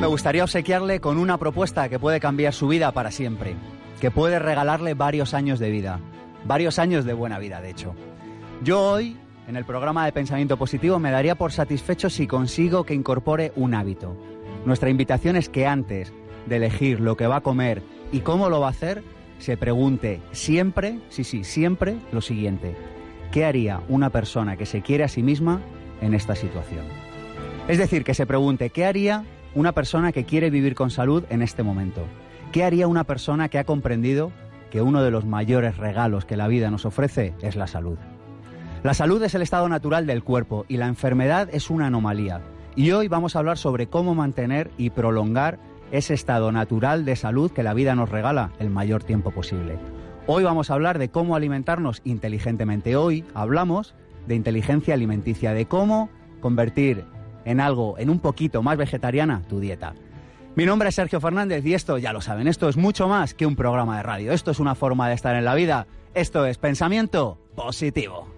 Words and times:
Me 0.00 0.06
gustaría 0.06 0.44
obsequiarle 0.44 1.00
con 1.00 1.16
una 1.16 1.38
propuesta 1.38 1.88
que 1.88 1.98
puede 1.98 2.20
cambiar 2.20 2.52
su 2.52 2.68
vida 2.68 2.92
para 2.92 3.10
siempre, 3.10 3.56
que 3.98 4.10
puede 4.10 4.38
regalarle 4.38 4.92
varios 4.92 5.32
años 5.32 5.58
de 5.58 5.70
vida, 5.70 6.00
varios 6.44 6.78
años 6.78 7.06
de 7.06 7.14
buena 7.14 7.38
vida, 7.38 7.62
de 7.62 7.70
hecho. 7.70 7.94
Yo 8.62 8.82
hoy, 8.82 9.16
en 9.48 9.56
el 9.56 9.64
programa 9.64 10.04
de 10.04 10.12
pensamiento 10.12 10.58
positivo, 10.58 10.98
me 10.98 11.10
daría 11.10 11.34
por 11.34 11.50
satisfecho 11.50 12.10
si 12.10 12.26
consigo 12.26 12.84
que 12.84 12.94
incorpore 12.94 13.52
un 13.56 13.74
hábito. 13.74 14.16
Nuestra 14.66 14.90
invitación 14.90 15.34
es 15.34 15.48
que 15.48 15.66
antes 15.66 16.12
de 16.46 16.56
elegir 16.56 17.00
lo 17.00 17.16
que 17.16 17.26
va 17.26 17.36
a 17.36 17.42
comer 17.42 17.82
y 18.12 18.20
cómo 18.20 18.50
lo 18.50 18.60
va 18.60 18.68
a 18.68 18.70
hacer, 18.70 19.02
se 19.38 19.56
pregunte 19.56 20.20
siempre, 20.30 21.00
sí, 21.08 21.24
sí, 21.24 21.42
siempre 21.42 21.96
lo 22.12 22.20
siguiente. 22.20 22.76
¿Qué 23.32 23.46
haría 23.46 23.80
una 23.88 24.10
persona 24.10 24.56
que 24.56 24.66
se 24.66 24.82
quiere 24.82 25.04
a 25.04 25.08
sí 25.08 25.22
misma 25.22 25.62
en 26.02 26.12
esta 26.14 26.36
situación? 26.36 26.84
Es 27.66 27.78
decir, 27.78 28.04
que 28.04 28.14
se 28.14 28.26
pregunte, 28.26 28.70
¿qué 28.70 28.84
haría 28.84 29.24
una 29.56 29.72
persona 29.72 30.12
que 30.12 30.26
quiere 30.26 30.50
vivir 30.50 30.74
con 30.74 30.90
salud 30.90 31.24
en 31.30 31.40
este 31.40 31.62
momento? 31.62 32.02
¿Qué 32.52 32.62
haría 32.62 32.86
una 32.86 33.04
persona 33.04 33.48
que 33.48 33.58
ha 33.58 33.64
comprendido 33.64 34.30
que 34.70 34.82
uno 34.82 35.02
de 35.02 35.10
los 35.10 35.24
mayores 35.24 35.78
regalos 35.78 36.26
que 36.26 36.36
la 36.36 36.46
vida 36.46 36.70
nos 36.70 36.84
ofrece 36.84 37.32
es 37.40 37.56
la 37.56 37.66
salud? 37.66 37.96
La 38.82 38.92
salud 38.92 39.22
es 39.22 39.34
el 39.34 39.40
estado 39.40 39.66
natural 39.70 40.06
del 40.06 40.22
cuerpo 40.22 40.66
y 40.68 40.76
la 40.76 40.88
enfermedad 40.88 41.48
es 41.52 41.70
una 41.70 41.86
anomalía. 41.86 42.42
Y 42.76 42.90
hoy 42.90 43.08
vamos 43.08 43.34
a 43.34 43.38
hablar 43.38 43.56
sobre 43.56 43.86
cómo 43.86 44.14
mantener 44.14 44.70
y 44.76 44.90
prolongar 44.90 45.58
ese 45.90 46.12
estado 46.12 46.52
natural 46.52 47.06
de 47.06 47.16
salud 47.16 47.50
que 47.50 47.62
la 47.62 47.72
vida 47.72 47.94
nos 47.94 48.10
regala 48.10 48.52
el 48.58 48.68
mayor 48.68 49.04
tiempo 49.04 49.30
posible. 49.30 49.78
Hoy 50.26 50.44
vamos 50.44 50.70
a 50.70 50.74
hablar 50.74 50.98
de 50.98 51.08
cómo 51.08 51.34
alimentarnos 51.34 52.02
inteligentemente. 52.04 52.94
Hoy 52.94 53.24
hablamos 53.32 53.94
de 54.26 54.34
inteligencia 54.34 54.92
alimenticia, 54.92 55.54
de 55.54 55.64
cómo 55.64 56.10
convertir 56.42 57.06
en 57.46 57.60
algo, 57.60 57.96
en 57.98 58.10
un 58.10 58.18
poquito 58.18 58.62
más 58.62 58.76
vegetariana, 58.76 59.42
tu 59.48 59.60
dieta. 59.60 59.94
Mi 60.56 60.66
nombre 60.66 60.88
es 60.90 60.94
Sergio 60.94 61.20
Fernández 61.20 61.64
y 61.64 61.74
esto, 61.74 61.96
ya 61.96 62.12
lo 62.12 62.20
saben, 62.20 62.48
esto 62.48 62.68
es 62.68 62.76
mucho 62.76 63.08
más 63.08 63.32
que 63.32 63.46
un 63.46 63.56
programa 63.56 63.96
de 63.96 64.02
radio. 64.02 64.32
Esto 64.32 64.50
es 64.50 64.58
una 64.58 64.74
forma 64.74 65.08
de 65.08 65.14
estar 65.14 65.34
en 65.36 65.44
la 65.44 65.54
vida. 65.54 65.86
Esto 66.12 66.44
es 66.44 66.58
pensamiento 66.58 67.38
positivo. 67.54 68.28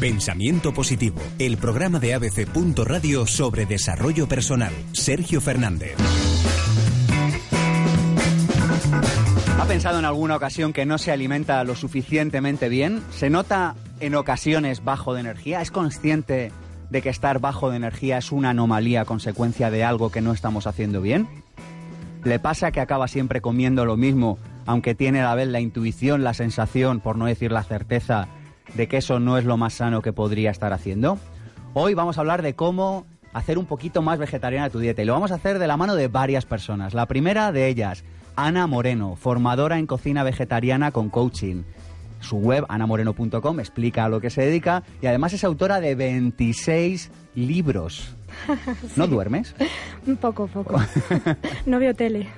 Pensamiento 0.00 0.74
Positivo, 0.74 1.20
el 1.38 1.56
programa 1.56 2.00
de 2.00 2.14
ABC. 2.14 2.48
Radio 2.84 3.24
sobre 3.24 3.66
desarrollo 3.66 4.26
personal. 4.26 4.72
Sergio 4.90 5.40
Fernández. 5.40 5.94
¿Ha 9.60 9.64
pensado 9.64 10.00
en 10.00 10.04
alguna 10.04 10.34
ocasión 10.34 10.72
que 10.72 10.84
no 10.84 10.98
se 10.98 11.12
alimenta 11.12 11.62
lo 11.62 11.76
suficientemente 11.76 12.68
bien? 12.68 13.00
¿Se 13.12 13.30
nota 13.30 13.76
en 14.02 14.16
ocasiones 14.16 14.82
bajo 14.82 15.14
de 15.14 15.20
energía? 15.20 15.62
¿Es 15.62 15.70
consciente 15.70 16.50
de 16.90 17.02
que 17.02 17.08
estar 17.08 17.38
bajo 17.38 17.70
de 17.70 17.76
energía 17.76 18.18
es 18.18 18.32
una 18.32 18.50
anomalía 18.50 19.04
consecuencia 19.04 19.70
de 19.70 19.84
algo 19.84 20.10
que 20.10 20.20
no 20.20 20.32
estamos 20.32 20.66
haciendo 20.66 21.00
bien? 21.00 21.28
¿Le 22.24 22.40
pasa 22.40 22.72
que 22.72 22.80
acaba 22.80 23.06
siempre 23.06 23.40
comiendo 23.40 23.84
lo 23.84 23.96
mismo, 23.96 24.38
aunque 24.66 24.96
tiene 24.96 25.20
a 25.20 25.24
la 25.24 25.34
vez 25.36 25.48
la 25.48 25.60
intuición, 25.60 26.24
la 26.24 26.34
sensación, 26.34 27.00
por 27.00 27.16
no 27.16 27.26
decir 27.26 27.52
la 27.52 27.62
certeza, 27.62 28.26
de 28.74 28.88
que 28.88 28.96
eso 28.96 29.20
no 29.20 29.38
es 29.38 29.44
lo 29.44 29.56
más 29.56 29.74
sano 29.74 30.02
que 30.02 30.12
podría 30.12 30.50
estar 30.50 30.72
haciendo? 30.72 31.18
Hoy 31.72 31.94
vamos 31.94 32.18
a 32.18 32.22
hablar 32.22 32.42
de 32.42 32.54
cómo 32.54 33.06
hacer 33.32 33.56
un 33.56 33.66
poquito 33.66 34.02
más 34.02 34.18
vegetariana 34.18 34.68
tu 34.68 34.80
dieta 34.80 35.02
y 35.02 35.04
lo 35.04 35.12
vamos 35.12 35.30
a 35.30 35.36
hacer 35.36 35.60
de 35.60 35.68
la 35.68 35.76
mano 35.76 35.94
de 35.94 36.08
varias 36.08 36.44
personas. 36.44 36.92
La 36.92 37.06
primera 37.06 37.52
de 37.52 37.68
ellas, 37.68 38.02
Ana 38.34 38.66
Moreno, 38.66 39.14
formadora 39.14 39.78
en 39.78 39.86
cocina 39.86 40.24
vegetariana 40.24 40.90
con 40.90 41.08
coaching. 41.08 41.62
Su 42.22 42.36
web, 42.36 42.64
anamoreno.com, 42.68 43.60
explica 43.60 44.04
a 44.04 44.08
lo 44.08 44.20
que 44.20 44.30
se 44.30 44.42
dedica 44.42 44.82
y 45.00 45.06
además 45.06 45.34
es 45.34 45.44
autora 45.44 45.80
de 45.80 45.94
26 45.94 47.10
libros. 47.34 48.16
¿No 48.96 49.06
duermes? 49.06 49.54
Un 50.06 50.16
poco, 50.16 50.46
poco. 50.46 50.80
no 51.66 51.78
veo 51.78 51.94
tele. 51.94 52.28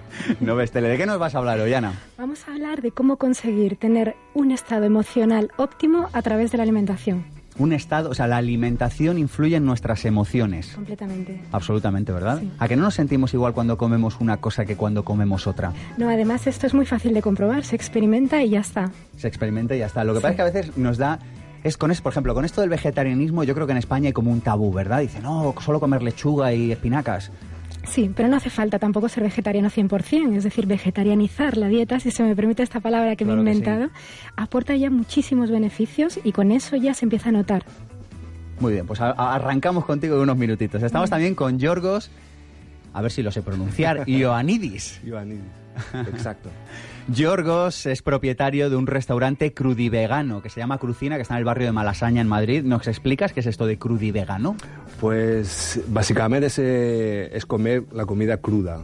No 0.41 0.56
ves 0.56 0.72
tele. 0.72 0.89
¿De 0.89 0.97
qué 0.97 1.06
nos 1.06 1.19
vas 1.19 1.34
a 1.34 1.39
hablar 1.39 1.61
hoy, 1.61 1.72
Ana? 1.72 1.93
Vamos 2.19 2.49
a 2.49 2.53
hablar 2.53 2.83
de 2.83 2.91
cómo 2.91 3.17
conseguir 3.17 3.77
tener 3.77 4.17
un 4.34 4.50
estado 4.50 4.84
emocional 4.84 5.50
óptimo 5.56 6.09
a 6.12 6.22
través 6.22 6.51
de 6.51 6.59
la 6.59 6.62
alimentación 6.65 7.25
un 7.59 7.72
estado, 7.72 8.10
o 8.10 8.15
sea, 8.15 8.26
la 8.26 8.37
alimentación 8.37 9.19
influye 9.19 9.56
en 9.56 9.65
nuestras 9.65 10.04
emociones. 10.04 10.72
Completamente. 10.75 11.41
Absolutamente, 11.53 12.12
¿verdad? 12.12 12.42
¿A 12.59 12.69
que 12.69 12.76
no 12.76 12.82
nos 12.82 12.94
sentimos 12.94 13.32
igual 13.34 13.54
cuando 13.54 13.78
comemos 13.78 14.20
una 14.20 14.38
cosa 14.38 14.65
que 14.65 14.76
cuando 14.76 15.04
comemos 15.04 15.47
otra? 15.47 15.72
No, 15.97 16.09
además 16.09 16.47
esto 16.47 16.66
es 16.66 16.75
muy 16.75 16.87
fácil 16.87 17.15
de 17.15 17.22
comprobar, 17.22 17.65
se 17.65 17.76
experimenta 17.76 18.42
y 18.42 18.50
ya 18.50 18.60
está. 18.60 18.91
Se 19.16 19.28
experimenta 19.28 19.75
y 19.76 19.81
ya 19.81 19.87
está. 19.87 20.04
Lo 20.04 20.15
que 20.15 20.20
pasa 20.20 20.31
es 20.31 20.37
que 20.37 20.42
a 20.42 20.44
veces 20.47 20.76
nos 20.76 20.98
da 20.98 21.19
es 21.65 21.78
con 21.78 21.91
eso, 21.91 22.03
por 22.03 22.12
ejemplo, 22.12 22.34
con 22.34 22.44
esto 22.44 22.60
del 22.60 22.69
vegetarianismo, 22.69 23.42
yo 23.42 23.54
creo 23.54 23.66
que 23.66 23.72
en 23.72 23.78
España 23.78 24.09
hay 24.09 24.12
como 24.12 24.31
un 24.31 24.42
tabú, 24.42 24.71
¿verdad? 24.71 25.00
Dice, 25.00 25.21
no, 25.21 25.54
solo 25.60 25.81
comer 25.81 26.03
lechuga 26.03 26.53
y 26.53 26.71
espinacas. 26.71 27.31
Sí, 27.87 28.11
pero 28.15 28.28
no 28.28 28.37
hace 28.37 28.50
falta 28.50 28.78
tampoco 28.78 29.09
ser 29.09 29.22
vegetariano 29.22 29.69
100%, 29.71 30.37
es 30.37 30.45
decir, 30.45 30.67
vegetarianizar 30.67 31.56
la 31.56 31.69
dieta, 31.69 32.00
si 32.00 32.11
se 32.11 32.22
me 32.22 32.34
permite 32.34 32.62
esta 32.62 32.81
palabra 32.81 33.17
que 33.17 33.25
me 33.25 33.33
he 33.33 33.37
inventado, 33.37 33.91
aporta 34.37 34.75
ya 34.75 34.91
muchísimos 34.91 35.50
beneficios 35.50 36.19
y 36.25 36.33
con 36.33 36.50
eso 36.50 36.77
ya 36.77 36.95
se 36.95 37.05
empieza 37.05 37.28
a 37.28 37.33
notar. 37.33 37.65
Muy 38.61 38.72
bien, 38.72 38.87
pues 38.87 39.00
arrancamos 39.00 39.84
contigo 39.84 40.17
de 40.17 40.22
unos 40.22 40.37
minutitos. 40.37 40.83
Estamos 40.83 41.11
también 41.11 41.34
con 41.34 41.59
Yorgos, 41.59 42.11
a 42.93 43.03
ver 43.03 43.11
si 43.11 43.22
lo 43.22 43.31
sé 43.31 43.43
pronunciar, 43.43 44.05
Ioannidis. 44.09 45.01
Ioannidis, 45.05 45.43
exacto. 46.12 46.51
Yorgos 47.09 47.84
es 47.84 48.00
propietario 48.00 48.70
de 48.70 48.76
un 48.76 48.87
restaurante 48.87 49.53
crudivegano 49.53 50.41
que 50.41 50.48
se 50.48 50.60
llama 50.60 50.78
Crucina, 50.78 51.16
que 51.16 51.22
está 51.22 51.34
en 51.34 51.38
el 51.41 51.44
barrio 51.44 51.66
de 51.66 51.72
Malasaña, 51.72 52.22
en 52.22 52.28
Madrid. 52.28 52.65
¿Nos 52.65 52.88
explicas 52.88 53.34
qué 53.34 53.41
es 53.41 53.47
esto 53.47 53.66
de 53.66 53.78
crudivegano? 53.78 54.56
Pues 55.00 55.81
básicamente 55.88 56.47
es, 56.47 56.59
eh, 56.59 57.38
comer 57.47 57.84
la 57.92 58.06
comida 58.06 58.38
cruda, 58.38 58.81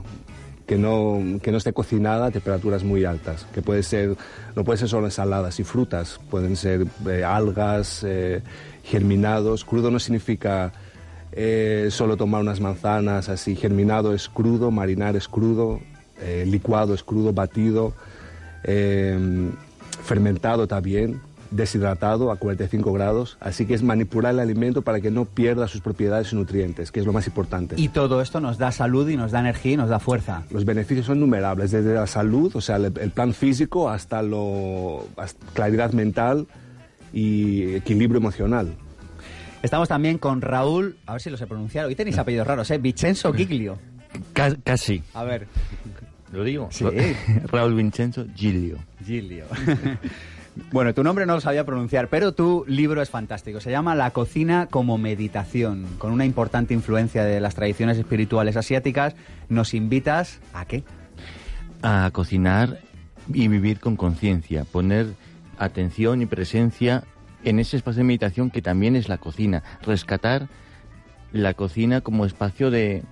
que 0.67 0.77
no, 0.77 1.19
que 1.43 1.51
no 1.51 1.57
esté 1.57 1.73
cocinada 1.73 2.27
a 2.27 2.31
temperaturas 2.31 2.85
muy 2.85 3.07
altas, 3.07 3.47
que 3.55 3.63
puede 3.63 3.83
ser, 3.83 4.17
no 4.55 4.65
puede 4.65 4.77
ser 4.77 4.91
solo 4.91 5.07
ensaladas 5.07 5.59
y 5.59 5.65
frutas, 5.65 6.21
pueden 6.29 6.57
ser 6.57 6.87
eh, 7.09 7.25
algas, 7.25 8.05
eh, 8.07 8.43
germinados. 8.85 9.65
Crudo 9.65 9.91
no 9.91 9.99
significa 9.99 10.73
solo 11.91 12.17
tomar 12.17 12.43
unas 12.43 12.61
manzanas 12.61 13.29
así, 13.29 13.55
germinado 13.55 14.13
es 14.13 14.29
crudo, 14.29 14.73
marinar 14.73 15.15
es 15.15 15.29
crudo, 15.29 15.81
licuado 16.45 16.93
es 16.93 17.05
crudo, 17.05 17.33
batido. 17.33 17.95
Em, 18.65 19.53
fermentado 20.03 20.67
también, 20.67 21.21
deshidratado 21.51 22.31
a 22.31 22.37
45 22.37 22.93
grados, 22.93 23.37
así 23.41 23.67
que 23.67 23.75
es 23.75 23.83
manipular 23.83 24.33
el 24.35 24.41
alimento 24.41 24.83
para 24.83 25.01
que 25.01 25.11
no 25.11 25.25
pierda 25.25 25.69
sus 25.69 25.81
propiedades 25.81 26.33
y 26.33 26.37
nutrientes, 26.37 26.93
que 26.93 27.01
es 27.01 27.07
lo 27.07 27.13
más 27.13 27.27
importante. 27.27 27.75
Y 27.79 27.89
todo 27.89 28.21
esto 28.21 28.41
nos 28.41 28.59
da 28.59 28.73
salud 28.73 29.09
y 29.09 29.17
nos 29.17 29.33
da 29.33 29.41
energía 29.41 29.73
y 29.73 29.77
nos 29.77 29.89
da 29.89 29.99
fuerza. 29.99 30.45
Los 30.51 30.65
beneficios 30.65 31.07
son 31.07 31.21
numerables, 31.21 31.71
desde 31.71 31.95
la 31.95 32.07
salud, 32.07 32.55
o 32.55 32.61
sea, 32.61 32.77
el, 32.77 33.11
plan 33.11 33.35
físico 33.35 33.91
hasta 33.91 34.23
la 34.23 34.37
claridad 35.55 35.93
mental 35.93 36.47
y 37.13 37.75
equilibrio 37.75 38.19
emocional. 38.19 38.75
Estamos 39.63 39.89
también 39.89 40.19
con 40.19 40.41
Raúl, 40.41 40.97
a 41.07 41.13
ver 41.13 41.21
si 41.21 41.31
lo 41.31 41.37
sé 41.37 41.47
pronunciar, 41.47 41.87
hoy 41.87 41.95
tenéis 41.95 42.17
apellidos 42.17 42.47
raros, 42.47 42.71
¿eh? 42.71 42.79
Vincenzo 42.79 43.33
Giglio. 43.33 43.79
casi. 44.33 45.03
A 45.13 45.25
ver. 45.25 45.49
¿Lo 46.33 46.45
digo? 46.45 46.69
Sí. 46.71 46.85
Raúl 47.47 47.75
Vincenzo 47.75 48.27
Giglio. 48.35 48.79
Giglio. 49.05 49.47
bueno, 50.73 50.95
tu 50.95 51.03
nombre 51.03 51.27
no 51.27 51.35
lo 51.35 51.41
sabía 51.41 51.65
pronunciar, 51.65 52.09
pero 52.09 52.33
tu 52.33 52.65
libro 52.69 53.03
es 53.03 53.11
fantástico. 53.11 53.61
Se 53.61 53.71
llama 53.71 53.95
La 53.95 54.11
cocina 54.13 54.67
como 54.71 54.99
meditación, 54.99 55.87
con 55.99 56.13
una 56.13 56.25
importante 56.25 56.75
influencia 56.75 57.25
de 57.25 57.41
las 57.41 57.55
tradiciones 57.55 57.99
espirituales 57.99 58.57
asiáticas. 58.57 59.17
¿Nos 59.49 59.75
invitas 59.75 60.41
a 60.55 60.65
qué? 60.67 60.85
A 61.83 62.11
cocinar 62.13 62.81
y 63.33 63.49
vivir 63.49 63.81
con 63.81 63.97
conciencia, 63.97 64.65
poner 64.65 65.07
atención 65.59 66.23
y 66.23 66.27
presencia 66.27 67.05
en 67.45 67.59
ese 67.59 67.77
espacio 67.77 68.01
de 68.01 68.05
meditación 68.05 68.51
que 68.51 68.63
también 68.63 68.97
es 68.97 69.09
la 69.09 69.19
cocina, 69.19 69.63
rescatar 69.83 70.49
la 71.33 71.55
cocina 71.55 72.01
como 72.01 72.25
espacio 72.25 72.71
de, 72.71 73.03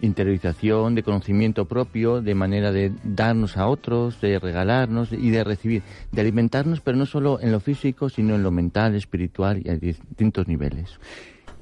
interiorización, 0.00 0.94
de 0.94 1.02
conocimiento 1.02 1.66
propio, 1.66 2.22
de 2.22 2.34
manera 2.34 2.72
de 2.72 2.92
darnos 3.04 3.56
a 3.56 3.66
otros, 3.66 4.20
de 4.20 4.38
regalarnos 4.38 5.12
y 5.12 5.30
de 5.30 5.44
recibir, 5.44 5.82
de 6.12 6.20
alimentarnos, 6.20 6.80
pero 6.80 6.96
no 6.96 7.06
solo 7.06 7.38
en 7.40 7.52
lo 7.52 7.60
físico, 7.60 8.08
sino 8.08 8.34
en 8.34 8.42
lo 8.42 8.50
mental, 8.50 8.94
espiritual 8.94 9.60
y 9.64 9.70
a 9.70 9.76
distintos 9.76 10.48
niveles. 10.48 10.98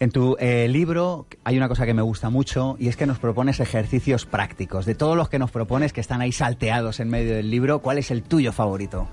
En 0.01 0.13
tu 0.13 0.37
eh, 0.39 0.69
libro 0.69 1.27
hay 1.43 1.57
una 1.57 1.69
cosa 1.69 1.85
que 1.85 1.93
me 1.93 2.03
gusta 2.03 2.31
mucho 2.31 2.77
y 2.79 2.87
es 2.87 2.97
que 2.97 3.07
nos 3.07 3.19
propones 3.19 3.59
ejercicios 3.59 4.27
prácticos. 4.27 4.87
De 4.87 4.95
todos 4.95 5.17
los 5.17 5.29
que 5.29 5.41
nos 5.41 5.51
propones 5.51 5.93
que 5.93 6.01
están 6.01 6.21
ahí 6.21 6.31
salteados 6.31 7.01
en 7.01 7.09
medio 7.09 7.35
del 7.35 7.51
libro, 7.51 7.81
¿cuál 7.81 7.99
es 7.99 8.13
el 8.13 8.23
tuyo 8.23 8.53
favorito? 8.53 9.09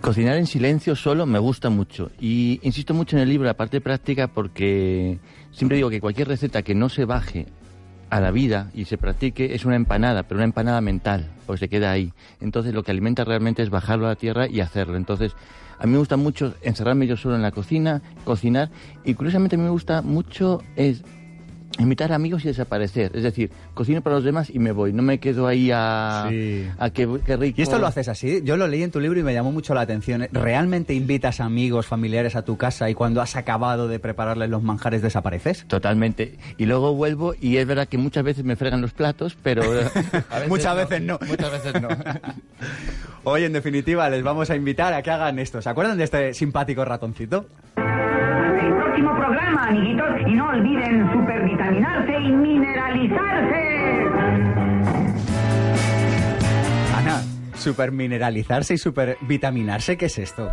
Cocinar 0.00 0.36
en 0.36 0.46
silencio 0.46 0.94
solo 0.94 1.26
me 1.26 1.38
gusta 1.40 1.70
mucho 1.70 2.10
y 2.20 2.60
insisto 2.62 2.94
mucho 2.94 3.16
en 3.16 3.22
el 3.22 3.28
libro 3.30 3.46
la 3.46 3.56
parte 3.56 3.80
práctica 3.80 4.28
porque 4.28 5.18
siempre 5.50 5.76
digo 5.76 5.90
que 5.90 6.00
cualquier 6.00 6.28
receta 6.28 6.62
que 6.62 6.74
no 6.74 6.88
se 6.88 7.04
baje 7.04 7.46
a 8.14 8.20
la 8.20 8.30
vida 8.30 8.70
y 8.74 8.84
se 8.84 8.96
practique 8.96 9.56
es 9.56 9.64
una 9.64 9.74
empanada, 9.74 10.22
pero 10.22 10.38
una 10.38 10.44
empanada 10.44 10.80
mental, 10.80 11.26
pues 11.46 11.58
se 11.58 11.68
queda 11.68 11.90
ahí. 11.90 12.12
Entonces 12.40 12.72
lo 12.72 12.84
que 12.84 12.92
alimenta 12.92 13.24
realmente 13.24 13.60
es 13.60 13.70
bajarlo 13.70 14.06
a 14.06 14.10
la 14.10 14.14
tierra 14.14 14.46
y 14.46 14.60
hacerlo. 14.60 14.96
Entonces 14.96 15.34
a 15.80 15.86
mí 15.86 15.94
me 15.94 15.98
gusta 15.98 16.16
mucho 16.16 16.54
encerrarme 16.62 17.08
yo 17.08 17.16
solo 17.16 17.34
en 17.34 17.42
la 17.42 17.50
cocina, 17.50 18.02
cocinar 18.24 18.70
y 19.04 19.14
curiosamente 19.14 19.56
a 19.56 19.58
mí 19.58 19.64
me 19.64 19.70
gusta 19.70 20.00
mucho 20.00 20.62
es 20.76 21.02
invitar 21.78 22.12
amigos 22.12 22.44
y 22.44 22.48
desaparecer. 22.48 23.12
Es 23.14 23.22
decir, 23.22 23.50
cocino 23.74 24.00
para 24.02 24.16
los 24.16 24.24
demás 24.24 24.50
y 24.50 24.58
me 24.58 24.72
voy. 24.72 24.92
No 24.92 25.02
me 25.02 25.18
quedo 25.18 25.46
ahí 25.46 25.70
a, 25.72 26.26
a 26.26 26.90
qué, 26.90 27.06
rico. 27.06 27.60
¿Y 27.60 27.62
esto 27.62 27.78
lo 27.78 27.86
haces 27.86 28.08
así? 28.08 28.42
Yo 28.44 28.56
lo 28.56 28.66
leí 28.66 28.82
en 28.82 28.90
tu 28.90 29.00
libro 29.00 29.18
y 29.18 29.22
me 29.22 29.34
llamó 29.34 29.52
mucho 29.52 29.74
la 29.74 29.82
atención. 29.82 30.28
¿Realmente 30.32 30.94
invitas 30.94 31.40
amigos, 31.40 31.86
familiares 31.86 32.36
a 32.36 32.42
tu 32.42 32.56
casa 32.56 32.90
y 32.90 32.94
cuando 32.94 33.20
has 33.20 33.36
acabado 33.36 33.88
de 33.88 33.98
prepararles 33.98 34.50
los 34.50 34.62
manjares 34.62 35.02
desapareces? 35.02 35.64
Totalmente. 35.66 36.38
Y 36.58 36.66
luego 36.66 36.94
vuelvo 36.94 37.34
y 37.40 37.56
es 37.56 37.66
verdad 37.66 37.88
que 37.88 37.98
muchas 37.98 38.24
veces 38.24 38.44
me 38.44 38.56
fregan 38.56 38.80
los 38.80 38.92
platos, 38.92 39.36
pero... 39.42 39.62
muchas 40.48 40.76
veces 40.76 41.02
no. 41.02 41.18
Muchas 41.26 41.52
veces 41.64 41.80
no. 41.82 41.88
Hoy, 43.24 43.44
en 43.44 43.52
definitiva, 43.52 44.08
les 44.10 44.22
vamos 44.22 44.50
a 44.50 44.56
invitar 44.56 44.92
a 44.92 45.02
que 45.02 45.10
hagan 45.10 45.38
esto. 45.38 45.60
¿Se 45.62 45.68
acuerdan 45.68 45.96
de 45.96 46.04
este 46.04 46.34
simpático 46.34 46.84
ratoncito? 46.84 47.46
Próximo 48.94 49.16
programa, 49.16 49.68
amiguitos. 49.68 50.06
Y 50.28 50.34
no 50.34 50.48
olviden 50.50 51.12
supervitaminarse 51.12 52.12
y 52.12 52.28
mineralizarse. 52.30 54.04
Ana, 56.96 57.22
supermineralizarse 57.56 58.74
y 58.74 58.78
supervitaminarse, 58.78 59.96
¿qué 59.96 60.06
es 60.06 60.18
esto? 60.18 60.52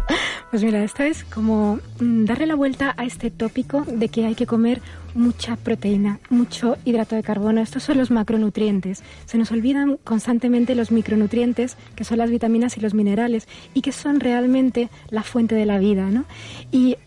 Pues 0.50 0.64
mira, 0.64 0.84
esto 0.84 1.04
es 1.04 1.24
como 1.24 1.80
mm, 2.00 2.26
darle 2.26 2.48
la 2.48 2.56
vuelta 2.56 2.96
a 2.98 3.06
este 3.06 3.30
tópico 3.30 3.86
de 3.88 4.10
que 4.10 4.26
hay 4.26 4.34
que 4.34 4.48
comer 4.48 4.82
mucha 5.14 5.56
proteína, 5.56 6.20
mucho 6.30 6.78
hidrato 6.84 7.16
de 7.16 7.22
carbono. 7.22 7.62
Estos 7.62 7.84
son 7.84 8.00
los 8.00 8.10
macronutrientes. 8.10 9.04
Se 9.26 9.38
nos 9.38 9.52
olvidan 9.52 9.98
constantemente 10.04 10.74
los 10.74 10.92
micronutrientes, 10.92 11.78
que 11.96 12.04
son 12.04 12.18
las 12.18 12.32
vitaminas 12.32 12.76
y 12.76 12.82
los 12.82 12.96
minerales, 12.96 13.48
y 13.76 13.82
que 13.82 13.92
son 13.92 14.20
realmente 14.20 14.90
la 15.10 15.22
fuente 15.22 15.54
de 15.54 15.68
la 15.68 15.78
vida, 15.78 16.10
¿no? 16.10 16.26
Y 16.72 16.98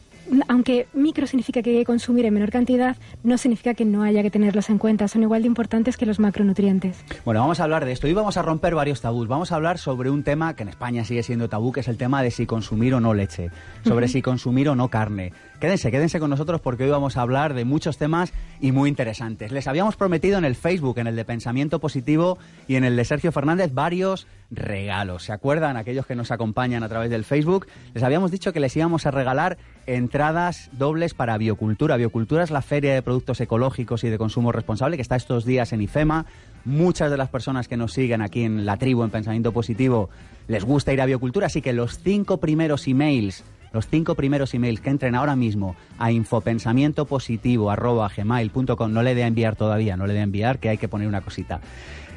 aunque 0.48 0.86
micro 0.92 1.26
significa 1.26 1.62
que 1.62 1.70
hay 1.70 1.78
que 1.78 1.84
consumir 1.84 2.26
en 2.26 2.34
menor 2.34 2.50
cantidad, 2.50 2.96
no 3.22 3.38
significa 3.38 3.74
que 3.74 3.84
no 3.84 4.02
haya 4.02 4.22
que 4.22 4.30
tenerlos 4.30 4.70
en 4.70 4.78
cuenta. 4.78 5.08
Son 5.08 5.22
igual 5.22 5.42
de 5.42 5.48
importantes 5.48 5.96
que 5.96 6.06
los 6.06 6.18
macronutrientes. 6.18 7.04
Bueno, 7.24 7.40
vamos 7.40 7.60
a 7.60 7.64
hablar 7.64 7.84
de 7.84 7.92
esto 7.92 8.08
y 8.08 8.12
vamos 8.12 8.36
a 8.36 8.42
romper 8.42 8.74
varios 8.74 9.00
tabús. 9.00 9.28
Vamos 9.28 9.52
a 9.52 9.56
hablar 9.56 9.78
sobre 9.78 10.10
un 10.10 10.22
tema 10.22 10.54
que 10.54 10.62
en 10.62 10.68
España 10.68 11.04
sigue 11.04 11.22
siendo 11.22 11.48
tabú, 11.48 11.72
que 11.72 11.80
es 11.80 11.88
el 11.88 11.96
tema 11.96 12.22
de 12.22 12.30
si 12.30 12.46
consumir 12.46 12.94
o 12.94 13.00
no 13.00 13.14
leche, 13.14 13.50
sobre 13.84 14.08
si 14.08 14.22
consumir 14.22 14.68
o 14.68 14.74
no 14.74 14.88
carne. 14.88 15.32
Quédense, 15.64 15.90
quédense 15.90 16.20
con 16.20 16.28
nosotros 16.28 16.60
porque 16.60 16.84
hoy 16.84 16.90
vamos 16.90 17.16
a 17.16 17.22
hablar 17.22 17.54
de 17.54 17.64
muchos 17.64 17.96
temas 17.96 18.34
y 18.60 18.70
muy 18.70 18.90
interesantes. 18.90 19.50
Les 19.50 19.66
habíamos 19.66 19.96
prometido 19.96 20.36
en 20.36 20.44
el 20.44 20.56
Facebook, 20.56 20.98
en 20.98 21.06
el 21.06 21.16
de 21.16 21.24
Pensamiento 21.24 21.78
Positivo 21.78 22.36
y 22.68 22.76
en 22.76 22.84
el 22.84 22.96
de 22.96 23.04
Sergio 23.06 23.32
Fernández 23.32 23.72
varios 23.72 24.26
regalos. 24.50 25.22
¿Se 25.22 25.32
acuerdan 25.32 25.78
aquellos 25.78 26.04
que 26.04 26.16
nos 26.16 26.30
acompañan 26.32 26.82
a 26.82 26.88
través 26.90 27.08
del 27.08 27.24
Facebook? 27.24 27.66
Les 27.94 28.02
habíamos 28.02 28.30
dicho 28.30 28.52
que 28.52 28.60
les 28.60 28.76
íbamos 28.76 29.06
a 29.06 29.10
regalar 29.10 29.56
entradas 29.86 30.68
dobles 30.72 31.14
para 31.14 31.38
Biocultura. 31.38 31.96
Biocultura 31.96 32.44
es 32.44 32.50
la 32.50 32.60
feria 32.60 32.92
de 32.92 33.00
productos 33.00 33.40
ecológicos 33.40 34.04
y 34.04 34.10
de 34.10 34.18
consumo 34.18 34.52
responsable 34.52 34.96
que 34.96 35.02
está 35.02 35.16
estos 35.16 35.46
días 35.46 35.72
en 35.72 35.80
IFEMA. 35.80 36.26
Muchas 36.66 37.10
de 37.10 37.16
las 37.16 37.30
personas 37.30 37.68
que 37.68 37.78
nos 37.78 37.94
siguen 37.94 38.20
aquí 38.20 38.42
en 38.42 38.66
la 38.66 38.76
tribu 38.76 39.02
en 39.02 39.10
Pensamiento 39.10 39.52
Positivo 39.52 40.10
les 40.46 40.62
gusta 40.62 40.92
ir 40.92 41.00
a 41.00 41.06
Biocultura, 41.06 41.46
así 41.46 41.62
que 41.62 41.72
los 41.72 42.00
cinco 42.00 42.36
primeros 42.36 42.86
emails 42.86 43.44
los 43.74 43.86
cinco 43.88 44.14
primeros 44.14 44.54
emails 44.54 44.80
que 44.80 44.88
entren 44.88 45.14
ahora 45.14 45.36
mismo 45.36 45.76
a 45.98 46.10
infopensamientopositivo.gmail.com 46.12 48.92
no 48.92 49.02
le 49.02 49.14
dé 49.14 49.24
a 49.24 49.26
enviar 49.26 49.56
todavía, 49.56 49.98
no 49.98 50.06
le 50.06 50.14
dé 50.14 50.20
a 50.20 50.22
enviar, 50.22 50.60
que 50.60 50.70
hay 50.70 50.78
que 50.78 50.88
poner 50.88 51.08
una 51.08 51.20
cosita. 51.20 51.60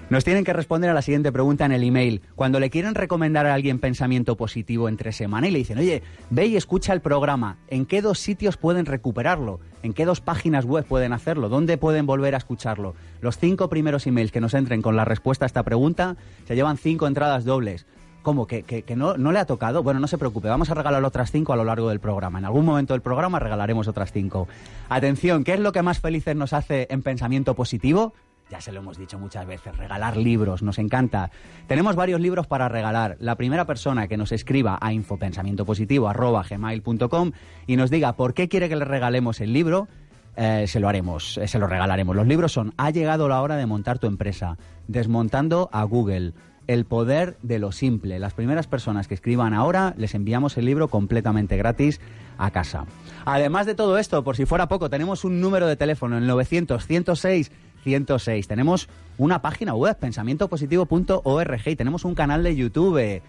Nos 0.10 0.24
tienen 0.24 0.46
que 0.46 0.54
responder 0.54 0.90
a 0.90 0.94
la 0.94 1.02
siguiente 1.02 1.34
pregunta 1.34 1.66
en 1.66 1.74
el 1.74 1.84
email. 1.84 2.22
Cuando 2.36 2.62
le 2.62 2.70
quieren 2.70 2.96
recomendar 2.96 3.46
a 3.46 3.54
alguien 3.54 3.80
pensamiento 3.80 4.38
positivo 4.38 4.88
entre 4.88 5.12
semana 5.12 5.50
y 5.50 5.52
le 5.52 5.58
dicen, 5.58 5.80
oye, 5.80 6.02
ve 6.30 6.46
y 6.46 6.56
escucha 6.56 6.94
el 6.94 7.02
programa, 7.02 7.58
¿en 7.68 7.86
qué 7.86 8.02
dos 8.02 8.20
sitios 8.20 8.56
pueden 8.56 8.86
recuperarlo? 8.86 9.60
¿En 9.84 9.92
qué 9.92 10.06
dos 10.06 10.22
páginas 10.22 10.64
web 10.64 10.86
pueden 10.86 11.12
hacerlo? 11.12 11.50
¿Dónde 11.50 11.78
pueden 11.78 12.06
volver 12.06 12.36
a 12.36 12.38
escucharlo? 12.38 12.96
Los 13.20 13.38
cinco 13.38 13.68
primeros 13.68 14.08
emails 14.08 14.32
que 14.32 14.40
nos 14.40 14.54
entren 14.54 14.82
con 14.82 14.96
la 14.96 15.04
respuesta 15.04 15.44
a 15.44 15.48
esta 15.48 15.64
pregunta 15.64 16.16
se 16.48 16.56
llevan 16.56 16.78
cinco 16.78 17.06
entradas 17.06 17.44
dobles. 17.44 17.86
¿Cómo? 18.28 18.46
¿Que, 18.46 18.84
no, 18.98 19.16
le 19.16 19.40
ha 19.40 19.46
tocado? 19.46 19.84
Bueno, 19.84 20.02
no 20.02 20.08
se 20.08 20.18
preocupe, 20.18 20.50
vamos 20.50 20.70
a 20.70 20.74
regalar 20.74 21.02
otras 21.06 21.32
cinco 21.32 21.54
a 21.54 21.56
lo 21.56 21.64
largo 21.64 21.88
del 21.88 22.02
programa. 22.02 22.40
En 22.40 22.44
algún 22.44 22.66
momento 22.66 22.94
del 22.94 23.00
programa 23.00 23.40
regalaremos 23.40 23.88
otras 23.88 24.12
cinco. 24.12 24.50
Atención, 24.90 25.46
¿qué 25.46 25.54
es 25.54 25.62
lo 25.62 25.72
que 25.72 25.82
más 25.82 26.02
felices 26.02 26.36
nos 26.36 26.52
hace 26.52 26.88
en 26.90 27.04
pensamiento 27.04 27.56
positivo? 27.56 28.12
Ya 28.52 28.60
se 28.60 28.74
lo 28.74 28.82
hemos 28.82 28.98
dicho 28.98 29.18
muchas 29.18 29.48
veces, 29.48 29.78
regalar 29.78 30.18
libros, 30.18 30.62
nos 30.62 30.78
encanta. 30.78 31.32
Tenemos 31.68 31.96
varios 31.96 32.20
libros 32.20 32.48
para 32.48 32.68
regalar. 32.68 33.16
La 33.22 33.36
primera 33.36 33.64
persona 33.64 34.10
que 34.10 34.18
nos 34.18 34.34
escriba 34.34 34.78
a 34.82 34.92
infopensamientopositivo.gmail.com 34.92 37.32
y 37.66 37.78
nos 37.78 37.90
diga 37.90 38.18
por 38.18 38.34
qué 38.34 38.50
quiere 38.50 38.68
que 38.68 38.76
le 38.76 38.84
regalemos 38.84 39.40
el 39.40 39.54
libro, 39.54 39.88
eh, 40.36 40.66
se 40.68 40.82
lo 40.82 40.90
haremos, 40.90 41.38
eh, 41.38 41.48
se 41.48 41.60
lo 41.60 41.68
regalaremos. 41.68 42.14
Los 42.14 42.28
libros 42.28 42.52
son 42.52 42.74
Ha 42.76 42.90
llegado 42.90 43.30
la 43.30 43.42
hora 43.42 43.56
de 43.56 43.66
montar 43.66 44.00
tu 44.00 44.08
empresa, 44.08 44.58
Desmontando 44.90 45.70
a 45.72 45.84
Google, 45.84 46.34
El 46.68 46.86
poder 46.86 47.38
de 47.42 47.60
lo 47.60 47.72
simple. 47.72 48.20
Las 48.20 48.34
primeras 48.34 48.68
personas 48.68 49.08
que 49.08 49.14
escriban 49.14 49.54
ahora 49.54 49.94
les 49.98 50.14
enviamos 50.16 50.58
el 50.58 50.66
libro 50.66 50.90
completamente 50.90 51.56
gratis 51.58 52.00
a 52.38 52.52
casa. 52.52 52.86
Además 53.26 53.66
de 53.66 53.74
todo 53.76 53.98
esto, 53.98 54.24
por 54.24 54.36
si 54.36 54.46
fuera 54.46 54.68
poco, 54.68 54.90
tenemos 54.90 55.24
un 55.24 55.40
número 55.40 55.68
de 55.68 55.78
teléfono, 55.78 56.18
el 56.18 56.28
900 56.28 56.86
106 56.86 57.52
106. 57.84 58.48
Tenemos 58.48 58.90
una 59.18 59.42
página 59.42 59.74
web, 59.74 59.98
pensamientopositivo.org, 59.98 61.68
y 61.68 61.76
tenemos 61.76 62.04
un 62.04 62.16
canal 62.16 62.44
de 62.44 62.56
YouTube, 62.56 63.22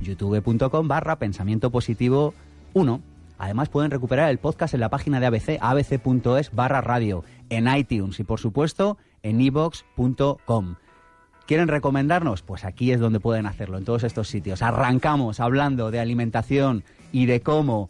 youtube.com 0.00 0.88
barra 0.88 1.18
pensamiento 1.18 1.70
positivo 1.70 2.32
1. 2.72 3.00
Además 3.38 3.68
pueden 3.68 3.90
recuperar 3.90 4.30
el 4.30 4.38
podcast 4.38 4.74
en 4.74 4.80
la 4.80 4.88
página 4.88 5.20
de 5.20 5.26
ABC, 5.26 5.58
abc.es 5.60 6.54
barra 6.54 6.80
radio, 6.80 7.22
en 7.50 7.68
iTunes 7.68 8.18
y 8.18 8.24
por 8.24 8.40
supuesto 8.40 8.96
en 9.22 9.40
evox.com. 9.40 10.76
¿Quieren 11.48 11.68
recomendarnos? 11.68 12.42
Pues 12.42 12.66
aquí 12.66 12.92
es 12.92 13.00
donde 13.00 13.20
pueden 13.20 13.46
hacerlo, 13.46 13.78
en 13.78 13.84
todos 13.86 14.04
estos 14.04 14.28
sitios. 14.28 14.60
Arrancamos 14.60 15.40
hablando 15.40 15.90
de 15.90 15.98
alimentación 15.98 16.84
y 17.10 17.24
de 17.24 17.40
cómo 17.40 17.88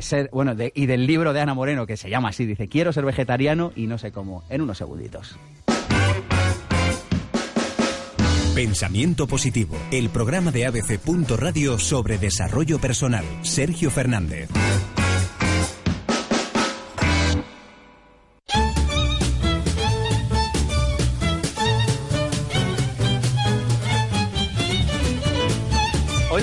ser, 0.00 0.30
bueno, 0.32 0.54
y 0.74 0.86
del 0.86 1.06
libro 1.06 1.34
de 1.34 1.40
Ana 1.42 1.52
Moreno 1.52 1.86
que 1.86 1.98
se 1.98 2.08
llama 2.08 2.30
así, 2.30 2.46
dice, 2.46 2.66
quiero 2.66 2.94
ser 2.94 3.04
vegetariano 3.04 3.72
y 3.76 3.88
no 3.88 3.98
sé 3.98 4.10
cómo, 4.10 4.42
en 4.48 4.62
unos 4.62 4.78
segunditos. 4.78 5.36
Pensamiento 8.54 9.26
Positivo, 9.26 9.76
el 9.90 10.08
programa 10.08 10.50
de 10.50 10.64
ABC. 10.64 10.98
Radio 11.36 11.78
sobre 11.78 12.16
desarrollo 12.16 12.78
personal. 12.78 13.26
Sergio 13.42 13.90
Fernández. 13.90 14.48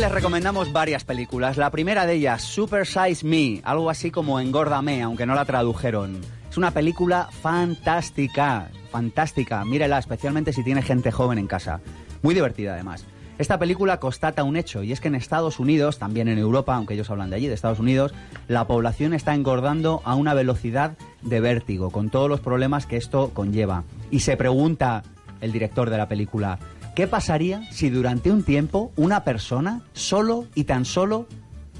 Les 0.01 0.11
recomendamos 0.11 0.73
varias 0.73 1.03
películas. 1.03 1.57
La 1.57 1.69
primera 1.69 2.07
de 2.07 2.13
ellas, 2.13 2.41
Super 2.41 2.87
Size 2.87 3.23
Me, 3.23 3.61
algo 3.63 3.87
así 3.87 4.09
como 4.09 4.39
Engórdame, 4.39 5.03
aunque 5.03 5.27
no 5.27 5.35
la 5.35 5.45
tradujeron. 5.45 6.19
Es 6.49 6.57
una 6.57 6.71
película 6.71 7.29
fantástica, 7.29 8.71
fantástica. 8.89 9.63
Mírela, 9.63 9.99
especialmente 9.99 10.53
si 10.53 10.63
tiene 10.63 10.81
gente 10.81 11.11
joven 11.11 11.37
en 11.37 11.45
casa. 11.45 11.81
Muy 12.23 12.33
divertida 12.33 12.73
además. 12.73 13.05
Esta 13.37 13.59
película 13.59 13.99
constata 13.99 14.43
un 14.43 14.57
hecho, 14.57 14.81
y 14.81 14.91
es 14.91 14.99
que 15.01 15.09
en 15.09 15.13
Estados 15.13 15.59
Unidos, 15.59 15.99
también 15.99 16.27
en 16.29 16.39
Europa, 16.39 16.75
aunque 16.75 16.95
ellos 16.95 17.11
hablan 17.11 17.29
de 17.29 17.35
allí, 17.35 17.47
de 17.47 17.53
Estados 17.53 17.79
Unidos, 17.79 18.11
la 18.47 18.65
población 18.65 19.13
está 19.13 19.35
engordando 19.35 20.01
a 20.03 20.15
una 20.15 20.33
velocidad 20.33 20.97
de 21.21 21.41
vértigo, 21.41 21.91
con 21.91 22.09
todos 22.09 22.27
los 22.27 22.39
problemas 22.39 22.87
que 22.87 22.97
esto 22.97 23.29
conlleva. 23.35 23.83
Y 24.09 24.21
se 24.21 24.35
pregunta 24.35 25.03
el 25.41 25.51
director 25.51 25.91
de 25.91 25.97
la 25.97 26.07
película, 26.07 26.57
¿Qué 27.01 27.07
pasaría 27.07 27.63
si 27.71 27.89
durante 27.89 28.29
un 28.29 28.43
tiempo 28.43 28.91
una 28.95 29.23
persona 29.23 29.81
solo 29.91 30.45
y 30.53 30.65
tan 30.65 30.85
solo 30.85 31.27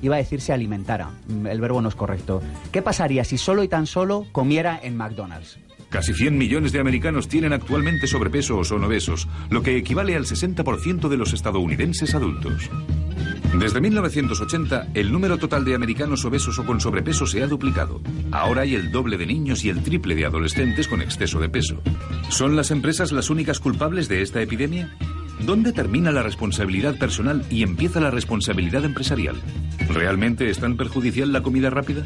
iba 0.02 0.16
a 0.16 0.18
decir 0.18 0.42
se 0.42 0.52
alimentara? 0.52 1.12
Mm, 1.28 1.46
el 1.46 1.62
verbo 1.62 1.80
no 1.80 1.90
es 1.90 1.94
correcto. 1.94 2.42
¿Qué 2.72 2.82
pasaría 2.82 3.24
si 3.24 3.38
solo 3.38 3.62
y 3.62 3.68
tan 3.68 3.86
solo 3.86 4.26
comiera 4.32 4.80
en 4.82 4.98
McDonald's? 4.98 5.60
Casi 5.90 6.16
100 6.16 6.36
millones 6.36 6.72
de 6.72 6.80
americanos 6.80 7.28
tienen 7.28 7.54
actualmente 7.54 8.08
sobrepeso 8.08 8.58
o 8.58 8.64
son 8.64 8.84
obesos, 8.84 9.28
lo 9.52 9.62
que 9.62 9.78
equivale 9.78 10.16
al 10.16 10.26
60% 10.26 11.08
de 11.08 11.18
los 11.18 11.34
estadounidenses 11.34 12.16
adultos. 12.16 12.72
Desde 13.54 13.82
1980, 13.82 14.88
el 14.94 15.12
número 15.12 15.38
total 15.38 15.66
de 15.66 15.76
americanos 15.76 16.24
obesos 16.24 16.58
o 16.58 16.66
con 16.66 16.80
sobrepeso 16.80 17.28
se 17.28 17.44
ha 17.44 17.48
duplicado. 17.48 18.02
Ahora 18.32 18.62
hay 18.62 18.76
el 18.76 18.92
doble 18.92 19.18
de 19.18 19.26
niños 19.26 19.66
y 19.66 19.70
el 19.70 19.84
triple 19.84 20.16
de 20.16 20.26
adolescentes 20.26 20.88
con 20.88 21.02
exceso 21.02 21.40
de 21.40 21.50
peso. 21.50 21.82
¿Son 22.30 22.56
las 22.56 22.72
empresas 22.72 23.12
las 23.12 23.30
únicas 23.30 23.60
culpables 23.60 24.08
de 24.08 24.22
esta 24.22 24.42
epidemia? 24.42 24.96
¿Dónde 25.42 25.74
termina 25.74 26.12
la 26.12 26.24
responsabilidad 26.24 26.98
personal 26.98 27.44
y 27.50 27.64
empieza 27.64 28.00
la 28.00 28.10
responsabilidad 28.10 28.86
empresarial? 28.86 29.36
¿Realmente 29.90 30.50
es 30.50 30.60
tan 30.60 30.78
perjudicial 30.78 31.34
la 31.34 31.44
comida 31.44 31.70
rápida? 31.70 32.06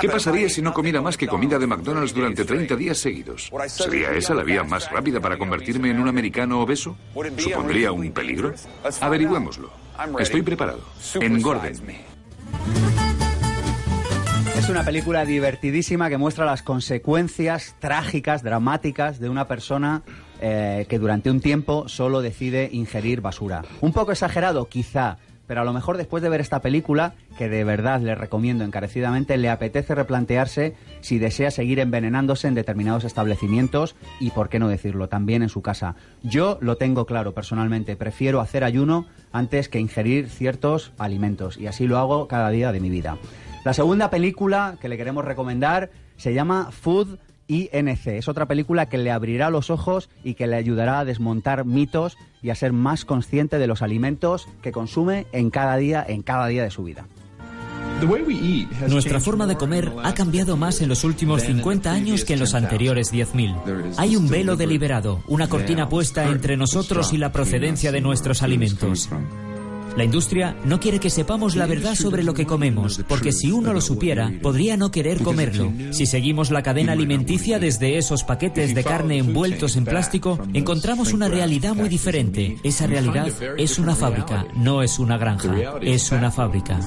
¿Qué 0.00 0.08
pasaría 0.08 0.48
si 0.48 0.62
no 0.62 0.72
comiera 0.72 1.00
más 1.00 1.16
que 1.16 1.26
comida 1.26 1.58
de 1.58 1.66
McDonald's 1.66 2.14
durante 2.14 2.44
30 2.44 2.76
días 2.76 2.98
seguidos? 2.98 3.50
¿Sería 3.66 4.12
esa 4.12 4.32
la 4.32 4.44
vía 4.44 4.62
más 4.62 4.88
rápida 4.92 5.20
para 5.20 5.36
convertirme 5.36 5.90
en 5.90 5.98
un 5.98 6.06
americano 6.06 6.60
obeso? 6.60 6.96
¿Supondría 7.36 7.90
un 7.90 8.12
peligro? 8.12 8.54
Averigüémoslo. 9.00 9.83
Estoy 10.18 10.42
preparado. 10.42 10.80
Engórdenme. 11.20 12.14
Es 14.56 14.68
una 14.68 14.84
película 14.84 15.24
divertidísima 15.24 16.08
que 16.08 16.16
muestra 16.16 16.46
las 16.46 16.62
consecuencias 16.62 17.74
trágicas, 17.80 18.42
dramáticas 18.42 19.20
de 19.20 19.28
una 19.28 19.46
persona 19.46 20.02
eh, 20.40 20.86
que 20.88 20.98
durante 20.98 21.30
un 21.30 21.40
tiempo 21.40 21.88
solo 21.88 22.22
decide 22.22 22.70
ingerir 22.72 23.20
basura. 23.20 23.64
Un 23.80 23.92
poco 23.92 24.12
exagerado, 24.12 24.68
quizá, 24.68 25.18
pero 25.46 25.60
a 25.60 25.64
lo 25.64 25.72
mejor 25.72 25.96
después 25.96 26.22
de 26.22 26.28
ver 26.28 26.40
esta 26.40 26.60
película, 26.60 27.14
que 27.36 27.48
de 27.48 27.64
verdad 27.64 28.00
le 28.00 28.14
recomiendo 28.14 28.64
encarecidamente, 28.64 29.36
le 29.36 29.50
apetece 29.50 29.94
replantearse 29.94 30.74
si 31.00 31.18
desea 31.18 31.50
seguir 31.50 31.80
envenenándose 31.80 32.48
en 32.48 32.54
determinados 32.54 33.04
establecimientos 33.04 33.96
y, 34.20 34.30
por 34.30 34.48
qué 34.48 34.58
no 34.58 34.68
decirlo, 34.68 35.08
también 35.08 35.42
en 35.42 35.48
su 35.48 35.62
casa. 35.62 35.96
Yo 36.22 36.58
lo 36.60 36.76
tengo 36.76 37.06
claro 37.06 37.32
personalmente, 37.34 37.96
prefiero 37.96 38.40
hacer 38.40 38.64
ayuno 38.64 39.06
antes 39.32 39.68
que 39.68 39.80
ingerir 39.80 40.28
ciertos 40.28 40.92
alimentos 40.98 41.56
y 41.56 41.66
así 41.66 41.86
lo 41.86 41.98
hago 41.98 42.28
cada 42.28 42.50
día 42.50 42.72
de 42.72 42.80
mi 42.80 42.90
vida. 42.90 43.18
La 43.64 43.72
segunda 43.72 44.10
película 44.10 44.76
que 44.80 44.88
le 44.88 44.96
queremos 44.96 45.24
recomendar 45.24 45.90
se 46.16 46.34
llama 46.34 46.70
Food 46.70 47.18
INC. 47.48 48.06
Es 48.06 48.28
otra 48.28 48.46
película 48.46 48.88
que 48.88 48.98
le 48.98 49.10
abrirá 49.10 49.50
los 49.50 49.70
ojos 49.70 50.08
y 50.22 50.34
que 50.34 50.46
le 50.46 50.56
ayudará 50.56 51.00
a 51.00 51.04
desmontar 51.04 51.64
mitos 51.64 52.16
y 52.42 52.50
a 52.50 52.54
ser 52.54 52.72
más 52.72 53.04
consciente 53.04 53.58
de 53.58 53.66
los 53.66 53.82
alimentos 53.82 54.48
que 54.62 54.72
consume 54.72 55.26
en 55.32 55.50
cada 55.50 55.76
día, 55.76 56.04
en 56.06 56.22
cada 56.22 56.46
día 56.46 56.62
de 56.62 56.70
su 56.70 56.84
vida. 56.84 57.06
Nuestra 58.88 59.20
forma 59.20 59.46
de 59.46 59.56
comer 59.56 59.92
ha 60.02 60.14
cambiado 60.14 60.56
más 60.56 60.80
en 60.82 60.88
los 60.88 61.04
últimos 61.04 61.42
50 61.42 61.90
años 61.90 62.24
que 62.24 62.34
en 62.34 62.40
los 62.40 62.54
anteriores 62.54 63.12
10.000. 63.12 63.94
Hay 63.96 64.16
un 64.16 64.28
velo 64.28 64.56
deliberado, 64.56 65.22
una 65.26 65.48
cortina 65.48 65.88
puesta 65.88 66.26
entre 66.26 66.56
nosotros 66.56 67.12
y 67.12 67.18
la 67.18 67.32
procedencia 67.32 67.92
de 67.92 68.00
nuestros 68.00 68.42
alimentos. 68.42 69.08
La 69.96 70.04
industria 70.04 70.56
no 70.64 70.80
quiere 70.80 70.98
que 70.98 71.10
sepamos 71.10 71.54
la 71.54 71.66
verdad 71.66 71.94
sobre 71.94 72.24
lo 72.24 72.34
que 72.34 72.46
comemos, 72.46 73.00
porque 73.08 73.32
si 73.32 73.52
uno 73.52 73.72
lo 73.72 73.80
supiera, 73.80 74.32
podría 74.42 74.76
no 74.76 74.90
querer 74.90 75.22
comerlo. 75.22 75.72
Si 75.90 76.06
seguimos 76.06 76.50
la 76.50 76.62
cadena 76.62 76.92
alimenticia 76.92 77.58
desde 77.58 77.96
esos 77.98 78.24
paquetes 78.24 78.74
de 78.74 78.82
carne 78.84 79.18
envueltos 79.18 79.76
en 79.76 79.84
plástico, 79.84 80.38
encontramos 80.52 81.12
una 81.12 81.28
realidad 81.28 81.74
muy 81.74 81.88
diferente. 81.88 82.58
Esa 82.64 82.86
realidad 82.86 83.28
es 83.56 83.78
una 83.78 83.94
fábrica, 83.94 84.46
no 84.56 84.82
es 84.82 84.98
una 84.98 85.16
granja, 85.16 85.54
es 85.80 86.10
una 86.10 86.30
fábrica. 86.30 86.80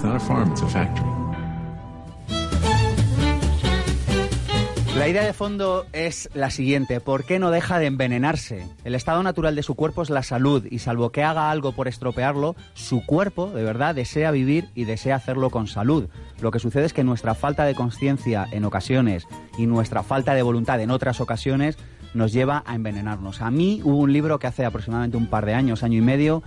La 4.97 5.07
idea 5.07 5.23
de 5.23 5.33
fondo 5.33 5.85
es 5.93 6.27
la 6.33 6.49
siguiente, 6.49 6.99
¿por 6.99 7.23
qué 7.23 7.37
no 7.37 7.51
deja 7.51 7.77
de 7.77 7.85
envenenarse? 7.85 8.65
El 8.83 8.95
estado 8.95 9.21
natural 9.21 9.55
de 9.55 9.61
su 9.61 9.75
cuerpo 9.75 10.01
es 10.01 10.09
la 10.09 10.23
salud 10.23 10.65
y 10.71 10.79
salvo 10.79 11.11
que 11.11 11.23
haga 11.23 11.51
algo 11.51 11.71
por 11.71 11.87
estropearlo, 11.87 12.55
su 12.73 13.05
cuerpo 13.05 13.51
de 13.51 13.63
verdad 13.63 13.93
desea 13.93 14.31
vivir 14.31 14.69
y 14.73 14.85
desea 14.85 15.15
hacerlo 15.15 15.51
con 15.51 15.67
salud. 15.67 16.09
Lo 16.41 16.49
que 16.49 16.57
sucede 16.57 16.85
es 16.85 16.93
que 16.93 17.03
nuestra 17.03 17.35
falta 17.35 17.65
de 17.65 17.75
conciencia 17.75 18.47
en 18.51 18.65
ocasiones 18.65 19.27
y 19.59 19.67
nuestra 19.67 20.01
falta 20.01 20.33
de 20.33 20.41
voluntad 20.41 20.81
en 20.81 20.89
otras 20.89 21.21
ocasiones 21.21 21.77
nos 22.15 22.33
lleva 22.33 22.63
a 22.65 22.73
envenenarnos. 22.73 23.43
A 23.43 23.51
mí 23.51 23.81
hubo 23.83 23.97
un 23.97 24.11
libro 24.11 24.39
que 24.39 24.47
hace 24.47 24.65
aproximadamente 24.65 25.15
un 25.15 25.27
par 25.27 25.45
de 25.45 25.53
años, 25.53 25.83
año 25.83 25.99
y 25.99 26.01
medio, 26.01 26.41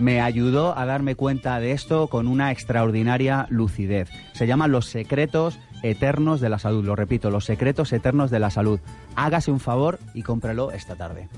me 0.00 0.20
ayudó 0.20 0.76
a 0.76 0.84
darme 0.84 1.14
cuenta 1.14 1.60
de 1.60 1.70
esto 1.70 2.08
con 2.08 2.26
una 2.26 2.50
extraordinaria 2.50 3.46
lucidez. 3.50 4.08
Se 4.32 4.48
llama 4.48 4.66
Los 4.66 4.86
secretos 4.86 5.60
eternos 5.84 6.40
de 6.40 6.48
la 6.48 6.58
salud. 6.58 6.84
Lo 6.84 6.96
repito, 6.96 7.30
los 7.30 7.44
secretos 7.44 7.92
eternos 7.92 8.30
de 8.30 8.38
la 8.40 8.50
salud. 8.50 8.80
Hágase 9.14 9.52
un 9.52 9.60
favor 9.60 9.98
y 10.14 10.22
cómprelo 10.22 10.72
esta 10.72 10.96
tarde. 10.96 11.28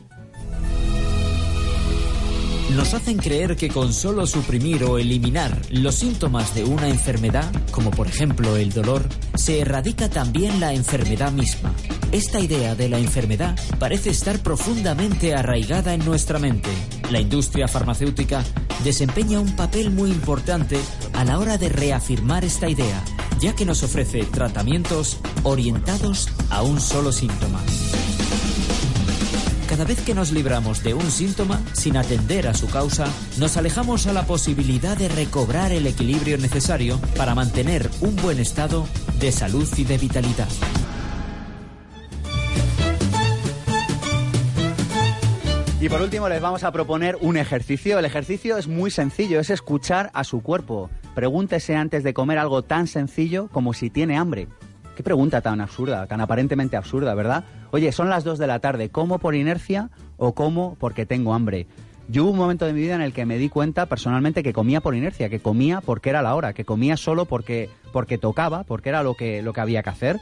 Nos 2.74 2.94
hacen 2.94 3.16
creer 3.16 3.56
que 3.56 3.68
con 3.68 3.92
solo 3.92 4.26
suprimir 4.26 4.82
o 4.84 4.98
eliminar 4.98 5.62
los 5.70 5.94
síntomas 5.94 6.54
de 6.54 6.64
una 6.64 6.88
enfermedad, 6.88 7.50
como 7.70 7.90
por 7.90 8.08
ejemplo 8.08 8.56
el 8.56 8.72
dolor, 8.72 9.08
se 9.34 9.60
erradica 9.60 10.10
también 10.10 10.58
la 10.58 10.74
enfermedad 10.74 11.30
misma. 11.32 11.72
Esta 12.10 12.40
idea 12.40 12.74
de 12.74 12.88
la 12.88 12.98
enfermedad 12.98 13.56
parece 13.78 14.10
estar 14.10 14.40
profundamente 14.40 15.34
arraigada 15.34 15.94
en 15.94 16.04
nuestra 16.04 16.38
mente. 16.38 16.70
La 17.10 17.20
industria 17.20 17.68
farmacéutica 17.68 18.44
desempeña 18.84 19.40
un 19.40 19.54
papel 19.54 19.90
muy 19.90 20.10
importante 20.10 20.78
a 21.14 21.24
la 21.24 21.38
hora 21.38 21.58
de 21.58 21.68
reafirmar 21.68 22.44
esta 22.44 22.68
idea, 22.68 23.02
ya 23.40 23.54
que 23.54 23.64
nos 23.64 23.84
ofrece 23.84 24.24
tratamientos 24.24 25.18
orientados 25.44 26.28
a 26.50 26.62
un 26.62 26.80
solo 26.80 27.12
síntoma. 27.12 27.60
Cada 29.76 29.88
vez 29.88 30.00
que 30.06 30.14
nos 30.14 30.32
libramos 30.32 30.82
de 30.82 30.94
un 30.94 31.10
síntoma 31.10 31.60
sin 31.74 31.98
atender 31.98 32.48
a 32.48 32.54
su 32.54 32.66
causa, 32.66 33.08
nos 33.38 33.58
alejamos 33.58 34.06
a 34.06 34.14
la 34.14 34.24
posibilidad 34.24 34.96
de 34.96 35.06
recobrar 35.06 35.70
el 35.70 35.86
equilibrio 35.86 36.38
necesario 36.38 36.98
para 37.14 37.34
mantener 37.34 37.90
un 38.00 38.16
buen 38.16 38.38
estado 38.38 38.86
de 39.20 39.30
salud 39.32 39.68
y 39.76 39.84
de 39.84 39.98
vitalidad. 39.98 40.48
Y 45.78 45.90
por 45.90 46.00
último 46.00 46.30
les 46.30 46.40
vamos 46.40 46.64
a 46.64 46.72
proponer 46.72 47.18
un 47.20 47.36
ejercicio. 47.36 47.98
El 47.98 48.06
ejercicio 48.06 48.56
es 48.56 48.68
muy 48.68 48.90
sencillo, 48.90 49.40
es 49.40 49.50
escuchar 49.50 50.10
a 50.14 50.24
su 50.24 50.40
cuerpo. 50.40 50.88
Pregúntese 51.14 51.76
antes 51.76 52.02
de 52.02 52.14
comer 52.14 52.38
algo 52.38 52.62
tan 52.62 52.86
sencillo 52.86 53.50
como 53.52 53.74
si 53.74 53.90
tiene 53.90 54.16
hambre. 54.16 54.48
Qué 54.96 55.02
pregunta 55.02 55.42
tan 55.42 55.60
absurda, 55.60 56.06
tan 56.06 56.22
aparentemente 56.22 56.74
absurda, 56.74 57.14
¿verdad? 57.14 57.44
Oye, 57.70 57.92
son 57.92 58.08
las 58.08 58.24
2 58.24 58.38
de 58.38 58.46
la 58.46 58.60
tarde, 58.60 58.88
¿como 58.88 59.18
por 59.18 59.34
inercia 59.34 59.90
o 60.16 60.34
como 60.34 60.74
porque 60.80 61.04
tengo 61.04 61.34
hambre? 61.34 61.66
Yo 62.08 62.24
hubo 62.24 62.30
un 62.30 62.38
momento 62.38 62.64
de 62.64 62.72
mi 62.72 62.80
vida 62.80 62.94
en 62.94 63.02
el 63.02 63.12
que 63.12 63.26
me 63.26 63.36
di 63.36 63.50
cuenta 63.50 63.84
personalmente 63.86 64.42
que 64.42 64.54
comía 64.54 64.80
por 64.80 64.94
inercia, 64.94 65.28
que 65.28 65.40
comía 65.40 65.82
porque 65.82 66.08
era 66.08 66.22
la 66.22 66.34
hora, 66.34 66.54
que 66.54 66.64
comía 66.64 66.96
solo 66.96 67.26
porque, 67.26 67.68
porque 67.92 68.16
tocaba, 68.16 68.64
porque 68.64 68.88
era 68.88 69.02
lo 69.02 69.12
que, 69.12 69.42
lo 69.42 69.52
que 69.52 69.60
había 69.60 69.82
que 69.82 69.90
hacer. 69.90 70.20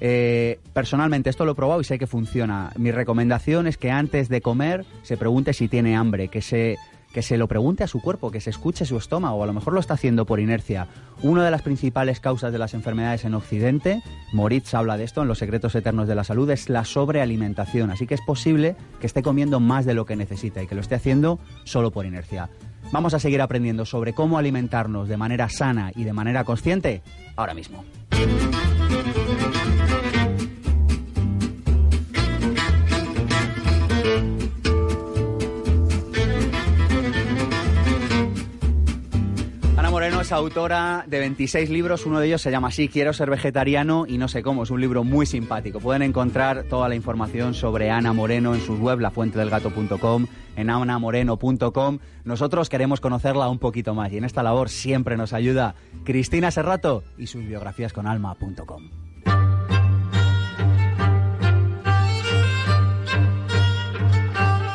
Eh, 0.00 0.60
personalmente 0.74 1.30
esto 1.30 1.46
lo 1.46 1.52
he 1.52 1.54
probado 1.54 1.80
y 1.80 1.84
sé 1.84 1.98
que 1.98 2.06
funciona. 2.06 2.72
Mi 2.76 2.90
recomendación 2.90 3.66
es 3.66 3.78
que 3.78 3.90
antes 3.90 4.28
de 4.28 4.42
comer 4.42 4.84
se 5.04 5.16
pregunte 5.16 5.54
si 5.54 5.68
tiene 5.68 5.96
hambre, 5.96 6.28
que 6.28 6.42
se 6.42 6.76
que 7.12 7.22
se 7.22 7.38
lo 7.38 7.48
pregunte 7.48 7.84
a 7.84 7.86
su 7.86 8.00
cuerpo, 8.00 8.30
que 8.30 8.40
se 8.40 8.50
escuche 8.50 8.84
su 8.84 8.96
estómago, 8.96 9.42
a 9.42 9.46
lo 9.46 9.52
mejor 9.52 9.72
lo 9.72 9.80
está 9.80 9.94
haciendo 9.94 10.26
por 10.26 10.40
inercia. 10.40 10.86
Una 11.22 11.44
de 11.44 11.50
las 11.50 11.62
principales 11.62 12.20
causas 12.20 12.52
de 12.52 12.58
las 12.58 12.74
enfermedades 12.74 13.24
en 13.24 13.34
Occidente, 13.34 14.02
Moritz 14.32 14.74
habla 14.74 14.96
de 14.96 15.04
esto 15.04 15.22
en 15.22 15.28
Los 15.28 15.38
secretos 15.38 15.74
eternos 15.74 16.08
de 16.08 16.14
la 16.14 16.24
salud, 16.24 16.50
es 16.50 16.68
la 16.68 16.84
sobrealimentación, 16.84 17.90
así 17.90 18.06
que 18.06 18.14
es 18.14 18.20
posible 18.20 18.76
que 19.00 19.06
esté 19.06 19.22
comiendo 19.22 19.60
más 19.60 19.86
de 19.86 19.94
lo 19.94 20.04
que 20.04 20.16
necesita 20.16 20.62
y 20.62 20.66
que 20.66 20.74
lo 20.74 20.80
esté 20.80 20.94
haciendo 20.94 21.38
solo 21.64 21.90
por 21.90 22.06
inercia. 22.06 22.50
Vamos 22.92 23.14
a 23.14 23.18
seguir 23.18 23.40
aprendiendo 23.40 23.84
sobre 23.84 24.12
cómo 24.12 24.38
alimentarnos 24.38 25.08
de 25.08 25.16
manera 25.16 25.48
sana 25.48 25.92
y 25.94 26.04
de 26.04 26.12
manera 26.12 26.44
consciente 26.44 27.02
ahora 27.36 27.54
mismo. 27.54 27.84
Es 40.26 40.32
autora 40.32 41.04
de 41.06 41.20
26 41.20 41.70
libros, 41.70 42.04
uno 42.04 42.18
de 42.18 42.26
ellos 42.26 42.42
se 42.42 42.50
llama 42.50 42.66
así, 42.68 42.88
Quiero 42.88 43.12
ser 43.12 43.30
vegetariano 43.30 44.06
y 44.08 44.18
no 44.18 44.26
sé 44.26 44.42
cómo, 44.42 44.64
es 44.64 44.70
un 44.70 44.80
libro 44.80 45.04
muy 45.04 45.24
simpático. 45.24 45.78
Pueden 45.78 46.02
encontrar 46.02 46.64
toda 46.64 46.88
la 46.88 46.96
información 46.96 47.54
sobre 47.54 47.92
Ana 47.92 48.12
Moreno 48.12 48.52
en 48.52 48.60
su 48.60 48.74
web, 48.74 48.98
lafuentedelgato.com, 48.98 50.26
en 50.56 50.70
anamoreno.com. 50.70 51.98
Nosotros 52.24 52.68
queremos 52.68 53.00
conocerla 53.00 53.48
un 53.48 53.60
poquito 53.60 53.94
más 53.94 54.12
y 54.12 54.16
en 54.16 54.24
esta 54.24 54.42
labor 54.42 54.68
siempre 54.68 55.16
nos 55.16 55.32
ayuda 55.32 55.76
Cristina 56.02 56.50
Serrato 56.50 57.04
y 57.16 57.28
sus 57.28 57.46
biografías. 57.46 57.92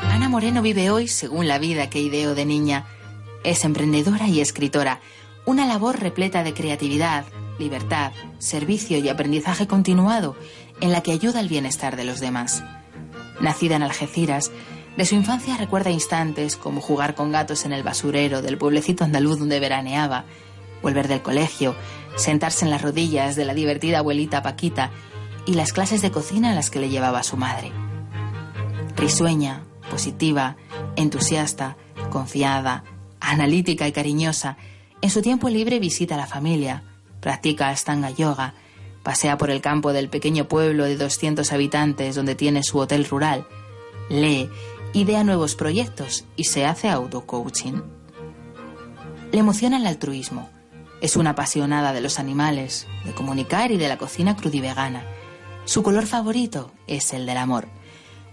Ana 0.09 0.29
Moreno 0.29 0.61
vive 0.61 0.91
hoy 0.91 1.09
según 1.09 1.49
la 1.49 1.59
vida 1.59 1.89
que 1.89 1.99
ideó 1.99 2.35
de 2.35 2.45
niña 2.45 2.85
es 3.43 3.65
emprendedora 3.65 4.27
y 4.27 4.39
escritora, 4.39 4.99
una 5.51 5.65
labor 5.65 5.99
repleta 5.99 6.45
de 6.45 6.53
creatividad, 6.53 7.25
libertad, 7.59 8.13
servicio 8.39 8.97
y 8.99 9.09
aprendizaje 9.09 9.67
continuado 9.67 10.37
en 10.79 10.93
la 10.93 11.03
que 11.03 11.11
ayuda 11.11 11.41
al 11.41 11.49
bienestar 11.49 11.97
de 11.97 12.05
los 12.05 12.21
demás. 12.21 12.63
Nacida 13.41 13.75
en 13.75 13.83
Algeciras, 13.83 14.49
de 14.95 15.03
su 15.03 15.15
infancia 15.15 15.57
recuerda 15.57 15.89
instantes 15.89 16.55
como 16.55 16.79
jugar 16.79 17.15
con 17.15 17.33
gatos 17.33 17.65
en 17.65 17.73
el 17.73 17.83
basurero 17.83 18.41
del 18.41 18.57
pueblecito 18.57 19.03
andaluz 19.03 19.39
donde 19.39 19.59
veraneaba, 19.59 20.23
volver 20.81 21.09
del 21.09 21.21
colegio, 21.21 21.75
sentarse 22.15 22.63
en 22.63 22.71
las 22.71 22.81
rodillas 22.81 23.35
de 23.35 23.43
la 23.43 23.53
divertida 23.53 23.99
abuelita 23.99 24.41
Paquita 24.41 24.89
y 25.45 25.55
las 25.55 25.73
clases 25.73 26.01
de 26.01 26.11
cocina 26.11 26.51
a 26.51 26.55
las 26.55 26.69
que 26.69 26.79
le 26.79 26.87
llevaba 26.87 27.23
su 27.23 27.35
madre. 27.35 27.73
Risueña, 28.95 29.63
positiva, 29.89 30.55
entusiasta, 30.95 31.75
confiada, 32.09 32.85
analítica 33.19 33.85
y 33.89 33.91
cariñosa, 33.91 34.55
en 35.01 35.09
su 35.09 35.21
tiempo 35.21 35.49
libre 35.49 35.79
visita 35.79 36.15
a 36.15 36.17
la 36.17 36.27
familia, 36.27 36.83
practica 37.19 37.69
Astanga 37.69 38.09
Yoga, 38.09 38.53
pasea 39.03 39.37
por 39.37 39.49
el 39.49 39.61
campo 39.61 39.93
del 39.93 40.09
pequeño 40.09 40.47
pueblo 40.47 40.85
de 40.85 40.97
200 40.97 41.51
habitantes 41.51 42.15
donde 42.15 42.35
tiene 42.35 42.63
su 42.63 42.77
hotel 42.77 43.05
rural, 43.05 43.47
lee, 44.09 44.49
idea 44.93 45.23
nuevos 45.23 45.55
proyectos 45.55 46.25
y 46.35 46.45
se 46.45 46.65
hace 46.65 46.89
auto-coaching. 46.89 47.81
Le 49.31 49.39
emociona 49.39 49.77
el 49.77 49.87
altruismo. 49.87 50.49
Es 50.99 51.15
una 51.15 51.31
apasionada 51.31 51.93
de 51.93 52.01
los 52.01 52.19
animales, 52.19 52.87
de 53.05 53.13
comunicar 53.13 53.71
y 53.71 53.77
de 53.77 53.87
la 53.87 53.97
cocina 53.97 54.35
crudivegana. 54.35 55.03
Su 55.65 55.81
color 55.81 56.05
favorito 56.05 56.71
es 56.87 57.13
el 57.13 57.25
del 57.25 57.37
amor. 57.37 57.67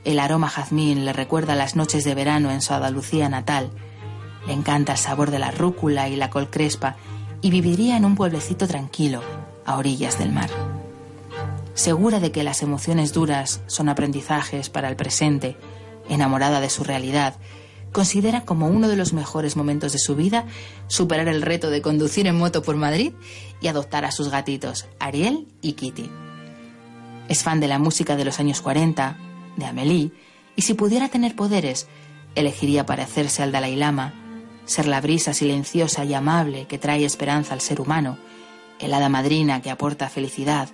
El 0.04 0.18
aroma 0.18 0.48
jazmín 0.48 1.04
le 1.04 1.12
recuerda 1.12 1.54
las 1.54 1.76
noches 1.76 2.04
de 2.04 2.14
verano 2.14 2.50
en 2.50 2.60
su 2.60 2.74
Andalucía 2.74 3.28
natal. 3.28 3.70
Le 4.48 4.54
encanta 4.54 4.92
el 4.92 4.98
sabor 4.98 5.30
de 5.30 5.38
la 5.38 5.50
rúcula 5.50 6.08
y 6.08 6.16
la 6.16 6.30
col 6.30 6.48
crespa 6.48 6.96
y 7.42 7.50
viviría 7.50 7.98
en 7.98 8.06
un 8.06 8.16
pueblecito 8.16 8.66
tranquilo, 8.66 9.20
a 9.66 9.76
orillas 9.76 10.18
del 10.18 10.32
mar. 10.32 10.48
Segura 11.74 12.18
de 12.18 12.32
que 12.32 12.42
las 12.42 12.62
emociones 12.62 13.12
duras 13.12 13.60
son 13.66 13.90
aprendizajes 13.90 14.70
para 14.70 14.88
el 14.88 14.96
presente, 14.96 15.56
enamorada 16.08 16.60
de 16.60 16.70
su 16.70 16.82
realidad, 16.82 17.36
considera 17.92 18.46
como 18.46 18.68
uno 18.68 18.88
de 18.88 18.96
los 18.96 19.12
mejores 19.12 19.54
momentos 19.54 19.92
de 19.92 19.98
su 19.98 20.16
vida 20.16 20.46
superar 20.86 21.28
el 21.28 21.42
reto 21.42 21.68
de 21.68 21.82
conducir 21.82 22.26
en 22.26 22.38
moto 22.38 22.62
por 22.62 22.76
Madrid 22.76 23.12
y 23.60 23.68
adoptar 23.68 24.06
a 24.06 24.12
sus 24.12 24.30
gatitos, 24.30 24.86
Ariel 24.98 25.46
y 25.60 25.74
Kitty. 25.74 26.10
Es 27.28 27.42
fan 27.42 27.60
de 27.60 27.68
la 27.68 27.78
música 27.78 28.16
de 28.16 28.24
los 28.24 28.40
años 28.40 28.62
40, 28.62 29.18
de 29.56 29.66
Amélie, 29.66 30.12
y 30.56 30.62
si 30.62 30.72
pudiera 30.72 31.10
tener 31.10 31.36
poderes, 31.36 31.86
elegiría 32.34 32.86
parecerse 32.86 33.42
al 33.42 33.52
Dalai 33.52 33.76
Lama, 33.76 34.14
ser 34.68 34.86
la 34.86 35.00
brisa 35.00 35.32
silenciosa 35.32 36.04
y 36.04 36.12
amable 36.12 36.66
que 36.66 36.78
trae 36.78 37.04
esperanza 37.04 37.54
al 37.54 37.62
ser 37.62 37.80
humano, 37.80 38.18
el 38.78 38.92
hada 38.92 39.08
madrina 39.08 39.62
que 39.62 39.70
aporta 39.70 40.10
felicidad, 40.10 40.68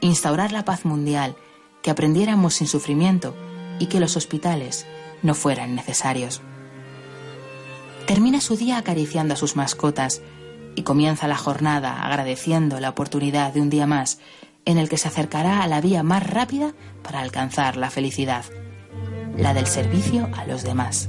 instaurar 0.00 0.52
la 0.52 0.66
paz 0.66 0.84
mundial, 0.84 1.36
que 1.82 1.90
aprendiéramos 1.90 2.54
sin 2.54 2.66
sufrimiento 2.66 3.34
y 3.78 3.86
que 3.86 3.98
los 3.98 4.16
hospitales 4.16 4.86
no 5.22 5.34
fueran 5.34 5.74
necesarios. 5.74 6.42
Termina 8.06 8.42
su 8.42 8.56
día 8.56 8.76
acariciando 8.76 9.34
a 9.34 9.38
sus 9.38 9.56
mascotas 9.56 10.20
y 10.76 10.82
comienza 10.82 11.26
la 11.26 11.36
jornada 11.36 12.02
agradeciendo 12.02 12.78
la 12.78 12.90
oportunidad 12.90 13.54
de 13.54 13.62
un 13.62 13.70
día 13.70 13.86
más 13.86 14.18
en 14.66 14.76
el 14.76 14.90
que 14.90 14.98
se 14.98 15.08
acercará 15.08 15.62
a 15.62 15.66
la 15.66 15.80
vía 15.80 16.02
más 16.02 16.28
rápida 16.28 16.74
para 17.02 17.20
alcanzar 17.20 17.78
la 17.78 17.88
felicidad, 17.88 18.44
la 19.38 19.54
del 19.54 19.66
servicio 19.66 20.28
a 20.36 20.44
los 20.44 20.62
demás. 20.62 21.08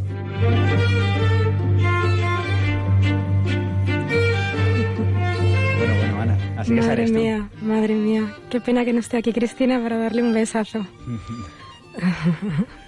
Que 6.67 6.73
madre 6.75 6.93
eres 6.93 7.11
tú. 7.11 7.17
mía, 7.17 7.49
madre 7.61 7.95
mía. 7.95 8.35
Qué 8.49 8.61
pena 8.61 8.85
que 8.85 8.93
no 8.93 8.99
esté 8.99 9.17
aquí 9.17 9.33
Cristina 9.33 9.81
para 9.81 9.97
darle 9.97 10.23
un 10.23 10.33
besazo. 10.33 10.85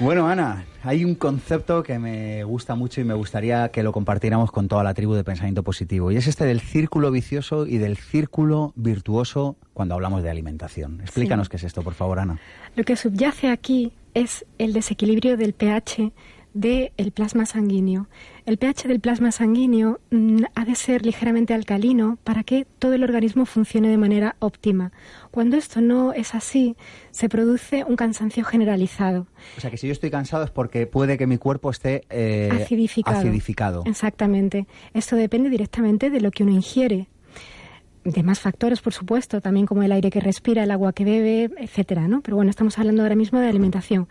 Bueno, 0.00 0.26
Ana, 0.26 0.64
hay 0.82 1.04
un 1.04 1.14
concepto 1.14 1.82
que 1.82 1.98
me 1.98 2.42
gusta 2.44 2.74
mucho 2.74 3.02
y 3.02 3.04
me 3.04 3.12
gustaría 3.12 3.68
que 3.68 3.82
lo 3.82 3.92
compartiéramos 3.92 4.50
con 4.50 4.66
toda 4.66 4.82
la 4.82 4.94
tribu 4.94 5.12
de 5.12 5.24
pensamiento 5.24 5.62
positivo, 5.62 6.10
y 6.10 6.16
es 6.16 6.26
este 6.26 6.46
del 6.46 6.60
círculo 6.60 7.10
vicioso 7.10 7.66
y 7.66 7.76
del 7.76 7.98
círculo 7.98 8.72
virtuoso 8.76 9.56
cuando 9.74 9.94
hablamos 9.94 10.22
de 10.22 10.30
alimentación. 10.30 11.02
Explícanos 11.02 11.50
qué 11.50 11.58
es 11.58 11.64
esto, 11.64 11.82
por 11.82 11.92
favor, 11.92 12.18
Ana. 12.18 12.38
Lo 12.76 12.84
que 12.84 12.96
subyace 12.96 13.50
aquí 13.50 13.92
es 14.14 14.46
el 14.56 14.72
desequilibrio 14.72 15.36
del 15.36 15.52
pH 15.52 16.12
del 16.54 17.12
plasma 17.12 17.46
sanguíneo. 17.46 18.08
El 18.46 18.58
pH 18.58 18.88
del 18.88 19.00
plasma 19.00 19.30
sanguíneo 19.32 20.00
mm, 20.10 20.44
ha 20.54 20.64
de 20.64 20.74
ser 20.74 21.06
ligeramente 21.06 21.54
alcalino 21.54 22.18
para 22.24 22.42
que 22.42 22.66
todo 22.78 22.94
el 22.94 23.04
organismo 23.04 23.46
funcione 23.46 23.88
de 23.88 23.96
manera 23.96 24.36
óptima. 24.40 24.92
Cuando 25.30 25.56
esto 25.56 25.80
no 25.80 26.12
es 26.12 26.34
así, 26.34 26.76
se 27.10 27.28
produce 27.28 27.84
un 27.84 27.96
cansancio 27.96 28.44
generalizado. 28.44 29.26
O 29.56 29.60
sea, 29.60 29.70
que 29.70 29.76
si 29.76 29.86
yo 29.86 29.92
estoy 29.92 30.10
cansado 30.10 30.44
es 30.44 30.50
porque 30.50 30.86
puede 30.86 31.16
que 31.18 31.26
mi 31.26 31.38
cuerpo 31.38 31.70
esté 31.70 32.04
eh, 32.10 32.50
acidificado. 32.52 33.18
acidificado. 33.18 33.82
Exactamente. 33.86 34.66
Esto 34.94 35.16
depende 35.16 35.50
directamente 35.50 36.10
de 36.10 36.20
lo 36.20 36.30
que 36.30 36.42
uno 36.42 36.52
ingiere. 36.52 37.08
De 38.04 38.22
más 38.22 38.40
factores, 38.40 38.80
por 38.80 38.94
supuesto, 38.94 39.42
también 39.42 39.66
como 39.66 39.82
el 39.82 39.92
aire 39.92 40.10
que 40.10 40.20
respira, 40.20 40.64
el 40.64 40.70
agua 40.70 40.94
que 40.94 41.04
bebe, 41.04 41.50
etcétera, 41.58 42.08
¿no? 42.08 42.22
Pero 42.22 42.36
bueno, 42.36 42.50
estamos 42.50 42.78
hablando 42.78 43.02
ahora 43.02 43.14
mismo 43.14 43.38
de 43.38 43.46
alimentación. 43.46 44.08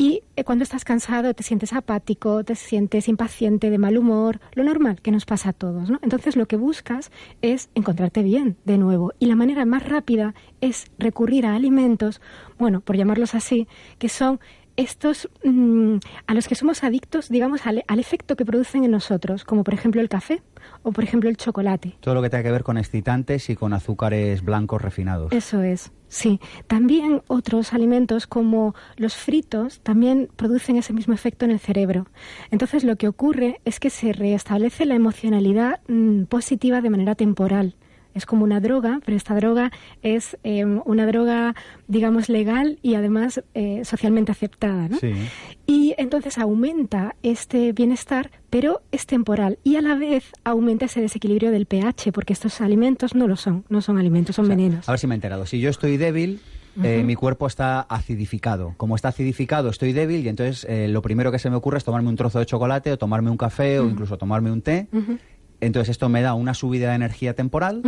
Y 0.00 0.22
eh, 0.34 0.44
cuando 0.44 0.62
estás 0.62 0.86
cansado, 0.86 1.34
te 1.34 1.42
sientes 1.42 1.74
apático, 1.74 2.42
te 2.42 2.54
sientes 2.54 3.06
impaciente, 3.06 3.68
de 3.68 3.76
mal 3.76 3.98
humor, 3.98 4.40
lo 4.54 4.64
normal 4.64 5.02
que 5.02 5.10
nos 5.10 5.26
pasa 5.26 5.50
a 5.50 5.52
todos, 5.52 5.90
¿no? 5.90 5.98
Entonces 6.00 6.36
lo 6.36 6.48
que 6.48 6.56
buscas 6.56 7.12
es 7.42 7.68
encontrarte 7.74 8.22
bien 8.22 8.56
de 8.64 8.78
nuevo. 8.78 9.12
Y 9.18 9.26
la 9.26 9.36
manera 9.36 9.66
más 9.66 9.86
rápida 9.86 10.34
es 10.62 10.86
recurrir 10.98 11.44
a 11.44 11.54
alimentos, 11.54 12.22
bueno, 12.58 12.80
por 12.80 12.96
llamarlos 12.96 13.34
así, 13.34 13.68
que 13.98 14.08
son 14.08 14.40
estos 14.80 15.28
mm, 15.44 15.96
a 16.26 16.34
los 16.34 16.48
que 16.48 16.54
somos 16.54 16.82
adictos, 16.84 17.28
digamos, 17.28 17.66
al, 17.66 17.84
al 17.86 17.98
efecto 17.98 18.36
que 18.36 18.44
producen 18.44 18.84
en 18.84 18.90
nosotros, 18.90 19.44
como 19.44 19.64
por 19.64 19.74
ejemplo 19.74 20.00
el 20.00 20.08
café 20.08 20.42
o 20.82 20.92
por 20.92 21.04
ejemplo 21.04 21.28
el 21.30 21.36
chocolate. 21.36 21.96
Todo 22.00 22.14
lo 22.14 22.22
que 22.22 22.30
tenga 22.30 22.44
que 22.44 22.52
ver 22.52 22.62
con 22.62 22.78
excitantes 22.78 23.50
y 23.50 23.56
con 23.56 23.72
azúcares 23.72 24.42
blancos 24.42 24.82
refinados. 24.82 25.32
Eso 25.32 25.62
es, 25.62 25.92
sí. 26.08 26.40
También 26.66 27.22
otros 27.28 27.72
alimentos 27.72 28.26
como 28.26 28.74
los 28.96 29.14
fritos 29.14 29.80
también 29.80 30.28
producen 30.36 30.76
ese 30.76 30.92
mismo 30.92 31.14
efecto 31.14 31.44
en 31.44 31.50
el 31.50 31.60
cerebro. 31.60 32.06
Entonces 32.50 32.84
lo 32.84 32.96
que 32.96 33.08
ocurre 33.08 33.60
es 33.64 33.80
que 33.80 33.90
se 33.90 34.12
restablece 34.12 34.86
la 34.86 34.94
emocionalidad 34.94 35.80
mm, 35.88 36.24
positiva 36.24 36.80
de 36.80 36.90
manera 36.90 37.14
temporal. 37.14 37.74
Es 38.14 38.26
como 38.26 38.44
una 38.44 38.60
droga, 38.60 39.00
pero 39.04 39.16
esta 39.16 39.34
droga 39.34 39.70
es 40.02 40.36
eh, 40.44 40.64
una 40.64 41.06
droga, 41.06 41.54
digamos, 41.88 42.28
legal 42.28 42.78
y 42.82 42.94
además 42.94 43.42
eh, 43.54 43.82
socialmente 43.84 44.32
aceptada. 44.32 44.88
¿no? 44.88 44.98
Sí. 44.98 45.12
Y 45.66 45.94
entonces 45.98 46.38
aumenta 46.38 47.14
este 47.22 47.72
bienestar, 47.72 48.30
pero 48.50 48.82
es 48.90 49.06
temporal. 49.06 49.58
Y 49.62 49.76
a 49.76 49.82
la 49.82 49.94
vez 49.94 50.32
aumenta 50.44 50.86
ese 50.86 51.00
desequilibrio 51.00 51.50
del 51.50 51.66
pH, 51.66 52.12
porque 52.12 52.32
estos 52.32 52.60
alimentos 52.60 53.14
no 53.14 53.28
lo 53.28 53.36
son, 53.36 53.64
no 53.68 53.80
son 53.80 53.98
alimentos, 53.98 54.36
son 54.36 54.48
venenos. 54.48 54.88
A 54.88 54.92
ver 54.92 54.98
si 54.98 55.06
me 55.06 55.14
he 55.14 55.16
enterado. 55.16 55.46
Si 55.46 55.60
yo 55.60 55.70
estoy 55.70 55.96
débil, 55.96 56.40
eh, 56.82 57.02
mi 57.04 57.14
cuerpo 57.14 57.46
está 57.46 57.80
acidificado. 57.80 58.74
Como 58.76 58.96
está 58.96 59.08
acidificado, 59.08 59.70
estoy 59.70 59.92
débil 59.92 60.24
y 60.24 60.28
entonces 60.28 60.66
eh, 60.68 60.88
lo 60.88 61.02
primero 61.02 61.32
que 61.32 61.38
se 61.38 61.50
me 61.50 61.56
ocurre 61.56 61.78
es 61.78 61.84
tomarme 61.84 62.08
un 62.08 62.16
trozo 62.16 62.38
de 62.38 62.46
chocolate 62.46 62.92
o 62.92 62.98
tomarme 62.98 63.30
un 63.30 63.36
café 63.36 63.80
o 63.80 63.86
incluso 63.86 64.16
tomarme 64.16 64.50
un 64.50 64.62
té. 64.62 64.86
Ujú. 64.92 65.18
Entonces 65.60 65.90
esto 65.90 66.08
me 66.08 66.22
da 66.22 66.34
una 66.34 66.54
subida 66.54 66.88
de 66.90 66.94
energía 66.96 67.34
temporal 67.34 67.82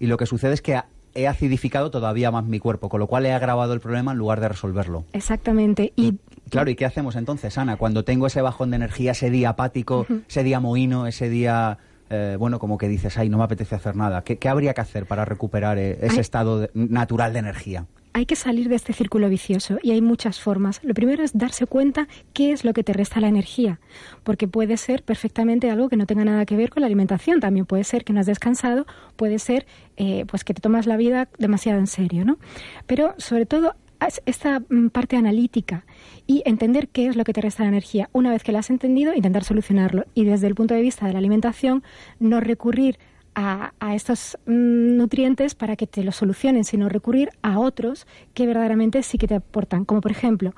y 0.00 0.06
lo 0.06 0.16
que 0.16 0.26
sucede 0.26 0.54
es 0.54 0.62
que 0.62 0.80
he 1.14 1.26
acidificado 1.26 1.90
todavía 1.90 2.30
más 2.30 2.44
mi 2.44 2.58
cuerpo, 2.58 2.88
con 2.88 3.00
lo 3.00 3.06
cual 3.06 3.26
he 3.26 3.32
agravado 3.32 3.72
el 3.72 3.80
problema 3.80 4.12
en 4.12 4.18
lugar 4.18 4.40
de 4.40 4.48
resolverlo. 4.48 5.04
Exactamente. 5.12 5.92
Y 5.96 6.14
Claro, 6.50 6.70
¿y 6.70 6.74
qué 6.76 6.86
hacemos 6.86 7.16
entonces, 7.16 7.58
Ana? 7.58 7.76
Cuando 7.76 8.04
tengo 8.04 8.26
ese 8.26 8.40
bajón 8.40 8.70
de 8.70 8.76
energía, 8.76 9.12
ese 9.12 9.28
día 9.30 9.50
apático, 9.50 10.06
ese 10.28 10.42
día 10.42 10.60
mohino, 10.60 11.06
ese 11.06 11.28
día, 11.28 11.76
eh, 12.08 12.36
bueno, 12.38 12.58
como 12.58 12.78
que 12.78 12.88
dices, 12.88 13.18
ay, 13.18 13.28
no 13.28 13.36
me 13.36 13.44
apetece 13.44 13.74
hacer 13.74 13.96
nada. 13.96 14.22
¿Qué, 14.22 14.38
qué 14.38 14.48
habría 14.48 14.72
que 14.72 14.80
hacer 14.80 15.04
para 15.06 15.24
recuperar 15.26 15.76
eh, 15.78 15.98
ese 16.00 16.14
Ay. 16.14 16.20
estado 16.20 16.60
de- 16.60 16.70
natural 16.74 17.32
de 17.34 17.38
energía? 17.40 17.84
Hay 18.12 18.26
que 18.26 18.36
salir 18.36 18.68
de 18.68 18.76
este 18.76 18.92
círculo 18.92 19.28
vicioso 19.28 19.78
y 19.82 19.92
hay 19.92 20.00
muchas 20.00 20.40
formas. 20.40 20.80
Lo 20.82 20.94
primero 20.94 21.22
es 21.22 21.36
darse 21.36 21.66
cuenta 21.66 22.08
qué 22.32 22.52
es 22.52 22.64
lo 22.64 22.72
que 22.72 22.84
te 22.84 22.92
resta 22.92 23.20
la 23.20 23.28
energía, 23.28 23.80
porque 24.24 24.48
puede 24.48 24.76
ser 24.76 25.02
perfectamente 25.02 25.70
algo 25.70 25.88
que 25.88 25.96
no 25.96 26.06
tenga 26.06 26.24
nada 26.24 26.44
que 26.46 26.56
ver 26.56 26.70
con 26.70 26.80
la 26.80 26.86
alimentación. 26.86 27.40
También 27.40 27.66
puede 27.66 27.84
ser 27.84 28.04
que 28.04 28.12
no 28.12 28.20
has 28.20 28.26
descansado, 28.26 28.86
puede 29.16 29.38
ser 29.38 29.66
eh, 29.96 30.24
pues 30.28 30.44
que 30.44 30.54
te 30.54 30.60
tomas 30.60 30.86
la 30.86 30.96
vida 30.96 31.28
demasiado 31.38 31.78
en 31.78 31.86
serio, 31.86 32.24
¿no? 32.24 32.38
Pero 32.86 33.14
sobre 33.18 33.46
todo 33.46 33.74
es 34.06 34.22
esta 34.26 34.60
mm, 34.60 34.88
parte 34.88 35.16
analítica 35.16 35.84
y 36.26 36.42
entender 36.44 36.88
qué 36.88 37.06
es 37.06 37.16
lo 37.16 37.24
que 37.24 37.32
te 37.32 37.40
resta 37.40 37.64
la 37.64 37.70
energía. 37.70 38.08
Una 38.12 38.30
vez 38.30 38.42
que 38.42 38.52
la 38.52 38.60
has 38.60 38.70
entendido, 38.70 39.14
intentar 39.14 39.44
solucionarlo 39.44 40.04
y 40.14 40.24
desde 40.24 40.46
el 40.46 40.54
punto 40.54 40.74
de 40.74 40.82
vista 40.82 41.06
de 41.06 41.12
la 41.12 41.18
alimentación 41.18 41.82
no 42.20 42.40
recurrir 42.40 42.98
a, 43.38 43.72
a 43.78 43.94
estos 43.94 44.36
mm, 44.46 44.96
nutrientes 44.96 45.54
para 45.54 45.76
que 45.76 45.86
te 45.86 46.02
los 46.02 46.16
solucionen, 46.16 46.64
sino 46.64 46.88
recurrir 46.88 47.30
a 47.40 47.60
otros 47.60 48.06
que 48.34 48.46
verdaderamente 48.48 49.04
sí 49.04 49.16
que 49.16 49.28
te 49.28 49.36
aportan. 49.36 49.84
Como 49.84 50.00
por 50.00 50.10
ejemplo, 50.10 50.54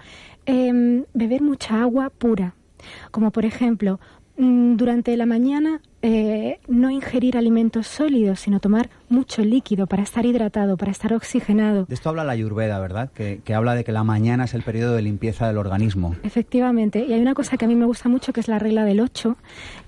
em, 0.47 1.05
beber 1.12 1.43
mucha 1.43 1.83
agua 1.83 2.09
pura. 2.09 2.55
Como 3.11 3.33
por 3.33 3.45
ejemplo, 3.45 4.01
mm, 4.38 4.77
durante 4.77 5.14
la 5.19 5.27
mañana 5.27 5.83
eh, 6.01 6.59
no 6.69 6.88
ingerir 6.90 7.37
alimentos 7.37 7.87
sólidos, 7.87 8.40
sino 8.40 8.61
tomar 8.61 8.88
mucho 9.11 9.43
líquido 9.45 9.87
para 9.87 10.03
estar 10.03 10.25
hidratado, 10.25 10.79
para 10.79 10.90
estar 10.90 11.12
oxigenado. 11.12 11.85
De 11.85 11.95
esto 11.95 12.09
habla 12.09 12.25
la 12.25 12.33
Ayurveda, 12.33 12.79
¿verdad? 12.79 13.12
Que, 13.12 13.43
que 13.45 13.53
habla 13.53 13.75
de 13.75 13.85
que 13.85 13.93
la 13.93 14.05
mañana 14.05 14.45
es 14.45 14.55
el 14.55 14.62
periodo 14.62 14.95
de 14.95 15.03
limpieza 15.03 15.47
del 15.47 15.59
organismo. 15.59 16.16
Efectivamente. 16.23 17.05
Y 17.07 17.12
hay 17.12 17.21
una 17.21 17.35
cosa 17.35 17.59
que 17.59 17.66
a 17.66 17.69
mí 17.69 17.77
me 17.77 17.85
gusta 17.85 18.09
mucho, 18.09 18.33
que 18.33 18.40
es 18.40 18.49
la 18.49 18.59
regla 18.59 18.87
del 18.87 19.01
8, 19.01 19.37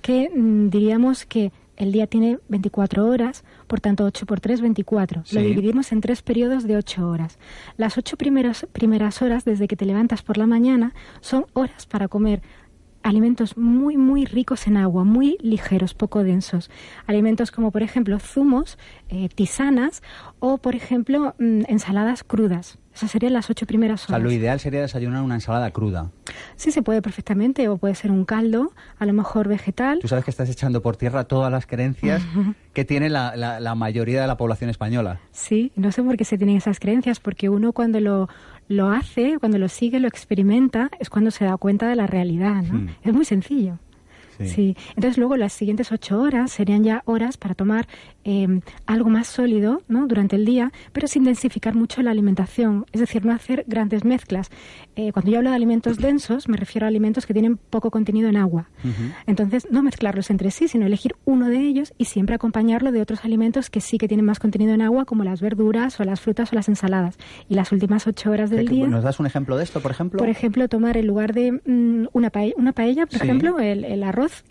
que 0.03 0.29
mm, 0.29 0.69
diríamos 0.69 1.25
que 1.25 1.53
el 1.83 1.91
día 1.91 2.07
tiene 2.07 2.39
24 2.49 3.07
horas, 3.07 3.45
por 3.67 3.81
tanto 3.81 4.05
8 4.05 4.25
por 4.25 4.41
3, 4.41 4.61
24. 4.61 5.23
Sí. 5.25 5.35
Lo 5.35 5.43
dividimos 5.43 5.91
en 5.91 6.01
tres 6.01 6.23
periodos 6.23 6.63
de 6.65 6.77
8 6.77 7.09
horas. 7.09 7.39
Las 7.77 7.99
8 7.99 8.17
primeras, 8.17 8.67
primeras 8.73 9.21
horas, 9.21 9.45
desde 9.45 9.67
que 9.67 9.77
te 9.77 9.85
levantas 9.85 10.23
por 10.23 10.39
la 10.39 10.47
mañana, 10.47 10.95
son 11.21 11.47
horas 11.55 11.87
para 11.87 12.07
comer 12.07 12.41
alimentos 13.03 13.57
muy, 13.57 13.97
muy 13.97 14.25
ricos 14.27 14.69
en 14.69 14.77
agua, 14.77 15.03
muy 15.03 15.37
ligeros, 15.41 15.95
poco 15.95 16.23
densos. 16.23 16.71
Alimentos 17.07 17.51
como, 17.51 17.73
por 17.73 17.83
ejemplo, 17.83 18.21
zumos, 18.21 18.79
eh, 19.09 19.29
tisanas 19.35 20.03
o, 20.39 20.59
por 20.59 20.77
ejemplo, 20.77 21.35
mm, 21.41 21.63
ensaladas 21.67 22.23
crudas. 22.23 22.79
Esas 22.95 23.11
serían 23.11 23.33
las 23.33 23.49
ocho 23.49 23.67
primeras 23.67 24.03
horas. 24.05 24.11
O 24.11 24.13
sea, 24.13 24.19
lo 24.19 24.31
ideal 24.31 24.61
sería 24.61 24.81
desayunar 24.81 25.23
una 25.23 25.35
ensalada 25.35 25.71
cruda. 25.71 26.11
Sí, 26.57 26.71
se 26.73 26.83
puede 26.83 27.03
perfectamente, 27.03 27.69
o 27.69 27.79
puede 27.79 27.95
ser 27.95 28.11
un 28.11 28.25
caldo, 28.25 28.73
a 28.99 29.07
lo 29.07 29.13
mejor 29.13 29.49
vegetal. 29.49 29.99
Tú 30.01 30.09
sabes 30.09 30.25
que 30.25 30.31
estás 30.31 30.51
echando 30.51 30.83
por 30.83 30.97
tierra 30.97 31.25
todas 31.25 31.51
las 31.51 31.67
creencias 31.67 32.23
que 32.75 32.85
tiene 32.85 33.09
la, 33.09 33.35
la, 33.37 33.61
la 33.61 33.75
mayoría 33.75 34.21
de 34.21 34.27
la 34.27 34.37
población 34.37 34.71
española. 34.71 35.21
Sí, 35.31 35.73
no 35.77 35.93
sé 35.93 36.03
por 36.03 36.17
qué 36.17 36.25
se 36.25 36.37
tienen 36.37 36.57
esas 36.57 36.81
creencias, 36.81 37.21
porque 37.21 37.49
uno 37.49 37.73
cuando 37.73 38.01
lo, 38.01 38.29
lo 38.69 38.91
hace, 38.91 39.39
cuando 39.39 39.59
lo 39.59 39.69
sigue, 39.69 39.99
lo 40.01 40.09
experimenta, 40.09 40.91
es 41.01 41.11
cuando 41.11 41.31
se 41.31 41.45
da 41.45 41.57
cuenta 41.57 41.89
de 41.89 41.97
la 41.97 42.07
realidad, 42.07 42.63
¿no? 42.63 42.81
Hmm. 42.81 42.89
Es 43.03 43.13
muy 43.13 43.25
sencillo. 43.25 43.79
Sí. 44.39 44.77
Entonces 44.91 45.19
luego 45.19 45.37
las 45.37 45.53
siguientes 45.53 45.93
ocho 45.93 46.21
horas 46.21 46.53
serían 46.53 46.85
ya 46.85 47.03
horas 47.07 47.37
para 47.37 47.55
tomar 47.55 47.87
eh, 48.25 48.61
algo 48.87 49.11
más 49.11 49.27
sólido 49.27 49.83
¿no? 49.89 50.07
durante 50.07 50.37
el 50.37 50.45
día, 50.45 50.73
pero 50.93 51.07
sin 51.07 51.25
densificar 51.25 51.75
mucho 51.75 52.03
la 52.03 52.11
alimentación, 52.11 52.87
es 52.93 53.01
decir, 53.01 53.25
no 53.25 53.33
hacer 53.33 53.65
grandes 53.67 54.05
mezclas. 54.05 54.51
Eh, 54.95 55.11
cuando 55.13 55.31
yo 55.31 55.39
hablo 55.39 55.51
de 55.51 55.57
alimentos 55.57 55.97
densos, 55.99 56.49
me 56.49 56.57
refiero 56.57 56.87
a 56.87 56.89
alimentos 56.89 57.25
que 57.27 57.33
tienen 57.33 57.57
poco 57.57 57.91
contenido 57.91 58.29
en 58.29 58.37
agua. 58.37 58.69
Entonces, 59.27 59.67
no 59.71 59.83
mezclarlos 59.83 60.31
entre 60.31 60.51
sí, 60.51 60.69
sino 60.69 60.85
elegir 60.87 61.15
uno 61.25 61.49
de 61.49 61.59
ellos 61.61 61.95
y 61.99 62.05
siempre 62.07 62.35
acompañarlo 62.35 62.93
de 62.93 63.01
otros 63.01 63.25
alimentos 63.25 63.71
que 63.71 63.81
sí 63.81 63.97
que 63.99 64.07
tienen 64.09 64.27
más 64.27 64.39
contenido 64.39 64.75
en 64.75 64.83
agua, 64.83 65.05
como 65.05 65.25
las 65.25 65.41
verduras 65.41 65.99
o 66.01 66.05
las 66.05 66.21
frutas 66.21 66.53
o 66.53 66.57
las 66.57 66.69
ensaladas. 66.69 67.17
Y 67.49 67.55
las 67.55 67.73
últimas 67.73 68.07
ocho 68.07 68.31
horas 68.31 68.51
del 68.51 68.69
¿Qué- 68.69 68.75
día... 68.75 68.87
¿Nos 68.89 69.05
das 69.05 69.19
un 69.21 69.27
ejemplo 69.27 69.57
de 69.57 69.65
esto, 69.65 69.81
por 69.81 69.91
ejemplo? 69.91 70.19
Por 70.19 70.29
ejemplo, 70.29 70.69
tomar 70.69 70.97
en 70.97 71.07
lugar 71.07 71.33
de 71.33 71.53
mm, 71.53 72.09
una, 72.13 72.31
paella, 72.31 72.55
una 72.59 72.73
paella, 72.73 73.07
por 73.07 73.19
Sí. 73.19 73.25
ejemplo, 73.25 73.59
el, 73.61 73.85
el 73.85 74.03
arroz, 74.03 74.45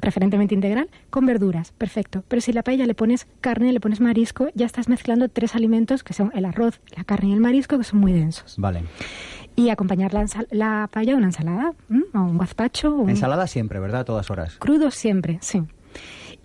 preferentemente 0.00 0.54
integral, 0.54 0.88
con 1.10 1.26
verduras, 1.26 1.72
perfecto. 1.72 2.24
Pero 2.28 2.40
si 2.40 2.52
la 2.52 2.62
paella 2.62 2.86
le 2.86 2.94
pones 2.94 3.26
carne, 3.40 3.72
le 3.72 3.80
pones 3.80 4.00
marisco, 4.00 4.48
ya 4.54 4.66
estás 4.66 4.88
mezclando 4.88 5.28
tres 5.28 5.54
alimentos 5.54 6.02
que 6.04 6.12
son 6.14 6.30
el 6.34 6.44
arroz, 6.44 6.80
la 6.96 7.04
carne 7.04 7.30
y 7.30 7.32
el 7.32 7.40
marisco, 7.40 7.78
que 7.78 7.84
son 7.84 8.00
muy 8.00 8.12
densos. 8.12 8.54
Vale. 8.58 8.82
Y 9.58 9.70
acompañar 9.70 10.14
la, 10.14 10.24
la 10.50 10.88
paella 10.92 11.16
una 11.16 11.26
ensalada, 11.26 11.72
¿m? 11.90 12.04
o 12.14 12.18
un 12.20 12.38
gazpacho, 12.38 12.94
un 12.94 13.10
Ensalada 13.10 13.46
siempre, 13.48 13.80
¿verdad? 13.80 14.02
A 14.02 14.04
todas 14.04 14.30
horas. 14.30 14.56
crudo 14.58 14.90
siempre, 14.92 15.38
sí. 15.40 15.62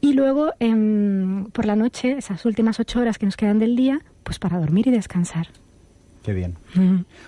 Y 0.01 0.13
luego, 0.13 0.51
em, 0.59 1.45
por 1.51 1.65
la 1.65 1.75
noche, 1.75 2.17
esas 2.17 2.43
últimas 2.45 2.79
ocho 2.79 2.99
horas 2.99 3.19
que 3.19 3.25
nos 3.25 3.37
quedan 3.37 3.59
del 3.59 3.75
día, 3.75 4.01
pues 4.23 4.39
para 4.39 4.59
dormir 4.59 4.87
y 4.87 4.91
descansar. 4.91 5.47
Qué 6.23 6.33
bien. 6.33 6.55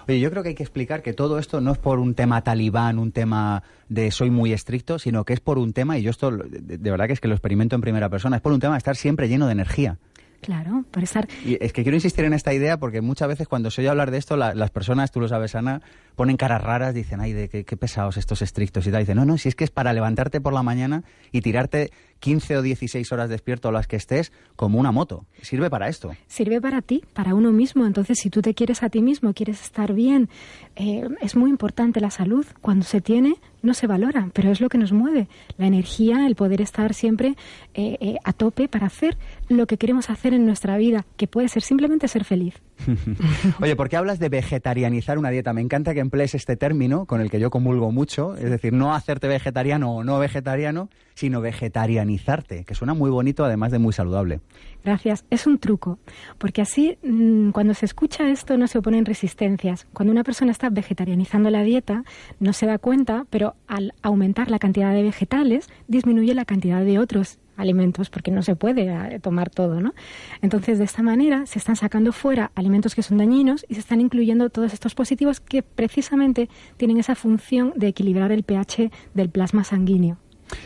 Oye, 0.08 0.19
yo 0.19 0.32
creo 0.32 0.41
que 0.41 0.50
hay 0.50 0.56
que 0.56 0.63
explicar 0.63 1.04
que 1.04 1.13
todo 1.13 1.38
esto 1.38 1.62
no 1.62 1.74
es 1.74 1.78
por 1.78 2.00
un 2.00 2.15
tema 2.15 2.41
talibán, 2.41 2.98
un 2.98 3.12
tema 3.12 3.62
de 3.89 4.10
soy 4.10 4.32
muy 4.32 4.54
estricto, 4.54 5.00
sino 5.00 5.24
que 5.24 5.34
es 5.34 5.39
por 5.39 5.58
un 5.58 5.74
tema, 5.74 5.98
y 5.98 6.02
yo 6.02 6.10
esto 6.10 6.32
de, 6.32 6.78
de 6.78 6.91
verdad 6.91 7.06
que 7.08 7.13
es 7.13 7.19
que 7.19 7.28
lo 7.28 7.36
experimento 7.36 7.76
en 7.76 7.82
primera 7.82 8.10
persona, 8.10 8.38
es 8.38 8.41
por 8.41 8.54
un 8.54 8.60
tema 8.60 8.74
de 8.74 8.80
estar 8.80 8.95
siempre 8.95 9.28
lleno 9.28 9.45
de 9.45 9.52
energía. 9.52 9.98
Claro, 10.41 10.86
por 10.91 11.04
estar 11.04 11.28
Y 11.45 11.58
es 11.63 11.74
que 11.74 11.84
quiero 11.84 11.95
insistir 11.98 12.26
en 12.26 12.34
esta 12.34 12.54
idea 12.54 12.78
porque 12.78 13.02
muchas 13.02 13.28
veces 13.28 13.48
cuando 13.48 13.71
se 13.71 13.82
oye 13.82 13.89
hablar 13.89 14.12
de 14.12 14.17
esto, 14.17 14.38
la- 14.38 14.54
las 14.54 14.69
personas, 14.71 15.12
tú 15.12 15.19
lo 15.19 15.28
sabes, 15.28 15.56
Ana, 15.56 15.82
ponen 16.15 16.38
caras 16.38 16.62
raras, 16.62 16.93
dicen, 16.93 17.19
ay, 17.21 17.34
de 17.34 17.50
qué, 17.50 17.65
qué 17.65 17.78
pesados 17.78 18.17
estos 18.17 18.41
estrictos 18.41 18.86
y 18.88 18.91
tal. 18.91 19.02
Dicen, 19.02 19.17
no, 19.17 19.26
no, 19.26 19.38
si 19.38 19.50
es 19.50 19.56
que 19.56 19.63
es 19.63 19.71
para 19.71 19.91
levantarte 19.93 20.41
por 20.41 20.54
la 20.54 20.63
mañana 20.63 21.04
y 21.32 21.41
tirarte 21.41 21.91
15 22.19 22.58
o 22.58 22.62
16 22.62 23.12
horas 23.12 23.30
despierto 23.30 23.69
o 23.69 23.71
las 23.71 23.88
que 23.88 23.95
estés 23.98 24.32
como 24.56 24.80
una 24.80 24.91
moto. 24.91 25.26
Sirve 25.41 25.69
para 25.69 25.89
esto. 25.89 26.12
sirve 26.28 26.62
para 26.62 26.82
ti, 26.82 27.04
para 27.13 27.34
uno 27.36 27.52
mismo. 27.52 27.86
Entonces, 27.86 28.17
si 28.19 28.30
tú 28.30 28.41
te 28.41 28.54
quieres 28.54 28.84
a 28.84 28.89
ti 28.89 29.02
mismo, 29.02 29.34
quieres 29.34 29.62
estar 29.62 29.93
bien, 29.93 30.30
eh, 30.76 31.08
es 31.21 31.36
muy 31.36 31.50
importante 31.50 32.00
la 32.00 32.10
salud. 32.12 32.45
Cuando 32.62 32.86
se 32.86 33.02
tiene, 33.02 33.36
no 33.65 33.73
se 33.73 33.88
valora, 33.88 34.30
pero 34.34 34.51
es 34.51 34.62
lo 34.62 34.69
que 34.69 34.78
nos 34.78 34.91
mueve. 34.91 35.28
La 35.58 35.67
energía, 35.67 36.25
el 36.28 36.36
poder 36.36 36.62
estar 36.62 36.93
siempre 36.93 37.36
eh, 37.73 37.97
eh, 37.99 38.15
a 38.23 38.34
tope 38.34 38.67
para 38.67 38.88
hacer 38.88 39.17
lo 39.49 39.67
que 39.67 39.78
queremos 39.78 40.10
hacer 40.10 40.34
en 40.34 40.45
nuestra 40.45 40.78
vida, 40.78 41.06
que 41.17 41.28
puede 41.28 41.49
ser 41.49 41.63
simplemente 41.63 42.08
ser 42.08 42.23
feliz. 42.23 42.56
Oye, 43.62 43.76
¿por 43.76 43.90
qué 43.90 43.98
hablas 43.98 44.20
de 44.20 44.30
vegetarianizar 44.30 45.18
una 45.18 45.30
dieta? 45.30 45.54
Me 45.54 45.62
encanta 45.62 45.94
que 45.94 46.00
emplees 46.00 46.36
este 46.36 46.56
término 46.56 47.06
con 47.06 47.22
el 47.22 47.30
que 47.30 47.40
yo 47.40 47.50
comulgo 47.50 47.92
mucho, 47.92 48.36
es 48.36 48.50
decir, 48.50 48.74
no 48.74 48.94
hacerte 48.94 49.28
vegetariano 49.28 49.96
o 49.96 50.04
no 50.04 50.20
vegetariano, 50.20 50.90
sino 51.14 51.42
vegetarianizarte, 51.42 52.66
que 52.66 52.76
suena 52.76 52.94
muy 52.94 53.10
bonito 53.10 53.46
además 53.46 53.72
de 53.72 53.80
muy 53.80 53.94
saludable. 53.94 54.42
Gracias. 54.84 55.26
Es 55.30 55.48
un 55.48 55.58
truco, 55.58 55.98
porque 56.38 56.62
así 56.62 56.98
mm, 57.04 57.52
cuando 57.52 57.74
se 57.74 57.86
escucha 57.86 58.30
esto 58.30 58.58
no 58.58 58.68
se 58.68 58.78
oponen 58.78 59.06
resistencias. 59.06 59.88
Cuando 59.94 60.12
una 60.12 60.24
persona 60.24 60.52
está 60.52 60.70
vegetarianizando 60.70 61.50
la 61.50 61.64
dieta 61.64 62.04
no 62.40 62.54
se 62.54 62.66
da 62.66 62.78
cuenta, 62.78 63.26
pero 63.30 63.56
al 63.68 63.94
aumentar 64.02 64.52
la 64.52 64.60
cantidad 64.60 64.94
de 64.94 65.04
vegetales 65.04 65.70
disminuye 65.88 66.36
la 66.36 66.46
cantidad 66.46 66.84
de 66.84 67.00
otros 67.00 67.40
alimentos 67.58 68.10
porque 68.10 68.32
no 68.32 68.41
se 68.41 68.56
puede 68.56 68.88
eh, 69.15 69.20
tomar 69.20 69.50
todo, 69.50 69.80
¿no? 69.82 69.94
Entonces, 70.41 70.78
de 70.80 70.86
esta 70.86 71.02
manera 71.04 71.46
se 71.46 71.60
están 71.60 71.76
sacando 71.76 72.12
fuera 72.12 72.52
alimentos 72.56 72.96
que 72.96 73.02
son 73.04 73.18
dañinos 73.18 73.65
y 73.70 73.76
se 73.76 73.80
están 73.80 74.02
incluyendo 74.02 74.50
todos 74.50 74.74
estos 74.74 74.96
positivos 74.96 75.39
que 75.39 75.62
precisamente 75.63 76.50
tienen 76.78 76.98
esa 76.98 77.15
función 77.15 77.74
de 77.76 77.88
equilibrar 77.88 78.32
el 78.32 78.44
pH 78.44 78.91
del 79.13 79.30
plasma 79.30 79.63
sanguíneo. 79.63 80.18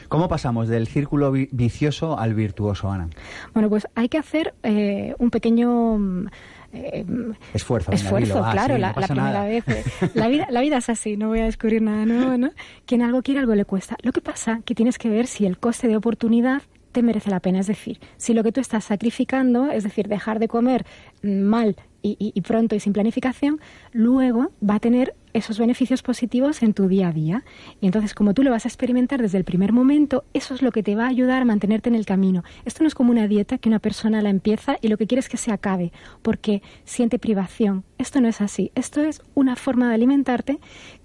¿Cómo 0.10 0.28
pasamos 0.28 0.68
del 0.68 0.88
círculo 0.88 1.32
vi- 1.32 1.48
vicioso 1.54 2.20
al 2.20 2.34
virtuoso, 2.34 2.92
Ana? 2.92 3.08
Bueno, 3.54 3.70
pues 3.70 3.88
hay 3.96 4.10
que 4.10 4.18
hacer 4.18 4.54
eh, 4.64 5.16
un 5.20 5.30
pequeño 5.30 5.98
mm, 5.98 6.28
eh, 6.74 7.06
Esfuerzo. 7.54 7.92
esfuerzo. 7.94 8.44
Ah, 8.44 8.52
claro, 8.52 8.76
sí, 8.76 8.82
no 8.82 8.88
la, 8.88 8.94
primera 8.94 9.16
nada. 9.16 9.46
vez. 9.46 9.64
eh, 9.70 9.84
La 10.16 10.28
vida, 10.28 10.48
la 10.52 10.60
vida 10.62 10.78
es 10.78 10.90
así, 10.90 11.16
no 11.16 11.30
voy 11.30 11.40
a 11.40 11.46
descubrir 11.46 11.82
nada 11.82 12.06
nuevo, 12.06 12.38
¿no? 12.38 12.50
Quien 12.86 13.02
algo 13.02 13.22
quiere, 13.22 13.40
algo 13.40 13.56
le 13.56 13.64
cuesta. 13.64 13.96
Lo 14.04 14.12
que 14.12 14.20
pasa 14.20 14.60
que 14.66 14.76
tienes 14.76 14.98
que 14.98 15.10
ver 15.10 15.28
si 15.28 15.46
el 15.46 15.58
coste 15.58 15.88
de 15.88 15.96
oportunidad 15.96 16.62
te 16.92 17.02
merece 17.04 17.30
la 17.30 17.40
pena. 17.40 17.60
Es 17.60 17.68
decir, 17.68 18.00
si 18.18 18.34
lo 18.34 18.44
que 18.44 18.52
tú 18.52 18.62
estás 18.62 18.86
sacrificando, 18.86 19.72
es 19.72 19.84
decir, 19.84 20.08
dejar 20.08 20.40
de 20.40 20.48
comer 20.48 20.86
mal 21.24 21.76
y, 22.02 22.16
y- 22.20 22.32
y 22.34 22.42
pronto 22.42 22.76
y 22.76 22.80
sin 22.80 22.94
planificación, 22.94 23.60
luego 23.92 24.52
va 24.68 24.76
a 24.76 24.80
tener 24.80 25.16
esos 25.34 25.60
beneficios 25.60 26.02
positivos 26.02 26.64
en 26.64 26.74
tu 26.74 26.88
día 26.88 27.10
a 27.10 27.12
día. 27.12 27.44
Y 27.82 27.86
entonces, 27.86 28.14
como 28.16 28.34
tú 28.34 28.42
lo 28.42 28.50
vas 28.52 28.66
a 28.66 28.68
experimentar 28.68 29.22
desde 29.22 29.38
el 29.38 29.44
primer 29.44 29.74
momento, 29.74 30.24
eso 30.34 30.54
es 30.56 30.62
lo 30.62 30.72
que 30.72 30.82
te 30.82 30.96
va 30.96 31.06
a 31.06 31.10
ayudar 31.10 31.42
a 31.42 31.46
mantenerte 31.46 31.90
en 31.90 31.96
el 31.96 32.06
camino. 32.06 32.44
Esto 32.66 32.84
no 32.84 32.88
es 32.88 32.96
como 32.96 33.12
una 33.12 33.28
dieta 33.28 33.58
que 33.60 33.70
una 33.70 33.80
persona 33.80 34.22
la 34.22 34.30
empieza 34.30 34.78
y 34.82 34.88
lo 34.88 34.98
que 34.98 35.06
quiere 35.08 35.20
es 35.20 35.30
que 35.30 35.38
se 35.38 35.52
acabe, 35.52 35.92
porque 36.24 36.64
siente 36.84 37.20
privación. 37.20 37.84
Esto 38.00 38.22
no 38.22 38.28
es 38.28 38.42
así. 38.42 38.72
Esto 38.76 39.02
es 39.02 39.22
una 39.36 39.56
forma 39.56 39.90
de 39.90 39.96
alimentarte 39.96 40.60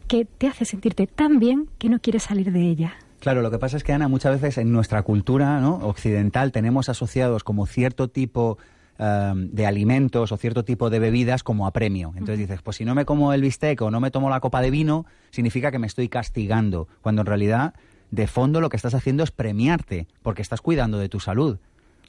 que 0.09 0.25
te 0.25 0.47
hace 0.47 0.65
sentirte 0.65 1.07
tan 1.07 1.39
bien 1.39 1.69
que 1.79 1.89
no 1.91 1.99
quieres 1.99 2.23
salir 2.23 2.51
de 2.53 2.61
ella. 2.63 2.95
Claro, 3.25 3.41
lo 3.41 3.51
que 3.51 3.59
pasa 3.59 3.79
es 3.79 3.85
que, 3.85 3.95
Ana, 3.95 4.07
muchas 4.07 4.39
veces 4.39 4.59
en 4.59 4.71
nuestra 4.71 5.03
cultura 5.03 5.59
¿no? 5.59 5.77
occidental 5.77 6.53
tenemos 6.53 6.91
asociados 6.91 7.43
como 7.43 7.65
cierto 7.65 8.09
tipo 8.09 8.59
eh, 8.99 9.33
de 9.35 9.65
alimentos 9.65 10.31
o 10.31 10.37
cierto 10.37 10.63
tipo 10.63 10.91
de 10.91 10.99
bebidas 10.99 11.43
como 11.43 11.67
a 11.67 11.71
premio. 11.71 12.11
Entonces 12.17 12.39
dices, 12.41 12.61
pues 12.61 12.77
si 12.77 12.85
no 12.85 12.95
me 12.95 13.07
como 13.07 13.33
el 13.33 13.41
bistec 13.41 13.81
o 13.81 13.91
no 13.91 13.99
me 13.99 14.11
tomo 14.11 14.29
la 14.29 14.41
copa 14.41 14.61
de 14.61 14.71
vino, 14.71 15.07
significa 15.31 15.73
que 15.73 15.79
me 15.79 15.87
estoy 15.87 16.11
castigando, 16.11 16.87
cuando 17.01 17.23
en 17.23 17.27
realidad, 17.27 17.73
de 18.11 18.27
fondo, 18.27 18.61
lo 18.61 18.69
que 18.69 18.77
estás 18.77 18.93
haciendo 18.93 19.25
es 19.25 19.31
premiarte, 19.31 20.07
porque 20.23 20.43
estás 20.43 20.61
cuidando 20.61 20.99
de 20.99 21.09
tu 21.09 21.19
salud. 21.19 21.57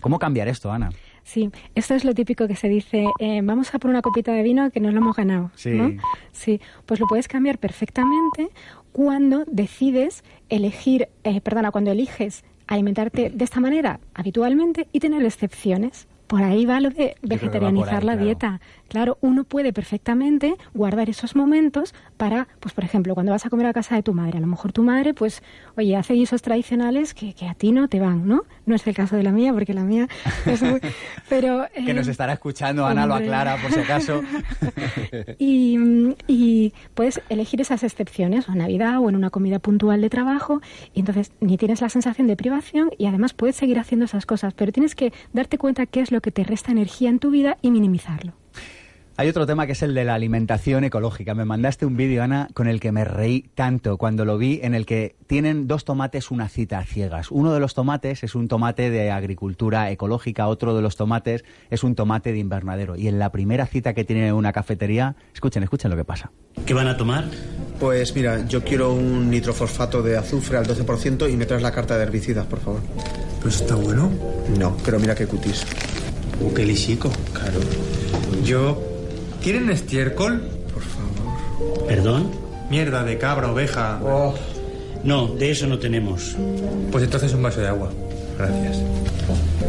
¿Cómo 0.01 0.19
cambiar 0.19 0.49
esto, 0.49 0.73
Ana? 0.73 0.89
Sí, 1.25 1.49
esto 1.73 1.95
es 1.95 2.05
lo 2.05 2.13
típico 2.13 2.47
que 2.47 2.55
se 2.55 2.69
dice, 2.69 3.07
eh, 3.19 3.41
vamos 3.43 3.73
a 3.73 3.79
por 3.79 3.89
una 3.89 4.03
copita 4.03 4.31
de 4.31 4.43
vino 4.43 4.69
que 4.69 4.79
nos 4.79 4.93
lo 4.93 4.99
hemos 4.99 5.15
ganado. 5.15 5.49
Sí. 5.55 5.71
¿no? 5.71 5.91
Sí, 6.31 6.61
pues 6.85 6.99
lo 6.99 7.07
puedes 7.07 7.27
cambiar 7.27 7.57
perfectamente 7.57 8.49
cuando 8.91 9.43
decides 9.47 10.23
elegir, 10.49 11.09
eh, 11.23 11.41
perdona, 11.41 11.71
cuando 11.71 11.91
eliges 11.91 12.45
alimentarte 12.67 13.31
de 13.31 13.43
esta 13.43 13.59
manera 13.59 13.99
habitualmente 14.13 14.88
y 14.91 14.99
tener 14.99 15.25
excepciones. 15.25 16.07
Por 16.27 16.43
ahí 16.43 16.65
va 16.65 16.79
lo 16.79 16.91
de 16.91 17.15
vegetarianizar 17.23 17.95
ahí, 17.95 18.05
la 18.05 18.13
claro. 18.13 18.23
dieta. 18.23 18.61
Claro, 18.87 19.17
uno 19.21 19.43
puede 19.43 19.73
perfectamente 19.73 20.55
guardar 20.73 21.09
esos 21.09 21.35
momentos 21.35 21.93
para, 22.17 22.47
pues 22.59 22.73
por 22.73 22.83
ejemplo, 22.83 23.13
cuando 23.13 23.31
vas 23.31 23.45
a 23.45 23.49
comer 23.49 23.67
a 23.67 23.73
casa 23.73 23.95
de 23.95 24.03
tu 24.03 24.13
madre, 24.13 24.37
a 24.37 24.41
lo 24.41 24.47
mejor 24.47 24.71
tu 24.71 24.83
madre, 24.83 25.13
pues, 25.13 25.41
oye, 25.75 25.95
hace 25.95 26.13
guisos 26.13 26.41
tradicionales 26.41 27.13
que, 27.13 27.33
que 27.33 27.47
a 27.47 27.53
ti 27.53 27.71
no 27.71 27.87
te 27.87 27.99
van, 27.99 28.27
¿no? 28.27 28.43
No 28.65 28.75
es 28.75 28.85
el 28.87 28.95
caso 28.95 29.15
de 29.15 29.23
la 29.23 29.31
mía, 29.31 29.53
porque 29.53 29.73
la 29.73 29.83
mía 29.83 30.07
es 30.45 30.61
muy... 30.61 30.79
Pero, 31.29 31.67
Que 31.73 31.91
eh, 31.91 31.93
nos 31.93 32.07
estará 32.07 32.33
escuchando, 32.33 32.85
Ana 32.85 33.05
lo 33.05 33.15
aclara 33.15 33.57
por 33.57 33.71
si 33.71 33.79
acaso. 33.79 34.21
y, 35.39 35.77
y 36.27 36.73
puedes 36.93 37.21
elegir 37.29 37.61
esas 37.61 37.83
excepciones, 37.83 38.47
o 38.47 38.51
en 38.51 38.59
Navidad 38.59 38.99
o 38.99 39.09
en 39.09 39.15
una 39.15 39.29
comida 39.29 39.59
puntual 39.59 40.01
de 40.01 40.09
trabajo, 40.09 40.61
y 40.93 40.99
entonces 40.99 41.31
ni 41.39 41.57
tienes 41.57 41.81
la 41.81 41.89
sensación 41.89 42.27
de 42.27 42.35
privación 42.35 42.91
y 42.97 43.07
además 43.07 43.33
puedes 43.33 43.55
seguir 43.55 43.79
haciendo 43.79 44.05
esas 44.05 44.25
cosas, 44.25 44.53
pero 44.53 44.71
tienes 44.71 44.95
que 44.95 45.13
darte 45.33 45.57
cuenta 45.57 45.85
qué 45.85 46.01
es 46.01 46.11
lo 46.11 46.21
que 46.21 46.31
te 46.31 46.43
resta 46.43 46.71
energía 46.71 47.09
en 47.09 47.19
tu 47.19 47.31
vida 47.31 47.57
y 47.61 47.71
minimizarlo. 47.71 48.33
Hay 49.17 49.30
otro 49.30 49.45
tema 49.45 49.65
que 49.65 49.71
es 49.71 49.82
el 49.82 49.93
de 49.93 50.04
la 50.04 50.13
alimentación 50.13 50.84
ecológica. 50.84 51.34
Me 51.36 51.45
mandaste 51.45 51.86
un 51.86 51.95
vídeo, 51.95 52.21
Ana, 52.21 52.49
con 52.54 52.67
el 52.67 52.82
que 52.82 52.91
me 52.91 53.06
reí 53.06 53.45
tanto 53.56 53.95
cuando 53.97 54.25
lo 54.25 54.38
vi, 54.38 54.60
en 54.62 54.75
el 54.75 54.86
que 54.86 55.15
tienen 55.25 55.69
dos 55.69 55.86
tomates 55.86 56.32
una 56.32 56.49
cita 56.49 56.80
a 56.80 56.84
ciegas. 56.84 57.32
Uno 57.32 57.54
de 57.54 57.62
los 57.62 57.73
tomates 57.73 58.25
es 58.25 58.36
un 58.36 58.49
tomate 58.49 58.89
de 58.89 59.12
agricultura 59.12 59.89
ecológica, 59.89 60.49
otro 60.49 60.75
de 60.75 60.82
los 60.82 60.97
tomates 60.97 61.45
es 61.69 61.86
un 61.86 61.95
tomate 61.95 62.34
de 62.34 62.39
invernadero. 62.39 62.97
Y 62.97 63.08
en 63.08 63.17
la 63.17 63.32
primera 63.32 63.67
cita 63.67 63.93
que 63.93 64.04
tienen 64.04 64.25
en 64.25 64.34
una 64.34 64.51
cafetería, 64.51 65.15
escuchen, 65.34 65.63
escuchen 65.63 65.91
lo 65.91 65.95
que 65.95 66.04
pasa. 66.04 66.32
¿Qué 66.65 66.73
van 66.73 66.88
a 66.88 66.97
tomar? 66.97 67.23
Pues 67.80 68.13
mira, 68.15 68.45
yo 68.45 68.65
quiero 68.65 68.93
un 68.93 69.30
nitrofosfato 69.30 70.01
de 70.01 70.17
azufre 70.17 70.58
al 70.58 70.67
12% 70.67 71.32
y 71.32 71.38
me 71.38 71.45
traes 71.45 71.63
la 71.63 71.71
carta 71.71 71.95
de 71.95 72.04
herbicidas, 72.04 72.47
por 72.47 72.60
favor. 72.60 72.82
¿Pues 73.41 73.62
está 73.62 73.75
bueno? 73.75 74.12
No, 74.60 74.75
pero 74.84 74.99
mira 74.99 75.15
qué 75.15 75.25
cutis. 75.25 75.65
Uh, 76.41 76.54
qué 76.54 76.65
lisico. 76.65 77.10
Claro. 77.32 77.62
Yo... 78.43 78.94
¿Tienen 79.45 79.69
estiércol? 79.69 80.41
Por 80.73 80.81
favor. 80.81 81.88
¿Perdón? 81.88 82.31
Mierda 82.71 83.03
de 83.03 83.19
cabra, 83.19 83.51
oveja. 83.51 83.99
Oh. 84.03 84.34
No, 85.03 85.27
de 85.27 85.51
eso 85.51 85.67
no 85.67 85.77
tenemos. 85.77 86.36
Pues 86.91 87.03
entonces 87.03 87.31
un 87.31 87.43
vaso 87.43 87.62
de 87.62 87.67
agua. 87.67 87.91
Gracias. 88.39 88.77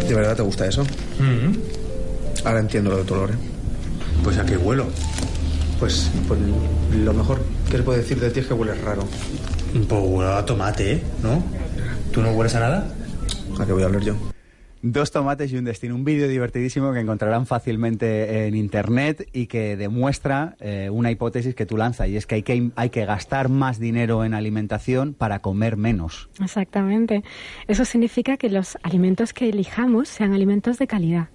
¿De 0.09 0.15
verdad 0.15 0.35
te 0.35 0.41
gusta 0.41 0.67
eso? 0.67 0.83
Mm. 1.19 2.47
Ahora 2.47 2.61
entiendo 2.61 2.89
lo 2.89 2.97
de 2.97 3.05
tu 3.05 3.13
olor, 3.13 3.33
¿eh? 3.33 3.35
Pues 4.25 4.39
a 4.39 4.47
qué 4.47 4.57
huelo. 4.57 4.87
Pues, 5.79 6.11
pues 6.27 6.41
lo 6.99 7.13
mejor 7.13 7.43
que 7.71 7.77
le 7.77 7.83
puedo 7.83 7.99
decir 7.99 8.19
de 8.19 8.31
ti 8.31 8.41
es 8.41 8.47
que 8.47 8.55
hueles 8.55 8.81
raro. 8.81 9.05
Pues 9.75 10.03
huelo 10.03 10.37
a 10.37 10.47
tomate, 10.47 10.93
¿eh? 10.95 11.03
¿No? 11.23 11.43
¿Tú 12.13 12.23
no 12.23 12.31
hueles 12.31 12.55
a 12.55 12.61
nada? 12.61 12.89
¿A 13.61 13.67
qué 13.67 13.73
voy 13.75 13.83
a 13.83 13.87
hablar 13.87 14.03
yo? 14.03 14.15
Dos 14.89 15.11
tomates 15.11 15.53
y 15.53 15.57
un 15.57 15.65
destino. 15.65 15.97
Un 15.97 16.05
vídeo 16.05 16.29
divertidísimo 16.29 16.93
que 16.93 17.01
encontrarán 17.01 17.45
fácilmente 17.45 18.47
en 18.47 18.55
internet 18.55 19.29
y 19.33 19.49
que 19.49 19.77
demuestra 19.77 20.55
eh, 20.61 20.91
una 20.93 21.11
hipótesis 21.11 21.57
que 21.57 21.67
tú 21.67 21.77
lanzas 21.77 22.07
y 22.09 22.17
es 22.17 22.25
que 22.25 22.37
hay, 22.37 22.43
que 22.45 22.71
hay 22.77 22.91
que 22.91 23.05
gastar 23.05 23.49
más 23.49 23.81
dinero 23.81 24.23
en 24.25 24.33
alimentación 24.33 25.13
para 25.13 25.41
comer 25.41 25.77
menos. 25.77 26.31
Exactamente. 26.41 27.25
Eso 27.67 27.85
significa 27.85 28.37
que 28.37 28.49
los 28.49 28.79
alimentos 28.85 29.33
que 29.33 29.49
elijamos 29.49 30.09
sean 30.09 30.33
alimentos 30.33 30.79
de 30.79 30.87
calidad 30.87 31.31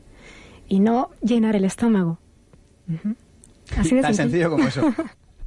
y 0.70 0.80
no 0.80 1.10
llenar 1.22 1.58
el 1.58 1.66
estómago. 1.66 2.20
Así 3.76 3.96
de 3.96 4.02
Tan 4.02 4.16
sencillo. 4.16 4.50
sencillo 4.50 4.50
como 4.50 4.66
eso. 4.66 4.96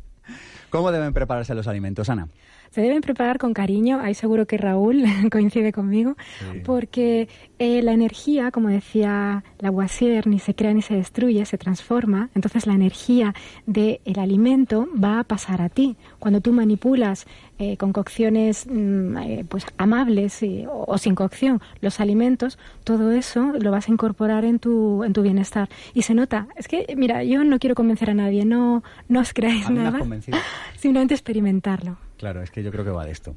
¿Cómo 0.68 0.92
deben 0.92 1.14
prepararse 1.14 1.54
los 1.54 1.68
alimentos, 1.68 2.10
Ana? 2.10 2.28
Se 2.74 2.80
deben 2.80 3.02
preparar 3.02 3.38
con 3.38 3.54
cariño, 3.54 4.00
ahí 4.02 4.14
seguro 4.14 4.46
que 4.46 4.58
Raúl 4.58 5.04
coincide 5.30 5.70
conmigo, 5.72 6.16
porque 6.64 7.28
eh, 7.60 7.82
la 7.82 7.92
energía, 7.92 8.50
como 8.50 8.68
decía 8.68 9.44
Lavoisier, 9.60 10.26
ni 10.26 10.40
se 10.40 10.56
crea 10.56 10.74
ni 10.74 10.82
se 10.82 10.94
destruye, 10.96 11.44
se 11.46 11.56
transforma. 11.56 12.30
Entonces 12.34 12.66
la 12.66 12.72
energía 12.74 13.32
del 13.66 14.00
alimento 14.18 14.88
va 15.02 15.20
a 15.20 15.24
pasar 15.24 15.62
a 15.62 15.68
ti. 15.68 15.96
Cuando 16.18 16.40
tú 16.40 16.52
manipulas 16.52 17.26
eh, 17.60 17.76
con 17.76 17.92
cocciones 17.92 18.66
mm, 18.68 19.16
eh, 19.18 19.44
pues 19.48 19.66
amables 19.78 20.42
y- 20.42 20.66
o, 20.66 20.84
o 20.88 20.98
sin 20.98 21.14
cocción 21.14 21.60
los 21.80 22.00
alimentos, 22.00 22.58
todo 22.82 23.12
eso 23.12 23.52
lo 23.56 23.70
vas 23.70 23.88
a 23.88 23.92
incorporar 23.92 24.44
en 24.44 24.58
tu, 24.58 25.04
en 25.04 25.12
tu 25.12 25.22
bienestar. 25.22 25.68
Y 25.94 26.02
se 26.02 26.14
nota. 26.14 26.48
Es 26.56 26.66
que, 26.66 26.92
mira, 26.96 27.22
yo 27.22 27.44
no 27.44 27.60
quiero 27.60 27.76
convencer 27.76 28.10
a 28.10 28.14
nadie, 28.14 28.44
no, 28.44 28.82
no 29.08 29.20
os 29.20 29.32
creáis 29.32 29.70
nada. 29.70 29.98
Simplemente 30.76 31.14
experimentarlo. 31.14 31.98
Claro, 32.16 32.42
es 32.42 32.50
que 32.50 32.62
yo 32.62 32.70
creo 32.70 32.85
que 32.85 32.90
va 32.90 33.05
de 33.05 33.12
esto. 33.12 33.37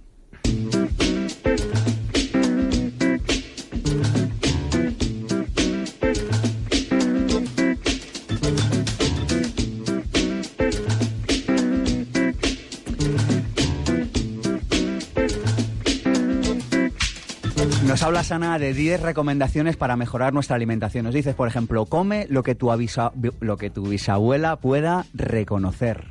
Nos 17.88 18.04
habla 18.04 18.24
Ana 18.30 18.60
de 18.60 18.74
10 18.74 19.02
recomendaciones 19.02 19.78
para 19.78 19.96
mejorar 19.96 20.34
nuestra 20.34 20.56
alimentación. 20.56 21.06
Nos 21.06 21.14
dices, 21.14 21.34
por 21.36 21.48
ejemplo, 21.48 21.86
come 21.86 22.28
lo 22.30 22.44
que 22.44 22.54
tu, 22.56 22.68
avisa- 22.72 23.12
lo 23.40 23.58
que 23.58 23.70
tu 23.70 23.84
bisabuela 23.88 24.58
pueda 24.58 25.06
reconocer. 25.14 26.06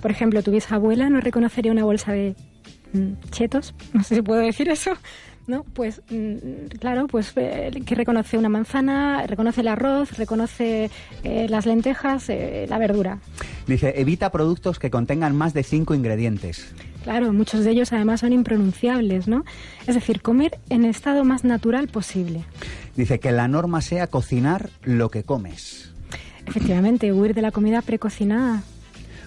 Por 0.00 0.10
ejemplo, 0.10 0.42
tu 0.42 0.50
bisabuela 0.50 1.08
no 1.10 1.20
reconocería 1.20 1.70
una 1.72 1.84
bolsa 1.84 2.12
de 2.12 2.34
mm, 2.92 3.12
chetos, 3.30 3.74
no 3.92 4.02
sé 4.02 4.16
si 4.16 4.22
puedo 4.22 4.40
decir 4.40 4.68
eso, 4.68 4.92
¿no? 5.46 5.62
Pues 5.64 6.00
mm, 6.10 6.66
claro, 6.80 7.06
pues 7.06 7.32
eh, 7.36 7.70
que 7.84 7.94
reconoce 7.94 8.38
una 8.38 8.48
manzana, 8.48 9.24
reconoce 9.26 9.60
el 9.60 9.68
arroz, 9.68 10.16
reconoce 10.18 10.90
eh, 11.22 11.46
las 11.48 11.66
lentejas, 11.66 12.28
eh, 12.28 12.66
la 12.68 12.78
verdura. 12.78 13.18
Dice, 13.66 13.94
evita 14.00 14.30
productos 14.32 14.78
que 14.78 14.90
contengan 14.90 15.36
más 15.36 15.52
de 15.54 15.62
5 15.62 15.94
ingredientes. 15.94 16.72
Claro, 17.06 17.32
muchos 17.32 17.62
de 17.62 17.70
ellos 17.70 17.92
además 17.92 18.18
son 18.18 18.32
impronunciables, 18.32 19.28
¿no? 19.28 19.44
Es 19.86 19.94
decir, 19.94 20.22
comer 20.22 20.58
en 20.70 20.82
el 20.82 20.90
estado 20.90 21.24
más 21.24 21.44
natural 21.44 21.86
posible. 21.86 22.44
Dice 22.96 23.20
que 23.20 23.30
la 23.30 23.46
norma 23.46 23.80
sea 23.80 24.08
cocinar 24.08 24.70
lo 24.82 25.08
que 25.08 25.22
comes. 25.22 25.94
Efectivamente, 26.46 27.12
huir 27.12 27.32
de 27.32 27.42
la 27.42 27.52
comida 27.52 27.80
precocinada. 27.80 28.64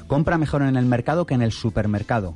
Compra 0.07 0.37
mejor 0.37 0.63
en 0.63 0.75
el 0.75 0.87
mercado 0.87 1.25
que 1.25 1.35
en 1.35 1.41
el 1.41 1.53
supermercado. 1.53 2.35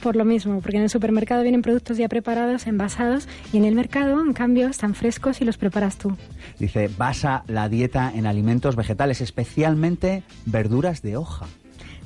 Por 0.00 0.14
lo 0.14 0.24
mismo, 0.24 0.60
porque 0.60 0.76
en 0.76 0.84
el 0.84 0.88
supermercado 0.88 1.42
vienen 1.42 1.62
productos 1.62 1.98
ya 1.98 2.08
preparados, 2.08 2.68
envasados, 2.68 3.26
y 3.52 3.56
en 3.56 3.64
el 3.64 3.74
mercado, 3.74 4.20
en 4.20 4.34
cambio, 4.34 4.68
están 4.68 4.94
frescos 4.94 5.40
y 5.40 5.44
los 5.44 5.58
preparas 5.58 5.98
tú. 5.98 6.16
Dice, 6.60 6.88
basa 6.96 7.42
la 7.48 7.68
dieta 7.68 8.12
en 8.14 8.24
alimentos 8.24 8.76
vegetales, 8.76 9.20
especialmente 9.20 10.22
verduras 10.46 11.02
de 11.02 11.16
hoja. 11.16 11.46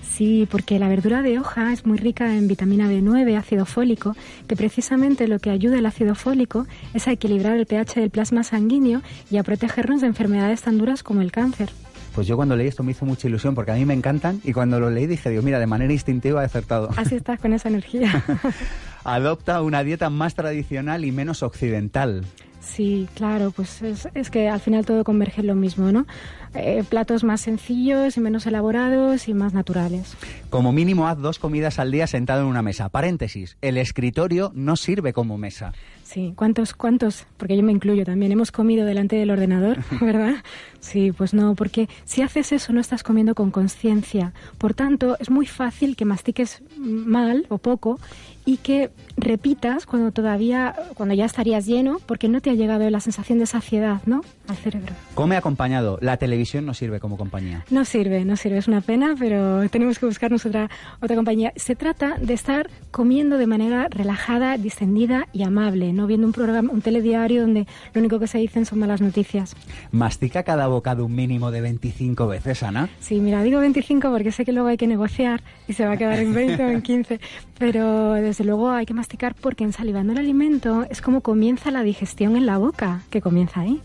Sí, 0.05 0.47
porque 0.51 0.79
la 0.79 0.89
verdura 0.89 1.23
de 1.23 1.39
hoja 1.39 1.73
es 1.73 1.87
muy 1.87 1.99
rica 1.99 2.37
en 2.37 2.47
vitamina 2.47 2.89
B9, 2.89 3.37
ácido 3.37 3.67
fólico, 3.67 4.15
que 4.47 4.55
precisamente 4.55 5.27
lo 5.27 5.39
que 5.39 5.51
ayuda 5.51 5.79
el 5.79 5.87
ácido 5.87 6.15
fólico 6.15 6.67
es 6.93 7.09
a 7.09 7.13
equilibrar 7.13 7.57
el 7.57 7.67
pH 7.67 8.01
del 8.01 8.11
plasma 8.11 8.45
sanguíneo 8.45 9.03
y 9.31 9.39
a 9.39 9.43
protegernos 9.43 10.03
de 10.03 10.07
enfermedades 10.07 10.63
tan 10.63 10.79
duras 10.79 11.03
como 11.03 11.21
el 11.21 11.33
cáncer. 11.33 11.71
Pues 12.15 12.29
yo 12.29 12.37
cuando 12.37 12.55
leí 12.55 12.69
esto 12.69 12.85
me 12.85 12.93
hizo 12.93 13.05
mucha 13.05 13.27
ilusión 13.27 13.57
porque 13.57 13.73
a 13.73 13.75
mí 13.75 13.85
me 13.85 13.95
encantan 13.95 14.41
y 14.45 14.53
cuando 14.53 14.79
lo 14.79 14.89
leí 14.89 15.09
dije, 15.09 15.31
Dios, 15.31 15.43
mira, 15.43 15.59
de 15.59 15.67
manera 15.67 15.93
instintiva 15.93 16.43
he 16.43 16.47
acertado. 16.47 16.91
Así 16.97 17.17
estás 17.17 17.41
con 17.41 17.53
esa 17.53 17.69
energía. 17.69 18.25
Adopta 19.05 19.61
una 19.63 19.83
dieta 19.83 20.11
más 20.11 20.35
tradicional 20.35 21.05
y 21.05 21.11
menos 21.11 21.43
occidental. 21.43 22.25
Sí, 22.65 23.09
claro, 23.15 23.51
pues 23.51 23.83
es, 23.83 24.09
es 24.15 24.31
que 24.31 24.49
al 24.49 24.59
final 24.59 24.87
todo 24.87 25.05
converge 25.05 25.43
en 25.43 25.47
lo 25.49 25.55
mismo, 25.55 25.93
¿no? 25.93 26.07
Eh, 26.55 26.85
platos 26.89 27.25
más 27.25 27.41
sencillos 27.41 28.17
y 28.17 28.21
menos 28.21 28.47
elaborados 28.47 29.29
y 29.29 29.35
más 29.35 29.55
naturales. 29.55 30.17
Como 30.51 30.73
mínimo 30.73 31.09
haz 31.09 31.19
dos 31.19 31.39
comidas 31.41 31.79
al 31.79 31.91
día 31.91 32.07
sentado 32.07 32.43
en 32.43 32.47
una 32.47 32.63
mesa. 32.63 32.89
Paréntesis, 32.89 33.57
el 33.61 33.77
escritorio 33.77 34.53
no 34.55 34.77
sirve 34.77 35.13
como 35.13 35.37
mesa. 35.37 35.73
Sí, 36.05 36.33
¿cuántos, 36.37 36.75
cuántos? 36.75 37.27
Porque 37.39 37.57
yo 37.57 37.63
me 37.65 37.73
incluyo 37.73 38.05
también. 38.05 38.31
Hemos 38.31 38.53
comido 38.53 38.87
delante 38.87 39.17
del 39.17 39.31
ordenador, 39.31 39.79
¿verdad? 40.01 40.37
Sí, 40.79 41.11
pues 41.11 41.35
no, 41.35 41.57
porque 41.57 41.89
si 42.05 42.23
haces 42.23 42.53
eso 42.53 42.73
no 42.73 42.81
estás 42.81 43.03
comiendo 43.03 43.35
con 43.35 43.51
conciencia. 43.51 44.33
Por 44.57 44.75
tanto, 44.75 45.17
es 45.19 45.31
muy 45.31 45.47
fácil 45.47 45.97
que 45.97 46.05
mastiques 46.05 46.63
mal 46.77 47.47
o 47.49 47.59
poco 47.59 47.99
y 48.45 48.59
que 48.59 48.91
repitas 49.17 49.87
cuando 49.87 50.13
todavía, 50.13 50.75
cuando 50.95 51.15
ya 51.15 51.25
estarías 51.25 51.67
lleno, 51.67 51.99
porque 52.07 52.29
no 52.29 52.41
te 52.41 52.51
ha 52.51 52.55
llegado 52.55 52.89
la 52.91 53.01
sensación 53.01 53.39
de 53.39 53.47
saciedad, 53.47 54.01
¿no? 54.07 54.23
Al 54.49 54.57
cerebro. 54.57 54.93
Come 55.15 55.37
acompañado. 55.37 55.99
La 56.01 56.17
televisión 56.17 56.67
no 56.67 56.75
sirve 56.75 57.01
como 57.01 57.17
compañía. 57.17 57.65
No 57.71 57.85
sirve, 57.85 58.25
no 58.25 58.37
sirve, 58.37 58.59
es 58.59 58.69
una 58.69 58.81
pena, 58.81 59.15
pero 59.19 59.69
tenemos 59.71 59.99
que 59.99 60.07
buscarnos 60.07 60.45
otra, 60.45 60.69
otra 61.01 61.17
compañía. 61.17 61.53
Se 61.57 61.75
trata 61.77 62.17
de 62.21 62.35
estar 62.35 62.69
comiendo 62.91 63.39
de 63.39 63.47
manera 63.47 63.89
relajada, 63.89 64.59
distendida 64.59 65.29
y 65.33 65.45
amable, 65.45 65.93
no 65.93 66.07
viendo 66.07 66.27
un 66.27 66.33
programa, 66.33 66.71
un 66.71 66.83
telediario 66.83 67.43
donde 67.43 67.67
lo 67.95 68.01
único 68.01 68.19
que 68.19 68.27
se 68.27 68.39
dicen 68.39 68.67
son 68.67 68.81
malas 68.81 69.01
noticias. 69.01 69.57
Mastica 69.93 70.43
cada 70.43 70.67
bocado 70.67 71.07
un 71.07 71.15
mínimo 71.15 71.51
de 71.51 71.61
25 71.61 72.27
veces, 72.27 72.63
Ana. 72.63 72.89
Sí, 73.01 73.21
mira, 73.21 73.43
digo 73.43 73.61
25 73.61 74.11
porque 74.11 74.33
sé 74.33 74.45
que 74.45 74.53
luego 74.53 74.69
hay 74.69 74.77
que 74.77 74.87
negociar 74.87 75.43
y 75.67 75.73
se 75.73 75.87
va 75.87 75.93
a 75.93 75.97
quedar 75.97 76.19
en 76.19 76.35
20 76.35 76.65
o 76.65 76.69
en 76.69 76.83
15, 76.83 77.21
pero 77.59 78.15
desde 78.35 78.47
luego 78.47 78.69
hay 78.69 78.85
que 78.85 78.95
masticar 78.95 79.37
porque 79.41 79.63
en 79.63 79.73
salivando 79.73 80.13
el 80.13 80.19
alimento 80.19 80.85
es 80.91 81.01
como 81.01 81.21
comienza 81.21 81.71
la 81.71 81.85
digestión 81.85 82.35
en 82.35 82.47
la 82.47 82.59
boca, 82.59 83.03
que 83.09 83.21
comienza 83.21 83.61
ahí. 83.61 83.81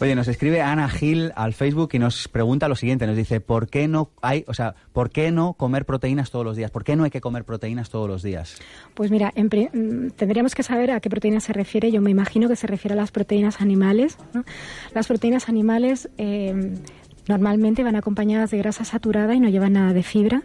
Oye, 0.00 0.14
nos 0.14 0.28
escribe 0.28 0.62
Ana 0.62 0.88
Gil 0.88 1.32
al 1.34 1.52
Facebook 1.52 1.88
y 1.94 1.98
nos 1.98 2.28
pregunta 2.28 2.68
lo 2.68 2.76
siguiente, 2.76 3.08
nos 3.08 3.16
dice, 3.16 3.40
¿por 3.40 3.68
qué 3.68 3.88
no 3.88 4.10
hay, 4.22 4.44
o 4.46 4.54
sea, 4.54 4.76
por 4.92 5.10
qué 5.10 5.32
no 5.32 5.54
comer 5.54 5.84
proteínas 5.84 6.30
todos 6.30 6.44
los 6.44 6.56
días? 6.56 6.70
¿Por 6.70 6.84
qué 6.84 6.94
no 6.94 7.02
hay 7.02 7.10
que 7.10 7.20
comer 7.20 7.42
proteínas 7.42 7.90
todos 7.90 8.08
los 8.08 8.22
días? 8.22 8.60
Pues 8.94 9.10
mira, 9.10 9.32
en 9.34 9.46
mm, 9.46 10.10
tendríamos 10.10 10.54
que 10.54 10.62
saber 10.62 10.92
a 10.92 11.00
qué 11.00 11.10
proteínas 11.10 11.42
se 11.42 11.52
refiere. 11.52 11.90
Yo 11.90 12.00
me 12.00 12.12
imagino 12.12 12.48
que 12.48 12.54
se 12.54 12.68
refiere 12.68 12.92
a 12.92 12.96
las 12.96 13.10
proteínas 13.10 13.60
animales. 13.60 14.16
¿no? 14.32 14.44
Las 14.94 15.08
proteínas 15.08 15.48
animales 15.48 16.08
eh, 16.18 16.72
normalmente 17.26 17.82
van 17.82 17.96
acompañadas 17.96 18.52
de 18.52 18.58
grasa 18.58 18.84
saturada 18.84 19.34
y 19.34 19.40
no 19.40 19.48
llevan 19.48 19.72
nada 19.72 19.92
de 19.92 20.04
fibra. 20.04 20.42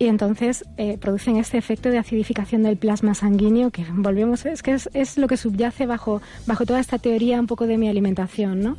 Y 0.00 0.06
entonces 0.06 0.64
eh, 0.78 0.96
producen 0.98 1.36
este 1.36 1.58
efecto 1.58 1.90
de 1.90 1.98
acidificación 1.98 2.62
del 2.62 2.78
plasma 2.78 3.12
sanguíneo 3.12 3.70
que 3.70 3.84
volvemos, 3.92 4.46
es 4.46 4.62
que 4.62 4.72
es, 4.94 5.18
lo 5.18 5.28
que 5.28 5.36
subyace 5.36 5.84
bajo, 5.84 6.22
bajo 6.46 6.64
toda 6.64 6.80
esta 6.80 6.98
teoría 6.98 7.38
un 7.38 7.46
poco 7.46 7.66
de 7.66 7.76
mi 7.76 7.86
alimentación, 7.86 8.62
¿no? 8.62 8.78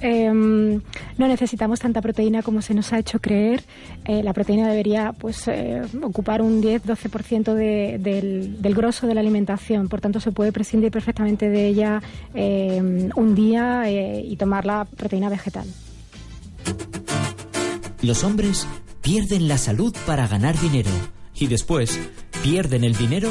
Eh, 0.00 0.28
no 0.28 1.28
necesitamos 1.28 1.78
tanta 1.78 2.02
proteína 2.02 2.42
como 2.42 2.62
se 2.62 2.74
nos 2.74 2.92
ha 2.92 2.98
hecho 2.98 3.20
creer. 3.20 3.62
Eh, 4.06 4.24
la 4.24 4.32
proteína 4.32 4.68
debería 4.68 5.12
pues, 5.12 5.46
eh, 5.46 5.82
ocupar 6.02 6.42
un 6.42 6.60
10-12% 6.60 7.54
de, 7.54 7.98
del, 8.00 8.60
del 8.60 8.74
grosso 8.74 9.06
de 9.06 9.14
la 9.14 9.20
alimentación. 9.20 9.88
Por 9.88 10.00
tanto, 10.00 10.18
se 10.18 10.32
puede 10.32 10.50
prescindir 10.50 10.90
perfectamente 10.90 11.48
de 11.48 11.68
ella 11.68 12.02
eh, 12.34 13.10
un 13.14 13.34
día 13.36 13.88
y 13.88 14.34
tomar 14.34 14.66
la 14.66 14.84
proteína 14.84 15.28
vegetal. 15.28 15.66
Los 18.02 18.24
hombres 18.24 18.66
pierden 19.06 19.46
la 19.46 19.56
salud 19.56 19.94
para 20.04 20.26
ganar 20.26 20.60
dinero. 20.60 20.90
y 21.32 21.46
después 21.46 22.00
pierden 22.42 22.82
el 22.82 22.96
dinero 22.96 23.30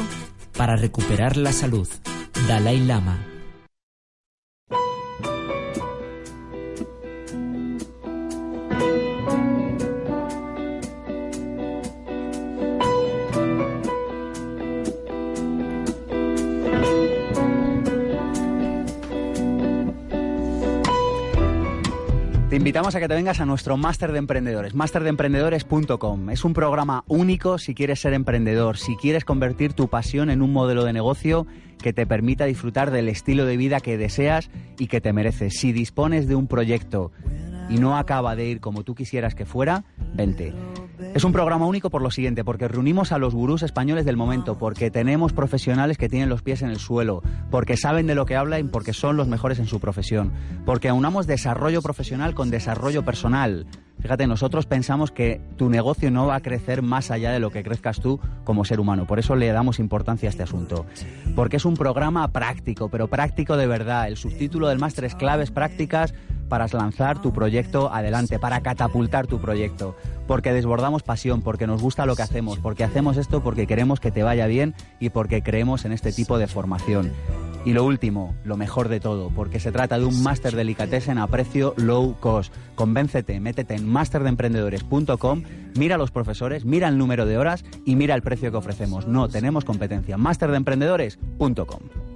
para 0.56 0.74
recuperar 0.74 1.36
la 1.36 1.52
salud. 1.52 1.86
Dalai 2.48 2.80
Lama. 2.80 3.35
Invitamos 22.66 22.96
a 22.96 23.00
que 23.00 23.06
te 23.06 23.14
vengas 23.14 23.38
a 23.38 23.46
nuestro 23.46 23.76
máster 23.76 24.10
de 24.10 24.18
emprendedores, 24.18 24.74
masterdeemprendedores.com. 24.74 26.30
Es 26.30 26.44
un 26.44 26.52
programa 26.52 27.04
único 27.06 27.58
si 27.58 27.76
quieres 27.76 28.00
ser 28.00 28.12
emprendedor, 28.12 28.76
si 28.76 28.96
quieres 28.96 29.24
convertir 29.24 29.72
tu 29.72 29.86
pasión 29.86 30.30
en 30.30 30.42
un 30.42 30.52
modelo 30.52 30.82
de 30.82 30.92
negocio 30.92 31.46
que 31.80 31.92
te 31.92 32.08
permita 32.08 32.44
disfrutar 32.44 32.90
del 32.90 33.08
estilo 33.08 33.46
de 33.46 33.56
vida 33.56 33.78
que 33.78 33.96
deseas 33.96 34.50
y 34.80 34.88
que 34.88 35.00
te 35.00 35.12
mereces. 35.12 35.54
Si 35.60 35.70
dispones 35.70 36.26
de 36.26 36.34
un 36.34 36.48
proyecto 36.48 37.12
y 37.68 37.78
no 37.78 37.96
acaba 37.96 38.36
de 38.36 38.46
ir 38.46 38.60
como 38.60 38.84
tú 38.84 38.94
quisieras 38.94 39.34
que 39.34 39.46
fuera, 39.46 39.84
vente. 40.14 40.52
Es 41.14 41.24
un 41.24 41.32
programa 41.32 41.66
único 41.66 41.90
por 41.90 42.02
lo 42.02 42.10
siguiente, 42.10 42.44
porque 42.44 42.68
reunimos 42.68 43.12
a 43.12 43.18
los 43.18 43.34
gurús 43.34 43.62
españoles 43.62 44.04
del 44.04 44.16
momento, 44.16 44.58
porque 44.58 44.90
tenemos 44.90 45.32
profesionales 45.32 45.98
que 45.98 46.08
tienen 46.08 46.28
los 46.28 46.42
pies 46.42 46.62
en 46.62 46.70
el 46.70 46.78
suelo, 46.78 47.22
porque 47.50 47.76
saben 47.76 48.06
de 48.06 48.14
lo 48.14 48.26
que 48.26 48.36
hablan 48.36 48.68
porque 48.68 48.92
son 48.92 49.16
los 49.16 49.28
mejores 49.28 49.58
en 49.58 49.66
su 49.66 49.80
profesión, 49.80 50.32
porque 50.64 50.88
aunamos 50.88 51.26
desarrollo 51.26 51.82
profesional 51.82 52.34
con 52.34 52.50
desarrollo 52.50 53.04
personal. 53.04 53.66
Fíjate, 54.06 54.28
nosotros 54.28 54.66
pensamos 54.66 55.10
que 55.10 55.40
tu 55.56 55.68
negocio 55.68 56.12
no 56.12 56.28
va 56.28 56.36
a 56.36 56.40
crecer 56.40 56.80
más 56.80 57.10
allá 57.10 57.32
de 57.32 57.40
lo 57.40 57.50
que 57.50 57.64
crezcas 57.64 57.98
tú 57.98 58.20
como 58.44 58.64
ser 58.64 58.78
humano. 58.78 59.04
Por 59.04 59.18
eso 59.18 59.34
le 59.34 59.48
damos 59.48 59.80
importancia 59.80 60.28
a 60.28 60.30
este 60.30 60.44
asunto. 60.44 60.86
Porque 61.34 61.56
es 61.56 61.64
un 61.64 61.74
programa 61.74 62.28
práctico, 62.28 62.88
pero 62.88 63.08
práctico 63.08 63.56
de 63.56 63.66
verdad. 63.66 64.06
El 64.06 64.16
subtítulo 64.16 64.68
del 64.68 64.78
máster 64.78 65.06
es 65.06 65.16
claves 65.16 65.50
prácticas 65.50 66.14
para 66.48 66.68
lanzar 66.68 67.20
tu 67.20 67.32
proyecto 67.32 67.92
adelante, 67.92 68.38
para 68.38 68.60
catapultar 68.60 69.26
tu 69.26 69.40
proyecto. 69.40 69.96
Porque 70.28 70.52
desbordamos 70.52 71.02
pasión, 71.02 71.42
porque 71.42 71.66
nos 71.66 71.82
gusta 71.82 72.06
lo 72.06 72.14
que 72.14 72.22
hacemos, 72.22 72.60
porque 72.60 72.84
hacemos 72.84 73.16
esto 73.16 73.42
porque 73.42 73.66
queremos 73.66 73.98
que 73.98 74.12
te 74.12 74.22
vaya 74.22 74.46
bien 74.46 74.76
y 75.00 75.10
porque 75.10 75.42
creemos 75.42 75.84
en 75.84 75.90
este 75.90 76.12
tipo 76.12 76.38
de 76.38 76.46
formación. 76.46 77.10
Y 77.66 77.72
lo 77.72 77.84
último, 77.84 78.36
lo 78.44 78.56
mejor 78.56 78.88
de 78.88 79.00
todo, 79.00 79.30
porque 79.30 79.58
se 79.58 79.72
trata 79.72 79.98
de 79.98 80.04
un 80.04 80.22
máster 80.22 80.54
delicatessen 80.54 81.18
a 81.18 81.26
precio 81.26 81.74
low 81.76 82.14
cost. 82.20 82.54
Convéncete, 82.76 83.40
métete 83.40 83.74
en 83.74 83.88
masterdeemprendedores.com, 83.88 85.42
mira 85.76 85.96
a 85.96 85.98
los 85.98 86.12
profesores, 86.12 86.64
mira 86.64 86.86
el 86.86 86.96
número 86.96 87.26
de 87.26 87.38
horas 87.38 87.64
y 87.84 87.96
mira 87.96 88.14
el 88.14 88.22
precio 88.22 88.52
que 88.52 88.56
ofrecemos. 88.56 89.08
No 89.08 89.28
tenemos 89.28 89.64
competencia. 89.64 90.16
masterdeemprendedores.com. 90.16 92.15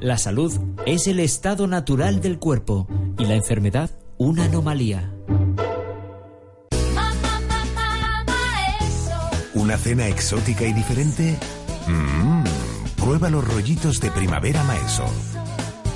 La 0.00 0.18
salud 0.18 0.52
es 0.86 1.06
el 1.06 1.20
estado 1.20 1.68
natural 1.68 2.20
del 2.20 2.40
cuerpo 2.40 2.88
y 3.16 3.24
la 3.26 3.36
enfermedad 3.36 3.90
una 4.16 4.46
anomalía. 4.46 5.14
¿Una 9.54 9.78
cena 9.78 10.08
exótica 10.08 10.64
y 10.64 10.72
diferente? 10.72 11.38
Mmm, 11.86 12.42
prueba 12.96 13.30
los 13.30 13.46
rollitos 13.46 14.00
de 14.00 14.10
primavera 14.10 14.64
Maeso. 14.64 15.06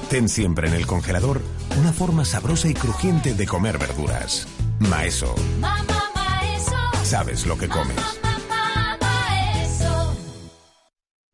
Ten 0.08 0.28
siempre 0.28 0.68
en 0.68 0.74
el 0.74 0.87
congelador 0.87 1.42
una 1.80 1.92
forma 1.92 2.24
sabrosa 2.24 2.68
y 2.68 2.74
crujiente 2.74 3.35
de 3.35 3.46
comer 3.48 3.78
verduras. 3.78 4.46
Maeso. 4.78 5.35
Sabes 7.02 7.46
lo 7.46 7.58
que 7.58 7.68
comes. 7.68 8.22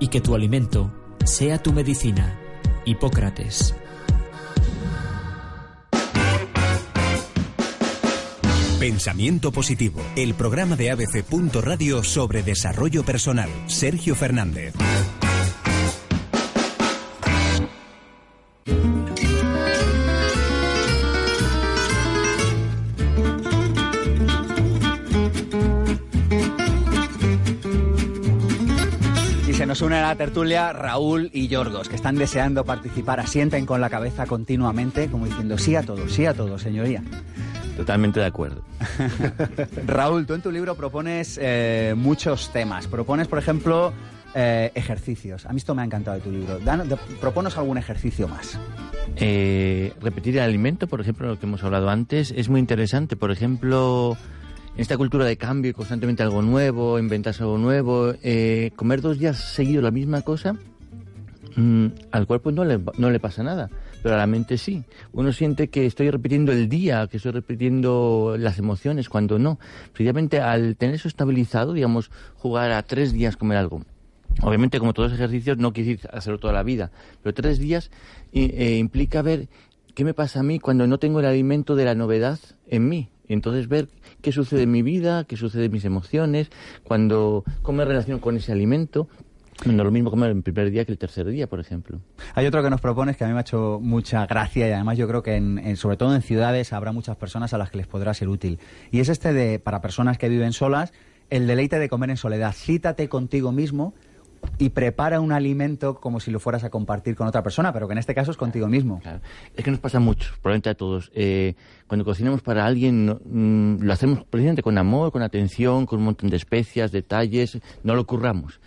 y 0.00 0.08
que 0.08 0.20
tu 0.20 0.34
alimento 0.34 0.90
sea 1.24 1.62
tu 1.62 1.72
medicina. 1.72 2.36
Hipócrates. 2.84 3.74
Pensamiento 8.80 9.52
Positivo, 9.52 10.00
el 10.16 10.34
programa 10.34 10.74
de 10.74 10.90
ABC. 10.90 11.24
Radio 11.62 12.02
sobre 12.02 12.42
desarrollo 12.42 13.04
personal. 13.04 13.50
Sergio 13.66 14.14
Fernández. 14.14 14.74
Nos 29.80 29.86
une 29.86 29.96
a 29.96 30.02
la 30.02 30.14
tertulia 30.14 30.74
Raúl 30.74 31.30
y 31.32 31.48
Yorgos, 31.48 31.88
que 31.88 31.96
están 31.96 32.16
deseando 32.16 32.64
participar, 32.64 33.18
asienten 33.18 33.64
con 33.64 33.80
la 33.80 33.88
cabeza 33.88 34.26
continuamente, 34.26 35.08
como 35.08 35.24
diciendo 35.24 35.56
sí 35.56 35.74
a 35.74 35.82
todo, 35.82 36.06
sí 36.06 36.26
a 36.26 36.34
todo, 36.34 36.58
señoría. 36.58 37.02
Totalmente 37.78 38.20
de 38.20 38.26
acuerdo. 38.26 38.62
Raúl, 39.86 40.26
tú 40.26 40.34
en 40.34 40.42
tu 40.42 40.50
libro 40.50 40.74
propones 40.74 41.38
eh, 41.40 41.94
muchos 41.96 42.52
temas. 42.52 42.88
Propones, 42.88 43.26
por 43.26 43.38
ejemplo, 43.38 43.94
eh, 44.34 44.70
ejercicios. 44.74 45.46
A 45.46 45.52
mí 45.52 45.56
esto 45.56 45.74
me 45.74 45.80
ha 45.80 45.86
encantado 45.86 46.18
de 46.18 46.24
tu 46.24 46.30
libro. 46.30 46.58
Dan, 46.58 46.86
de, 46.86 46.96
proponos 47.18 47.56
algún 47.56 47.78
ejercicio 47.78 48.28
más. 48.28 48.58
Eh, 49.16 49.94
repetir 50.02 50.36
el 50.36 50.42
alimento, 50.42 50.88
por 50.88 51.00
ejemplo, 51.00 51.28
lo 51.28 51.38
que 51.38 51.46
hemos 51.46 51.64
hablado 51.64 51.88
antes, 51.88 52.34
es 52.36 52.50
muy 52.50 52.60
interesante. 52.60 53.16
Por 53.16 53.30
ejemplo, 53.30 54.18
en 54.80 54.82
esta 54.82 54.96
cultura 54.96 55.26
de 55.26 55.36
cambio, 55.36 55.74
constantemente 55.74 56.22
algo 56.22 56.40
nuevo, 56.40 56.98
inventarse 56.98 57.42
algo 57.42 57.58
nuevo, 57.58 58.14
eh, 58.22 58.70
comer 58.76 59.02
dos 59.02 59.18
días 59.18 59.36
seguidos 59.36 59.84
la 59.84 59.90
misma 59.90 60.22
cosa, 60.22 60.56
mmm, 61.54 61.88
al 62.10 62.26
cuerpo 62.26 62.50
no 62.50 62.64
le, 62.64 62.80
no 62.96 63.10
le 63.10 63.20
pasa 63.20 63.42
nada, 63.42 63.68
pero 64.02 64.14
a 64.14 64.18
la 64.18 64.26
mente 64.26 64.56
sí. 64.56 64.82
Uno 65.12 65.34
siente 65.34 65.68
que 65.68 65.84
estoy 65.84 66.08
repitiendo 66.08 66.50
el 66.50 66.70
día, 66.70 67.06
que 67.08 67.18
estoy 67.18 67.32
repitiendo 67.32 68.36
las 68.38 68.58
emociones, 68.58 69.10
cuando 69.10 69.38
no. 69.38 69.58
Precisamente 69.92 70.40
al 70.40 70.76
tener 70.76 70.94
eso 70.94 71.08
estabilizado, 71.08 71.74
digamos, 71.74 72.10
jugar 72.36 72.72
a 72.72 72.82
tres 72.82 73.12
días 73.12 73.36
comer 73.36 73.58
algo. 73.58 73.82
Obviamente, 74.40 74.78
como 74.78 74.94
todos 74.94 75.10
los 75.10 75.20
ejercicios, 75.20 75.58
no 75.58 75.74
quise 75.74 75.98
hacerlo 76.10 76.40
toda 76.40 76.54
la 76.54 76.62
vida, 76.62 76.90
pero 77.22 77.34
tres 77.34 77.58
días 77.58 77.90
eh, 78.32 78.78
implica 78.78 79.20
ver 79.20 79.48
qué 79.94 80.06
me 80.06 80.14
pasa 80.14 80.40
a 80.40 80.42
mí 80.42 80.58
cuando 80.58 80.86
no 80.86 80.98
tengo 80.98 81.20
el 81.20 81.26
alimento 81.26 81.76
de 81.76 81.84
la 81.84 81.94
novedad 81.94 82.38
en 82.66 82.88
mí. 82.88 83.10
Entonces 83.34 83.68
ver 83.68 83.88
qué 84.22 84.32
sucede 84.32 84.62
en 84.62 84.72
mi 84.72 84.82
vida, 84.82 85.24
qué 85.24 85.36
sucede 85.36 85.66
en 85.66 85.72
mis 85.72 85.84
emociones, 85.84 86.50
cuando 86.82 87.44
cómo 87.62 87.78
me 87.78 87.84
relaciono 87.84 88.20
con 88.20 88.36
ese 88.36 88.52
alimento. 88.52 89.08
No 89.66 89.84
lo 89.84 89.90
mismo 89.90 90.10
comer 90.10 90.30
el 90.30 90.42
primer 90.42 90.70
día 90.70 90.86
que 90.86 90.92
el 90.92 90.98
tercer 90.98 91.26
día, 91.26 91.46
por 91.46 91.60
ejemplo. 91.60 92.00
Hay 92.34 92.46
otro 92.46 92.62
que 92.62 92.70
nos 92.70 92.80
propones 92.80 93.18
que 93.18 93.24
a 93.24 93.26
mí 93.26 93.34
me 93.34 93.40
ha 93.40 93.42
hecho 93.42 93.78
mucha 93.82 94.26
gracia 94.26 94.68
y 94.68 94.72
además 94.72 94.96
yo 94.96 95.06
creo 95.06 95.22
que 95.22 95.36
en, 95.36 95.76
sobre 95.76 95.98
todo 95.98 96.14
en 96.14 96.22
ciudades 96.22 96.72
habrá 96.72 96.92
muchas 96.92 97.16
personas 97.16 97.52
a 97.52 97.58
las 97.58 97.70
que 97.70 97.76
les 97.76 97.86
podrá 97.86 98.14
ser 98.14 98.28
útil. 98.28 98.58
Y 98.90 99.00
es 99.00 99.10
este 99.10 99.34
de, 99.34 99.58
para 99.58 99.82
personas 99.82 100.16
que 100.16 100.30
viven 100.30 100.54
solas, 100.54 100.94
el 101.28 101.46
deleite 101.46 101.78
de 101.78 101.90
comer 101.90 102.10
en 102.10 102.16
soledad. 102.16 102.54
Cítate 102.54 103.08
contigo 103.10 103.52
mismo 103.52 103.94
y 104.58 104.70
prepara 104.70 105.20
un 105.20 105.32
alimento 105.32 105.94
como 105.94 106.20
si 106.20 106.30
lo 106.30 106.38
fueras 106.38 106.64
a 106.64 106.70
compartir 106.70 107.16
con 107.16 107.26
otra 107.26 107.42
persona, 107.42 107.72
pero 107.72 107.86
que 107.88 107.92
en 107.92 107.98
este 107.98 108.14
caso 108.14 108.30
es 108.30 108.36
contigo 108.36 108.68
mismo. 108.68 109.00
Es 109.56 109.64
que 109.64 109.70
nos 109.70 109.80
pasa 109.80 110.00
mucho, 110.00 110.32
probablemente 110.42 110.70
a 110.70 110.74
todos. 110.74 111.10
Eh, 111.14 111.54
cuando 111.86 112.04
cocinamos 112.04 112.42
para 112.42 112.66
alguien, 112.66 113.06
no, 113.06 113.20
mm, 113.24 113.82
lo 113.82 113.92
hacemos 113.92 114.24
precisamente 114.24 114.62
con 114.62 114.76
amor, 114.78 115.12
con 115.12 115.22
atención, 115.22 115.86
con 115.86 115.98
un 116.00 116.06
montón 116.06 116.30
de 116.30 116.36
especias, 116.36 116.92
detalles, 116.92 117.58
no 117.82 117.94
lo 117.94 118.06
curramos. 118.06 118.60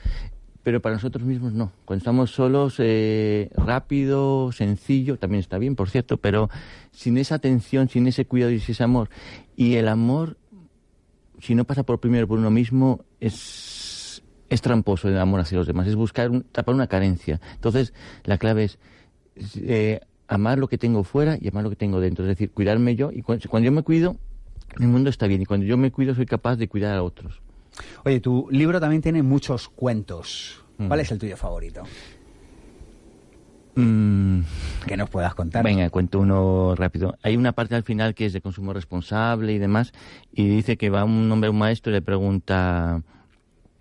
Pero 0.63 0.81
para 0.81 0.95
nosotros 0.95 1.25
mismos 1.25 1.53
no. 1.53 1.71
Cuando 1.85 1.99
estamos 1.99 2.31
solos, 2.31 2.75
eh, 2.79 3.49
rápido, 3.55 4.51
sencillo, 4.51 5.17
también 5.17 5.41
está 5.41 5.57
bien, 5.57 5.75
por 5.75 5.89
cierto, 5.89 6.17
pero 6.17 6.49
sin 6.91 7.17
esa 7.17 7.35
atención, 7.35 7.89
sin 7.89 8.07
ese 8.07 8.25
cuidado 8.25 8.51
y 8.51 8.55
ese 8.55 8.83
amor. 8.83 9.09
Y 9.57 9.75
el 9.75 9.89
amor, 9.89 10.37
si 11.39 11.53
no 11.53 11.65
pasa 11.65 11.83
por 11.83 11.99
primero 11.99 12.27
por 12.27 12.39
uno 12.39 12.49
mismo, 12.49 13.03
es 13.19 13.82
es 14.49 14.61
tramposo 14.61 15.09
el 15.09 15.17
amor 15.17 15.39
hacia 15.39 15.57
los 15.57 15.67
demás, 15.67 15.87
es 15.87 15.95
buscar 15.95 16.31
tapar 16.51 16.75
una 16.75 16.87
carencia. 16.87 17.39
Entonces, 17.55 17.93
la 18.23 18.37
clave 18.37 18.65
es 18.65 18.79
eh, 19.55 20.01
amar 20.27 20.59
lo 20.59 20.67
que 20.67 20.77
tengo 20.77 21.03
fuera 21.03 21.37
y 21.39 21.47
amar 21.47 21.63
lo 21.63 21.69
que 21.69 21.75
tengo 21.75 21.99
dentro, 21.99 22.25
es 22.25 22.29
decir, 22.29 22.51
cuidarme 22.51 22.95
yo. 22.95 23.11
Y 23.11 23.21
cuando, 23.21 23.59
yo 23.59 23.71
me 23.71 23.83
cuido, 23.83 24.17
el 24.79 24.87
mundo 24.87 25.09
está 25.09 25.27
bien. 25.27 25.41
Y 25.41 25.45
cuando 25.45 25.65
yo 25.65 25.77
me 25.77 25.91
cuido, 25.91 26.15
soy 26.15 26.25
capaz 26.25 26.55
de 26.55 26.67
cuidar 26.67 26.95
a 26.95 27.03
otros. 27.03 27.41
Oye, 28.05 28.19
tu 28.19 28.47
libro 28.51 28.79
también 28.79 29.01
tiene 29.01 29.23
muchos 29.23 29.69
cuentos. 29.69 30.63
Mm. 30.77 30.87
¿Cuál 30.87 30.99
es 30.99 31.11
el 31.11 31.19
tuyo 31.19 31.37
favorito? 31.37 31.83
Mm. 33.75 34.41
Que 34.85 34.97
nos 34.97 35.09
puedas 35.09 35.33
contar. 35.33 35.63
Venga, 35.63 35.89
cuento 35.89 36.19
uno 36.19 36.75
rápido. 36.75 37.17
Hay 37.23 37.37
una 37.37 37.53
parte 37.53 37.75
al 37.75 37.83
final 37.83 38.13
que 38.13 38.25
es 38.25 38.33
de 38.33 38.41
consumo 38.41 38.73
responsable 38.73 39.53
y 39.53 39.57
demás, 39.57 39.93
y 40.31 40.47
dice 40.47 40.77
que 40.77 40.89
va 40.89 41.03
un 41.03 41.31
hombre, 41.31 41.49
un 41.49 41.57
maestro, 41.57 41.91
y 41.91 41.95
le 41.95 42.01
pregunta 42.01 43.01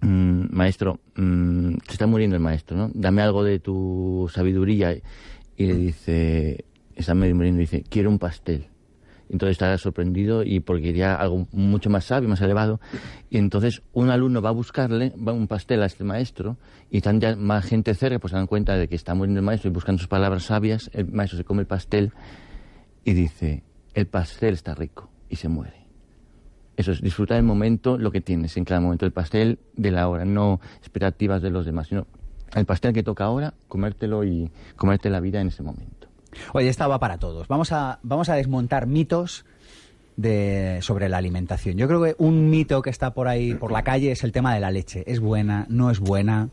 Mm, 0.02 0.46
maestro, 0.50 0.98
mm, 1.14 1.74
se 1.86 1.92
está 1.92 2.06
muriendo 2.08 2.34
el 2.34 2.42
maestro, 2.42 2.76
¿no? 2.76 2.90
Dame 2.92 3.22
algo 3.22 3.44
de 3.44 3.60
tu 3.60 4.28
sabiduría. 4.34 4.96
Y 5.56 5.66
le 5.66 5.74
dice, 5.76 6.64
está 6.96 7.14
medio 7.14 7.36
muriendo, 7.36 7.60
dice, 7.60 7.84
quiero 7.88 8.10
un 8.10 8.18
pastel. 8.18 8.66
Entonces 9.30 9.52
está 9.52 9.78
sorprendido 9.78 10.42
y 10.42 10.60
porque 10.60 10.82
quería 10.82 11.14
algo 11.14 11.46
mucho 11.52 11.88
más 11.88 12.04
sabio, 12.04 12.28
más 12.28 12.40
elevado. 12.42 12.80
Y 13.30 13.38
entonces 13.38 13.82
un 13.92 14.10
alumno 14.10 14.42
va 14.42 14.50
a 14.50 14.52
buscarle 14.52 15.14
va 15.16 15.32
un 15.32 15.46
pastel 15.46 15.82
a 15.82 15.86
este 15.86 16.04
maestro 16.04 16.58
y 16.90 16.98
están 16.98 17.18
ya 17.18 17.34
más 17.36 17.64
gente 17.64 17.94
cerca, 17.94 18.18
pues 18.18 18.32
se 18.32 18.36
dan 18.36 18.46
cuenta 18.46 18.76
de 18.76 18.88
que 18.88 18.96
está 18.96 19.14
muriendo 19.14 19.40
el 19.40 19.46
maestro 19.46 19.70
y 19.70 19.72
buscan 19.72 19.96
sus 19.96 20.08
palabras 20.08 20.42
sabias. 20.42 20.90
El 20.92 21.10
maestro 21.12 21.38
se 21.38 21.44
come 21.44 21.62
el 21.62 21.66
pastel 21.66 22.12
y 23.04 23.14
dice, 23.14 23.62
el 23.94 24.06
pastel 24.06 24.52
está 24.52 24.74
rico 24.74 25.08
y 25.30 25.36
se 25.36 25.48
muere 25.48 25.81
eso 26.76 26.92
es 26.92 27.02
disfrutar 27.02 27.36
el 27.36 27.42
momento, 27.42 27.98
lo 27.98 28.10
que 28.10 28.20
tienes 28.20 28.56
en 28.56 28.64
cada 28.64 28.80
momento, 28.80 29.06
el 29.06 29.12
pastel 29.12 29.58
de 29.76 29.90
la 29.90 30.08
hora, 30.08 30.24
no 30.24 30.60
expectativas 30.78 31.42
de 31.42 31.50
los 31.50 31.66
demás, 31.66 31.88
sino 31.88 32.06
el 32.54 32.66
pastel 32.66 32.92
que 32.92 33.02
toca 33.02 33.24
ahora, 33.24 33.54
comértelo 33.68 34.24
y 34.24 34.50
comerte 34.76 35.10
la 35.10 35.20
vida 35.20 35.40
en 35.40 35.48
ese 35.48 35.62
momento. 35.62 36.08
Oye, 36.52 36.68
esta 36.68 36.86
va 36.86 36.98
para 36.98 37.18
todos. 37.18 37.48
Vamos 37.48 37.72
a, 37.72 37.98
vamos 38.02 38.28
a 38.28 38.34
desmontar 38.34 38.86
mitos 38.86 39.44
de, 40.16 40.78
sobre 40.82 41.08
la 41.08 41.18
alimentación. 41.18 41.76
Yo 41.76 41.88
creo 41.88 42.02
que 42.02 42.14
un 42.18 42.50
mito 42.50 42.82
que 42.82 42.90
está 42.90 43.14
por 43.14 43.28
ahí, 43.28 43.54
por 43.54 43.72
la 43.72 43.82
calle, 43.82 44.12
es 44.12 44.24
el 44.24 44.32
tema 44.32 44.54
de 44.54 44.60
la 44.60 44.70
leche. 44.70 45.04
¿Es 45.06 45.20
buena? 45.20 45.66
¿No 45.68 45.90
es 45.90 46.00
buena? 46.00 46.48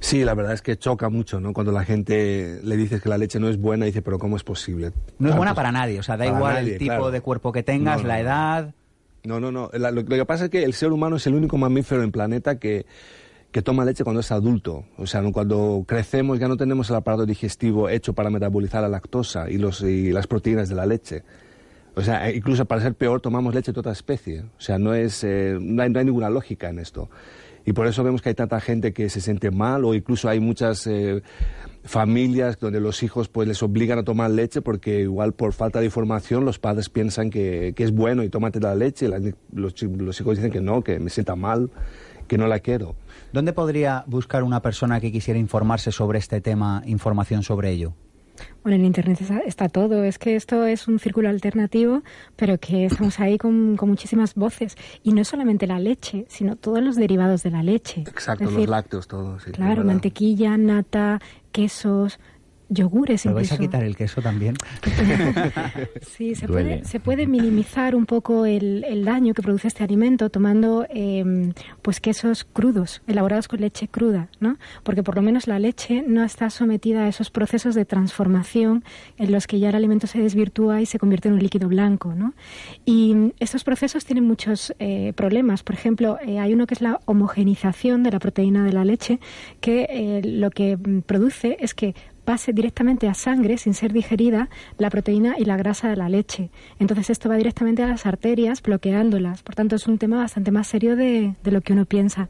Sí, 0.00 0.24
la 0.24 0.34
verdad 0.34 0.52
es 0.52 0.62
que 0.62 0.76
choca 0.76 1.08
mucho, 1.08 1.40
¿no? 1.40 1.52
Cuando 1.52 1.72
la 1.72 1.84
gente 1.84 2.60
le 2.62 2.76
dices 2.76 3.02
que 3.02 3.08
la 3.08 3.18
leche 3.18 3.40
no 3.40 3.48
es 3.48 3.58
buena, 3.58 3.86
dice, 3.86 4.02
pero 4.02 4.18
¿cómo 4.18 4.36
es 4.36 4.44
posible? 4.44 4.92
No 5.18 5.30
es 5.30 5.36
buena 5.36 5.54
para 5.54 5.72
nadie, 5.72 5.98
o 5.98 6.02
sea, 6.02 6.16
da 6.16 6.26
igual 6.26 6.68
el 6.68 6.78
tipo 6.78 7.10
de 7.10 7.20
cuerpo 7.20 7.52
que 7.52 7.62
tengas, 7.62 8.04
la 8.04 8.20
edad... 8.20 8.74
No, 9.24 9.40
no, 9.40 9.50
no. 9.50 9.70
lo, 9.72 10.04
que 10.04 10.24
pasa 10.26 10.44
es 10.44 10.50
que 10.50 10.64
el 10.64 10.74
ser 10.74 10.92
humano 10.92 11.16
es 11.16 11.26
el 11.26 11.34
único 11.34 11.56
mamífero 11.56 12.02
en 12.02 12.12
planeta 12.12 12.58
que, 12.58 12.84
que 13.50 13.62
toma 13.62 13.84
leche 13.84 14.04
cuando 14.04 14.20
es 14.20 14.30
adulto. 14.30 14.84
O 14.98 15.06
sea, 15.06 15.22
cuando 15.32 15.84
crecemos 15.88 16.38
ya 16.38 16.46
no 16.46 16.58
tenemos 16.58 16.90
el 16.90 16.96
aparato 16.96 17.24
digestivo 17.24 17.88
hecho 17.88 18.12
para 18.12 18.28
metabolizar 18.28 18.82
la 18.82 18.88
lactosa 18.88 19.48
y, 19.48 19.56
los, 19.56 19.80
y 19.80 20.12
las 20.12 20.26
proteínas 20.26 20.68
de 20.68 20.74
la 20.74 20.84
leche. 20.84 21.22
O 21.96 22.02
sea, 22.02 22.28
e 22.28 22.36
incluso 22.36 22.64
para 22.64 22.82
ser 22.82 22.94
peor 22.94 23.20
tomamos 23.20 23.54
leche 23.54 23.72
de 23.72 23.80
otra 23.80 23.92
especie. 23.92 24.42
O 24.58 24.60
sea, 24.60 24.78
no, 24.78 24.92
es, 24.92 25.24
eh, 25.24 25.56
no, 25.60 25.82
hay, 25.82 25.90
ninguna 25.90 26.28
lógica 26.28 26.68
en 26.68 26.78
esto. 26.78 27.08
Y 27.64 27.72
por 27.72 27.86
eso 27.86 28.04
vemos 28.04 28.20
que 28.22 28.30
hay 28.30 28.34
tanta 28.34 28.60
gente 28.60 28.92
que 28.92 29.08
se 29.08 29.20
siente 29.20 29.50
mal 29.50 29.84
o 29.84 29.94
incluso 29.94 30.28
hay 30.28 30.40
muchas 30.40 30.86
eh, 30.86 31.22
familias 31.84 32.58
donde 32.58 32.80
los 32.80 33.02
hijos 33.02 33.28
pues 33.28 33.48
les 33.48 33.62
obligan 33.62 33.98
a 33.98 34.04
tomar 34.04 34.30
leche 34.30 34.62
porque 34.62 35.00
igual 35.00 35.32
por 35.32 35.52
falta 35.52 35.80
de 35.80 35.86
información 35.86 36.44
los 36.44 36.58
padres 36.58 36.88
piensan 36.88 37.30
que, 37.30 37.72
que 37.76 37.84
es 37.84 37.92
bueno 37.92 38.22
y 38.22 38.28
tómate 38.28 38.60
la 38.60 38.74
leche 38.74 39.06
y 39.06 39.34
los, 39.56 39.82
los, 39.82 40.20
hijos 40.20 40.36
dicen 40.36 40.50
que 40.50 40.60
no, 40.60 40.82
que 40.82 40.98
me 40.98 41.10
sienta 41.10 41.36
mal, 41.36 41.70
que 42.28 42.38
no 42.38 42.46
la 42.46 42.60
quiero. 42.60 42.96
¿Dónde 43.32 43.52
podría 43.52 44.04
buscar 44.06 44.42
una 44.42 44.60
persona 44.60 45.00
que 45.00 45.12
quisiera 45.12 45.38
informarse 45.38 45.92
sobre 45.92 46.18
este 46.18 46.40
tema, 46.40 46.82
información 46.86 47.42
sobre 47.42 47.70
ello? 47.70 47.94
Bueno, 48.62 48.76
en 48.76 48.84
Internet 48.84 49.20
está, 49.46 49.68
todo. 49.68 50.04
Es 50.04 50.18
que 50.18 50.36
esto 50.36 50.66
es 50.66 50.88
un 50.88 50.98
círculo 50.98 51.28
alternativo, 51.28 52.02
pero 52.36 52.58
que 52.58 52.86
estamos 52.86 53.20
ahí 53.20 53.38
con, 53.38 53.76
muchísimas 53.76 54.34
voces. 54.34 54.76
Y 55.02 55.12
no 55.12 55.24
solamente 55.24 55.66
la 55.66 55.78
leche, 55.78 56.24
sino 56.28 56.56
todos 56.56 56.82
los 56.82 56.96
derivados 56.96 57.42
de 57.42 57.50
la 57.50 57.62
leche. 57.62 58.02
Exacto, 58.02 58.50
los 58.50 58.68
lácteos, 58.68 59.06
todo. 59.06 59.36
claro, 59.52 59.84
mantequilla, 59.84 60.56
nata, 60.56 61.20
quesos, 61.52 62.18
yogures 62.74 63.24
¿Me 63.26 63.32
vais 63.32 63.52
a 63.52 63.58
quitar 63.58 63.82
el 63.84 63.96
queso 63.96 64.20
también? 64.20 64.56
sí, 66.02 66.34
se 66.34 66.46
puede, 66.46 66.84
se 66.84 67.00
puede, 67.00 67.26
minimizar 67.26 67.94
un 67.94 68.06
poco 68.06 68.44
el, 68.44 68.84
el, 68.84 69.04
daño 69.04 69.34
que 69.34 69.42
produce 69.42 69.68
este 69.68 69.84
alimento 69.84 70.30
tomando 70.30 70.86
em, 70.90 71.52
pues 71.82 72.00
quesos 72.00 72.44
crudos, 72.44 73.02
elaborados 73.06 73.48
con 73.48 73.60
leche 73.60 73.88
cruda, 73.88 74.28
¿no? 74.40 74.56
Porque 74.82 75.02
por 75.02 75.16
lo 75.16 75.22
menos 75.22 75.46
la 75.46 75.58
leche 75.58 76.04
no 76.06 76.24
está 76.24 76.50
sometida 76.50 77.04
a 77.04 77.08
esos 77.08 77.30
procesos 77.30 77.74
de 77.74 77.84
transformación 77.84 78.84
en 79.16 79.32
los 79.32 79.46
que 79.46 79.58
ya 79.58 79.70
el 79.70 79.74
alimento 79.74 80.06
se 80.06 80.18
desvirtúa 80.20 80.80
y 80.80 80.86
se 80.86 80.98
convierte 80.98 81.28
en 81.28 81.34
un 81.34 81.40
líquido 81.40 81.68
blanco, 81.68 82.14
¿no? 82.14 82.34
Y 82.84 83.32
estos 83.38 83.64
procesos 83.64 84.04
tienen 84.04 84.24
muchos 84.24 84.74
eh, 84.78 85.12
problemas. 85.14 85.62
Por 85.62 85.74
ejemplo, 85.74 86.18
eh, 86.26 86.38
hay 86.38 86.52
uno 86.52 86.66
que 86.66 86.74
es 86.74 86.80
la 86.80 87.00
homogenización 87.06 88.02
de 88.02 88.10
la 88.10 88.18
proteína 88.18 88.64
de 88.64 88.72
la 88.72 88.84
leche, 88.84 89.20
que 89.60 89.86
eh, 89.88 90.22
lo 90.24 90.50
que 90.50 90.78
produce 91.06 91.56
es 91.60 91.74
que 91.74 91.94
pase 92.24 92.52
directamente 92.52 93.08
a 93.08 93.14
sangre 93.14 93.58
sin 93.58 93.74
ser 93.74 93.92
digerida 93.92 94.48
la 94.78 94.90
proteína 94.90 95.36
y 95.38 95.44
la 95.44 95.56
grasa 95.56 95.88
de 95.88 95.96
la 95.96 96.08
leche. 96.08 96.50
Entonces 96.78 97.10
esto 97.10 97.28
va 97.28 97.36
directamente 97.36 97.82
a 97.82 97.86
las 97.86 98.06
arterias 98.06 98.62
bloqueándolas. 98.62 99.42
Por 99.42 99.54
tanto 99.54 99.76
es 99.76 99.86
un 99.86 99.98
tema 99.98 100.18
bastante 100.18 100.50
más 100.50 100.66
serio 100.66 100.96
de, 100.96 101.34
lo 101.44 101.60
que 101.60 101.72
uno 101.72 101.84
piensa. 101.84 102.28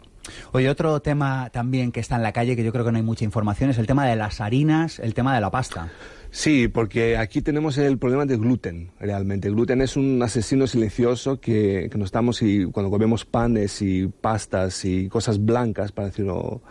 Oye, 0.53 0.70
otro 0.70 1.01
tema 1.01 1.51
también 1.53 1.92
que 1.92 2.01
está 2.01 2.16
en 2.16 2.22
la 2.22 2.32
calle, 2.32 2.57
que 2.57 2.64
yo 2.64 2.72
creo 2.72 2.84
que 2.84 2.92
no 2.92 2.97
hay 2.97 3.05
mucha 3.05 3.24
información, 3.24 3.70
es 3.70 3.78
el 3.78 3.86
tema 3.86 4.07
de 4.07 4.16
las 4.16 4.40
harinas, 4.40 4.99
el 4.99 5.12
tema 5.12 5.34
de 5.34 5.40
la 5.40 5.51
pasta. 5.51 5.90
Sí, 6.30 6.66
porque 6.66 7.16
aquí 7.16 7.42
tenemos 7.42 7.76
el 7.78 7.99
problema 7.99 8.24
del 8.24 8.38
gluten, 8.38 8.90
realmente. 8.99 9.49
El 9.49 9.55
gluten 9.55 9.82
es 9.82 9.97
un 9.97 10.20
asesino 10.22 10.66
silencioso 10.66 11.40
que, 11.40 11.88
que 11.92 11.99
nos 11.99 12.07
estamos, 12.07 12.40
y 12.42 12.64
cuando 12.64 12.90
comemos 12.90 13.24
panes 13.26 13.82
y 13.82 14.07
pastas 14.07 14.84
y 14.84 15.09
cosas 15.09 15.45
blancas, 15.45 15.92
para 15.92 16.09
decirlo 16.09 16.62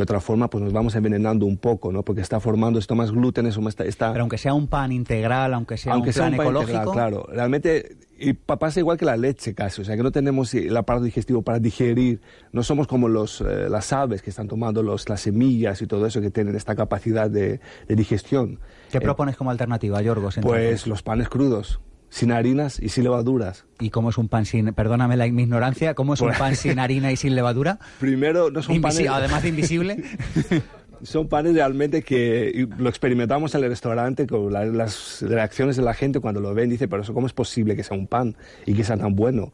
de 0.00 0.04
otra 0.04 0.20
forma 0.20 0.48
pues 0.48 0.64
nos 0.64 0.72
vamos 0.72 0.94
envenenando 0.94 1.44
un 1.44 1.58
poco, 1.58 1.92
¿no? 1.92 2.02
Porque 2.02 2.22
está 2.22 2.40
formando 2.40 2.78
esto 2.78 2.94
más 2.94 3.12
gluten, 3.12 3.44
eso 3.46 3.60
más 3.60 3.78
está... 3.80 4.12
Pero 4.12 4.22
aunque 4.22 4.38
sea 4.38 4.54
un 4.54 4.66
pan 4.66 4.92
integral, 4.92 5.52
aunque 5.52 5.76
sea 5.76 5.94
un 5.94 6.10
pan, 6.10 6.34
ecológico... 6.34 6.92
claro, 6.92 7.26
realmente 7.30 7.98
y 8.18 8.32
pasa 8.32 8.80
igual 8.80 8.96
que 8.96 9.04
la 9.04 9.18
leche 9.18 9.54
casi, 9.54 9.82
o 9.82 9.84
sea 9.84 9.96
que 9.96 10.02
no 10.02 10.10
tenemos 10.10 10.54
el 10.54 10.74
aparato 10.74 11.04
digestivo 11.04 11.42
para 11.42 11.58
digerir, 11.58 12.22
no 12.52 12.62
somos 12.62 12.86
como 12.86 13.08
los, 13.08 13.42
eh, 13.42 13.68
las 13.68 13.92
aves 13.92 14.22
que 14.22 14.30
están 14.30 14.48
tomando 14.48 14.82
los, 14.82 15.06
las 15.10 15.20
semillas 15.20 15.82
y 15.82 15.86
todo 15.86 16.06
eso 16.06 16.22
que 16.22 16.30
tienen 16.30 16.56
esta 16.56 16.74
capacidad 16.74 17.30
de, 17.30 17.60
digestión. 17.86 18.58
¿Qué 18.90 18.98
eh, 18.98 19.00
propones 19.02 19.36
como 19.36 19.50
alternativa, 19.50 20.00
Yorgos? 20.00 20.38
Pues 20.42 20.86
los 20.86 21.02
panes 21.02 21.28
crudos 21.28 21.80
sin 22.10 22.32
harinas 22.32 22.78
y 22.80 22.88
sin 22.90 23.04
levaduras. 23.04 23.64
¿Y 23.78 23.90
cómo 23.90 24.10
es 24.10 24.18
un 24.18 24.28
pan 24.28 24.44
sin, 24.44 24.74
perdóname 24.74 25.16
la, 25.16 25.26
mi 25.28 25.44
ignorancia, 25.44 25.94
cómo 25.94 26.14
es 26.14 26.20
un 26.20 26.32
pan 26.32 26.56
sin 26.56 26.78
harina 26.80 27.10
y 27.12 27.16
sin 27.16 27.34
levadura? 27.34 27.78
Primero, 27.98 28.50
no 28.50 28.62
son 28.62 28.80
panes... 28.80 29.08
Además 29.08 29.42
de 29.42 29.48
invisible. 29.48 30.04
son 31.02 31.28
panes 31.28 31.54
realmente 31.54 32.02
que 32.02 32.68
lo 32.76 32.88
experimentamos 32.88 33.54
en 33.54 33.64
el 33.64 33.70
restaurante 33.70 34.26
con 34.26 34.52
las 34.52 35.22
reacciones 35.22 35.76
de 35.76 35.82
la 35.82 35.94
gente 35.94 36.20
cuando 36.20 36.40
lo 36.40 36.52
ven. 36.52 36.68
Dice, 36.68 36.88
pero 36.88 37.02
eso, 37.02 37.14
¿cómo 37.14 37.28
es 37.28 37.32
posible 37.32 37.76
que 37.76 37.84
sea 37.84 37.96
un 37.96 38.08
pan 38.08 38.36
y 38.66 38.74
que 38.74 38.84
sea 38.84 38.96
tan 38.96 39.14
bueno? 39.14 39.52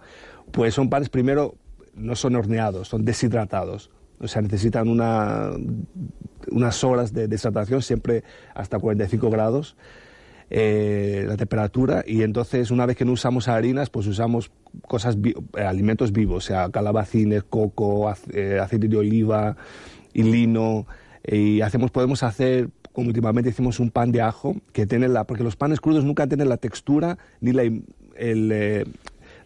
Pues 0.50 0.74
son 0.74 0.88
panes, 0.88 1.10
primero, 1.10 1.56
no 1.94 2.16
son 2.16 2.36
horneados, 2.36 2.88
son 2.88 3.04
deshidratados. 3.04 3.90
O 4.18 4.28
sea, 4.28 4.40
necesitan 4.40 4.88
una, 4.88 5.50
unas 6.50 6.84
horas 6.84 7.12
de 7.12 7.28
deshidratación, 7.28 7.82
siempre 7.82 8.24
hasta 8.54 8.78
45 8.78 9.28
grados 9.28 9.76
eh, 10.50 11.24
la 11.26 11.36
temperatura 11.36 12.04
y 12.06 12.22
entonces 12.22 12.70
una 12.70 12.86
vez 12.86 12.96
que 12.96 13.04
no 13.04 13.12
usamos 13.12 13.48
harinas, 13.48 13.90
pues 13.90 14.06
usamos 14.06 14.50
cosas, 14.86 15.16
eh, 15.24 15.62
alimentos 15.62 16.12
vivos, 16.12 16.44
o 16.44 16.46
sea, 16.46 16.70
calabacines, 16.70 17.44
coco, 17.44 18.12
eh, 18.32 18.58
aceite 18.60 18.88
de 18.88 18.96
oliva 18.96 19.56
y 20.12 20.22
lino 20.22 20.86
y 21.26 21.60
hacemos, 21.60 21.90
podemos 21.90 22.22
hacer 22.22 22.70
como 22.92 23.08
últimamente 23.08 23.50
hicimos 23.50 23.80
un 23.80 23.90
pan 23.90 24.12
de 24.12 24.22
ajo 24.22 24.56
que 24.72 24.86
tiene 24.86 25.08
la, 25.08 25.24
porque 25.24 25.44
los 25.44 25.56
panes 25.56 25.80
crudos 25.80 26.04
nunca 26.04 26.26
tienen 26.26 26.48
la 26.48 26.56
textura 26.56 27.18
ni 27.40 27.52
la, 27.52 27.62
el, 28.16 28.86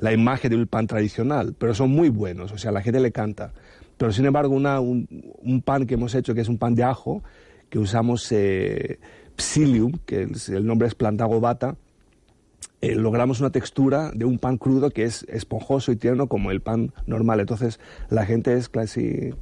la 0.00 0.12
imagen 0.12 0.50
del 0.50 0.66
pan 0.66 0.86
tradicional, 0.86 1.54
pero 1.58 1.74
son 1.74 1.90
muy 1.90 2.08
buenos, 2.08 2.52
o 2.52 2.58
sea, 2.58 2.70
a 2.70 2.74
la 2.74 2.82
gente 2.82 3.00
le 3.00 3.12
canta. 3.12 3.52
Pero 3.96 4.12
sin 4.12 4.24
embargo, 4.24 4.54
una, 4.54 4.80
un, 4.80 5.06
un 5.42 5.60
pan 5.60 5.86
que 5.86 5.94
hemos 5.94 6.14
hecho, 6.14 6.34
que 6.34 6.40
es 6.40 6.48
un 6.48 6.58
pan 6.58 6.74
de 6.74 6.84
ajo, 6.84 7.22
que 7.68 7.78
usamos 7.78 8.30
eh, 8.32 8.98
psyllium, 9.40 9.92
que 10.06 10.28
el 10.48 10.66
nombre 10.66 10.88
es 10.88 10.94
plantagobata, 10.94 11.76
eh, 12.82 12.94
logramos 12.94 13.40
una 13.40 13.50
textura 13.50 14.10
de 14.14 14.24
un 14.24 14.38
pan 14.38 14.56
crudo 14.56 14.90
que 14.90 15.04
es 15.04 15.24
esponjoso 15.28 15.92
y 15.92 15.96
tierno 15.96 16.28
como 16.28 16.50
el 16.50 16.60
pan 16.60 16.92
normal. 17.06 17.40
Entonces 17.40 17.78
la 18.08 18.24
gente 18.24 18.54
es 18.54 18.68
casi... 18.68 19.34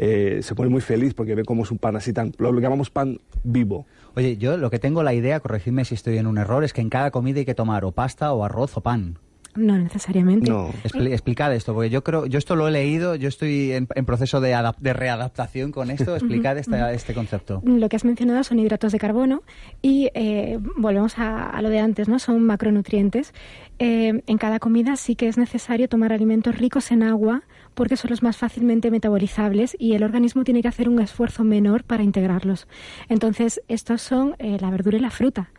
Eh, 0.00 0.40
se 0.42 0.54
pone 0.54 0.70
muy 0.70 0.80
feliz 0.80 1.12
porque 1.12 1.34
ve 1.34 1.44
cómo 1.44 1.64
es 1.64 1.70
un 1.70 1.78
pan 1.78 1.96
así 1.96 2.12
tan... 2.12 2.32
Lo 2.38 2.52
llamamos 2.60 2.90
pan 2.90 3.18
vivo. 3.42 3.86
Oye, 4.14 4.36
yo 4.36 4.56
lo 4.56 4.70
que 4.70 4.78
tengo 4.78 5.02
la 5.02 5.14
idea, 5.14 5.40
corregidme 5.40 5.84
si 5.84 5.94
estoy 5.94 6.18
en 6.18 6.26
un 6.26 6.38
error, 6.38 6.62
es 6.62 6.72
que 6.72 6.80
en 6.80 6.90
cada 6.90 7.10
comida 7.10 7.40
hay 7.40 7.44
que 7.44 7.54
tomar 7.54 7.84
o 7.84 7.92
pasta 7.92 8.32
o 8.32 8.44
arroz 8.44 8.76
o 8.76 8.80
pan. 8.80 9.18
No 9.54 9.76
necesariamente. 9.76 10.50
No. 10.50 10.68
Expli- 10.84 11.10
explicad 11.12 11.52
esto, 11.54 11.74
porque 11.74 11.90
yo 11.90 12.04
creo, 12.04 12.26
yo 12.26 12.38
esto 12.38 12.54
lo 12.54 12.68
he 12.68 12.70
leído, 12.70 13.14
yo 13.16 13.28
estoy 13.28 13.72
en, 13.72 13.88
en 13.94 14.04
proceso 14.04 14.40
de, 14.40 14.54
de 14.78 14.92
readaptación 14.92 15.72
con 15.72 15.90
esto. 15.90 16.14
Explicad 16.14 16.56
esta- 16.58 16.92
este 16.92 17.14
concepto. 17.14 17.60
Lo 17.64 17.88
que 17.88 17.96
has 17.96 18.04
mencionado 18.04 18.44
son 18.44 18.58
hidratos 18.60 18.92
de 18.92 18.98
carbono 18.98 19.42
y 19.82 20.10
eh, 20.14 20.58
volvemos 20.76 21.18
a, 21.18 21.50
a 21.50 21.62
lo 21.62 21.70
de 21.70 21.80
antes, 21.80 22.08
¿no? 22.08 22.18
Son 22.18 22.40
macronutrientes. 22.42 23.32
Eh, 23.80 24.22
en 24.26 24.38
cada 24.38 24.58
comida 24.60 24.96
sí 24.96 25.16
que 25.16 25.28
es 25.28 25.38
necesario 25.38 25.88
tomar 25.88 26.12
alimentos 26.12 26.56
ricos 26.56 26.90
en 26.92 27.02
agua 27.02 27.42
porque 27.74 27.96
son 27.96 28.10
los 28.10 28.22
más 28.24 28.36
fácilmente 28.36 28.90
metabolizables 28.90 29.76
y 29.78 29.94
el 29.94 30.02
organismo 30.02 30.42
tiene 30.44 30.62
que 30.62 30.68
hacer 30.68 30.88
un 30.88 31.00
esfuerzo 31.00 31.44
menor 31.44 31.84
para 31.84 32.02
integrarlos. 32.02 32.66
Entonces, 33.08 33.60
estos 33.68 34.02
son 34.02 34.34
eh, 34.38 34.58
la 34.60 34.70
verdura 34.70 34.98
y 34.98 35.00
la 35.00 35.10
fruta. 35.10 35.50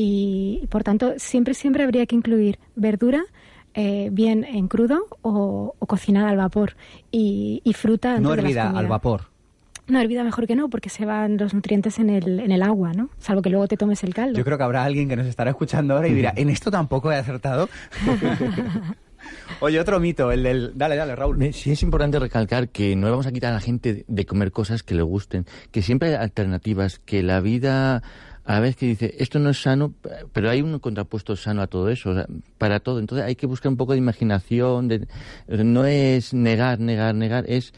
Y, 0.00 0.64
por 0.70 0.84
tanto, 0.84 1.14
siempre, 1.16 1.54
siempre 1.54 1.82
habría 1.82 2.06
que 2.06 2.14
incluir 2.14 2.60
verdura, 2.76 3.24
eh, 3.74 4.10
bien 4.12 4.44
en 4.44 4.68
crudo 4.68 5.08
o, 5.22 5.74
o 5.76 5.86
cocinada 5.86 6.28
al 6.28 6.36
vapor, 6.36 6.76
y, 7.10 7.62
y 7.64 7.72
fruta 7.72 8.10
antes 8.10 8.22
No 8.22 8.32
hervida 8.32 8.70
al 8.70 8.86
vapor. 8.86 9.22
No, 9.88 9.98
hervida 9.98 10.22
mejor 10.22 10.46
que 10.46 10.54
no, 10.54 10.70
porque 10.70 10.88
se 10.88 11.04
van 11.04 11.36
los 11.36 11.52
nutrientes 11.52 11.98
en 11.98 12.10
el, 12.10 12.38
en 12.38 12.52
el 12.52 12.62
agua, 12.62 12.92
¿no? 12.92 13.10
Salvo 13.18 13.42
que 13.42 13.50
luego 13.50 13.66
te 13.66 13.76
tomes 13.76 14.04
el 14.04 14.14
caldo. 14.14 14.38
Yo 14.38 14.44
creo 14.44 14.56
que 14.56 14.62
habrá 14.62 14.84
alguien 14.84 15.08
que 15.08 15.16
nos 15.16 15.26
estará 15.26 15.50
escuchando 15.50 15.96
ahora 15.96 16.06
y 16.06 16.14
dirá, 16.14 16.32
en 16.36 16.48
esto 16.48 16.70
tampoco 16.70 17.10
he 17.10 17.16
acertado. 17.16 17.68
Oye, 19.60 19.80
otro 19.80 19.98
mito, 19.98 20.30
el 20.30 20.44
del... 20.44 20.72
Dale, 20.76 20.94
dale, 20.94 21.16
Raúl. 21.16 21.52
Sí 21.52 21.72
es 21.72 21.82
importante 21.82 22.20
recalcar 22.20 22.68
que 22.68 22.94
no 22.94 23.06
le 23.06 23.10
vamos 23.10 23.26
a 23.26 23.32
quitar 23.32 23.50
a 23.50 23.54
la 23.54 23.60
gente 23.60 24.04
de 24.06 24.26
comer 24.26 24.52
cosas 24.52 24.84
que 24.84 24.94
le 24.94 25.02
gusten, 25.02 25.44
que 25.72 25.82
siempre 25.82 26.10
hay 26.10 26.14
alternativas, 26.14 27.00
que 27.00 27.24
la 27.24 27.40
vida 27.40 28.04
a 28.48 28.54
la 28.54 28.60
vez 28.60 28.76
que 28.76 28.86
dice 28.86 29.14
esto 29.18 29.38
no 29.38 29.50
es 29.50 29.60
sano, 29.60 29.92
pero 30.32 30.48
hay 30.48 30.62
un 30.62 30.78
contrapuesto 30.78 31.36
sano 31.36 31.60
a 31.60 31.66
todo 31.66 31.90
eso, 31.90 32.10
o 32.10 32.14
sea, 32.14 32.26
para 32.56 32.80
todo. 32.80 32.98
Entonces 32.98 33.26
hay 33.26 33.36
que 33.36 33.46
buscar 33.46 33.70
un 33.70 33.76
poco 33.76 33.92
de 33.92 33.98
imaginación, 33.98 34.88
de, 34.88 35.06
no 35.48 35.84
es 35.84 36.32
negar, 36.32 36.80
negar, 36.80 37.14
negar, 37.14 37.44
es 37.46 37.74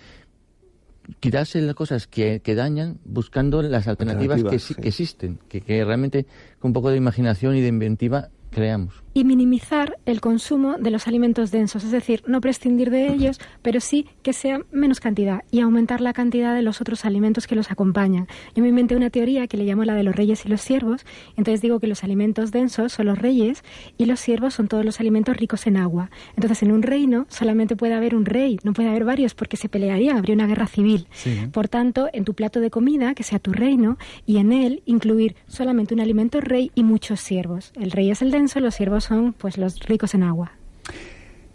quitarse 1.19 1.61
las 1.61 1.75
cosas 1.75 2.07
que, 2.07 2.41
que 2.41 2.55
dañan 2.55 2.99
buscando 3.05 3.63
las 3.63 3.89
alternativas, 3.89 4.37
que, 4.37 4.43
Alternativas, 4.49 4.63
sí- 4.63 4.75
sí. 4.75 4.81
que 4.81 4.89
existen, 4.89 5.39
que, 5.49 5.61
que 5.61 5.85
realmente 5.85 6.27
con 6.61 6.69
un 6.69 6.73
poco 6.73 6.91
de 6.91 6.97
imaginación 6.99 7.57
y 7.57 7.61
de 7.61 7.69
inventiva 7.69 8.29
creamos. 8.51 9.03
Y 9.13 9.25
minimizar 9.25 9.99
el 10.07 10.21
consumo 10.21 10.77
de 10.79 10.91
los 10.91 11.07
alimentos 11.09 11.51
densos, 11.51 11.85
es 11.85 11.91
decir, 11.91 12.23
no 12.27 12.41
prescindir 12.41 12.91
de 12.91 13.13
ellos, 13.13 13.41
pero 13.63 13.81
sí 13.81 14.07
que 14.23 14.33
sea 14.33 14.61
menos 14.71 15.01
cantidad 15.01 15.43
y 15.51 15.61
aumentar 15.61 16.01
la 16.01 16.13
cantidad 16.13 16.55
de 16.55 16.63
los 16.63 16.81
otros 16.81 17.05
alimentos 17.05 17.47
que 17.47 17.57
los 17.57 17.71
acompañan. 17.71 18.29
Yo 18.55 18.63
me 18.63 18.69
inventé 18.69 18.97
una 18.97 19.11
teoría 19.11 19.47
que 19.47 19.57
le 19.57 19.65
llamo 19.65 19.85
la 19.85 19.95
de 19.95 20.03
los 20.03 20.15
reyes 20.15 20.45
y 20.47 20.49
los 20.49 20.61
siervos, 20.61 21.05
entonces 21.37 21.61
digo 21.61 21.81
que 21.81 21.87
los 21.87 22.05
alimentos 22.05 22.53
densos 22.53 22.93
son 22.93 23.07
los 23.07 23.19
reyes 23.19 23.65
y 23.99 24.05
los 24.07 24.21
siervos 24.21 24.55
son 24.55 24.69
todos 24.69 24.85
los 24.85 25.01
alimentos 25.01 25.37
ricos 25.37 25.67
en 25.67 25.77
agua. 25.77 26.11
Entonces, 26.37 26.63
en 26.63 26.73
un 26.73 26.83
reino 26.83 27.27
solamente 27.29 27.77
puede 27.77 27.95
haber 27.95 28.15
un 28.15 28.25
rey, 28.25 28.59
no 28.63 28.73
puede 28.73 28.89
haber 28.89 29.05
varios 29.05 29.35
porque 29.35 29.57
se 29.57 29.69
pelearían, 29.69 30.17
habría 30.17 30.35
una 30.35 30.47
guerra 30.47 30.67
civil. 30.67 31.09
Por 31.53 31.69
tanto, 31.69 32.09
en 32.13 32.25
tu 32.25 32.35
plato 32.35 32.61
de 32.61 32.71
comida, 32.71 33.15
que 33.15 33.23
sea 33.23 33.39
tu 33.39 33.53
reino, 33.53 33.99
y 34.27 34.39
en 34.39 34.53
él 34.53 34.83
incluir 34.87 35.37
solamente 35.47 35.95
un 35.95 36.01
alimento 36.01 36.41
rey 36.41 36.71
y 36.75 36.85
muchos 36.85 37.21
siervos. 37.21 37.73
El 37.75 37.91
rey 37.91 38.11
es 38.11 38.23
el 38.23 38.31
denso, 38.31 38.61
los 38.61 38.75
siervos 38.75 39.00
son 39.01 39.33
pues 39.33 39.59
los 39.59 39.79
ricos 39.81 40.15
en 40.15 40.23
agua. 40.23 40.53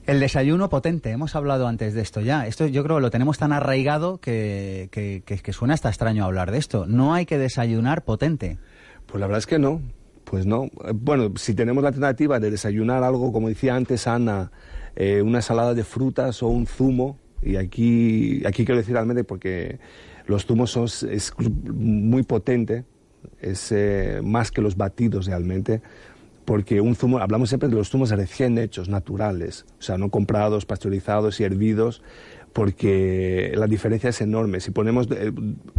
El 0.06 0.20
desayuno 0.20 0.70
potente, 0.70 1.10
hemos 1.10 1.36
hablado 1.36 1.68
antes 1.68 1.96
de 1.96 2.02
esto 2.02 2.22
ya. 2.22 2.46
Esto 2.46 2.68
yo 2.68 2.84
creo 2.84 2.98
que 2.98 3.02
lo 3.02 3.10
tenemos 3.10 3.40
tan 3.40 3.52
arraigado 3.52 4.20
que, 4.20 4.88
que, 4.92 5.24
que- 5.26 5.38
que 5.40 5.54
suena 5.54 5.74
hasta 5.74 5.90
extraño 5.90 6.24
hablar 6.26 6.52
de 6.52 6.60
esto. 6.60 6.86
No 6.86 7.14
hay 7.16 7.26
que 7.26 7.40
desayunar 7.40 8.04
potente. 8.06 8.60
Pues 9.08 9.20
la 9.20 9.26
verdad 9.28 9.40
es 9.40 9.48
que 9.48 9.58
no. 9.58 9.82
Pues 10.26 10.46
no. 10.46 10.70
Bueno, 10.94 11.34
si 11.38 11.56
tenemos 11.56 11.82
la 11.82 11.90
alternativa 11.90 12.40
de 12.40 12.52
desayunar 12.52 13.04
algo, 13.04 13.32
como 13.32 13.48
decía 13.50 13.76
antes 13.76 14.06
Ana, 14.08 14.52
eh, 14.96 15.22
una 15.24 15.40
ensalada 15.40 15.74
de 15.74 15.84
frutas 15.84 16.44
o 16.44 16.48
un 16.50 16.68
zumo, 16.68 17.18
y 17.42 17.56
aquí, 17.58 18.44
aquí 18.46 18.64
quiero 18.66 18.78
decir 18.78 18.94
realmente 18.94 19.24
porque 19.24 19.80
los 20.28 20.46
zumos 20.46 20.72
son 20.72 20.86
es 20.86 21.32
muy 21.40 22.24
potente, 22.24 22.86
es 23.40 23.72
eh, 23.72 24.22
más 24.24 24.52
que 24.52 24.62
los 24.62 24.78
batidos 24.78 25.26
realmente, 25.28 25.82
porque 26.46 26.80
un 26.80 26.96
zumo, 26.96 27.18
hablamos 27.18 27.50
siempre 27.50 27.70
de 27.70 27.76
los 27.76 27.90
zumos 27.90 28.12
recién 28.12 28.58
hechos, 28.58 28.88
naturales, 28.88 29.66
o 29.80 29.82
sea, 29.82 29.98
no 29.98 30.10
comprados, 30.10 30.66
pasteurizados 30.66 31.40
y 31.40 31.44
hervidos, 31.44 32.02
porque 32.54 33.52
la 33.56 33.68
diferencia 33.68 34.12
es 34.12 34.22
enorme. 34.22 34.62
Si 34.62 34.72
ponemos, 34.72 35.10
eh, 35.12 35.34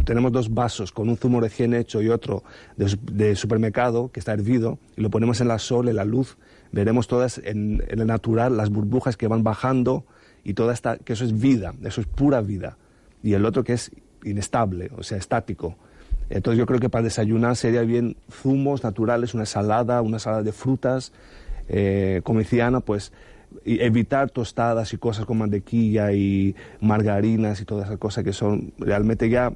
tenemos 0.05 0.31
dos 0.31 0.53
vasos 0.53 0.91
con 0.91 1.09
un 1.09 1.17
zumo 1.17 1.39
recién 1.39 1.73
hecho 1.73 2.01
y 2.01 2.09
otro 2.09 2.43
de, 2.75 2.95
de 3.11 3.35
supermercado 3.35 4.11
que 4.11 4.19
está 4.19 4.33
hervido 4.33 4.77
y 4.95 5.01
lo 5.01 5.09
ponemos 5.09 5.41
en 5.41 5.47
la 5.47 5.57
sol, 5.57 5.89
en 5.89 5.95
la 5.95 6.05
luz, 6.05 6.37
veremos 6.71 7.07
todas 7.07 7.39
en, 7.39 7.83
en 7.87 7.99
el 7.99 8.05
natural 8.05 8.57
las 8.57 8.69
burbujas 8.69 9.17
que 9.17 9.27
van 9.27 9.43
bajando 9.43 10.05
y 10.43 10.53
toda 10.53 10.73
esta, 10.73 10.97
que 10.97 11.13
eso 11.13 11.25
es 11.25 11.39
vida, 11.39 11.73
eso 11.83 12.01
es 12.01 12.07
pura 12.07 12.41
vida. 12.41 12.77
Y 13.23 13.33
el 13.33 13.45
otro 13.45 13.63
que 13.63 13.73
es 13.73 13.91
inestable, 14.23 14.91
o 14.95 15.03
sea, 15.03 15.17
estático. 15.17 15.77
Entonces 16.29 16.57
yo 16.59 16.65
creo 16.65 16.79
que 16.79 16.89
para 16.89 17.03
desayunar 17.03 17.55
sería 17.55 17.81
bien 17.81 18.17
zumos 18.31 18.83
naturales, 18.83 19.33
una 19.33 19.43
ensalada, 19.43 20.01
una 20.01 20.17
ensalada 20.17 20.43
de 20.43 20.51
frutas, 20.51 21.13
eh, 21.69 22.21
como 22.23 22.39
decía 22.39 22.67
Ana, 22.67 22.81
pues 22.81 23.13
evitar 23.65 24.29
tostadas 24.29 24.93
y 24.93 24.97
cosas 24.97 25.25
con 25.25 25.37
mantequilla 25.37 26.11
y 26.11 26.55
margarinas 26.81 27.61
y 27.61 27.65
todas 27.65 27.87
esas 27.87 27.97
cosas 27.97 28.23
que 28.23 28.33
son 28.33 28.73
realmente 28.77 29.29
ya 29.29 29.53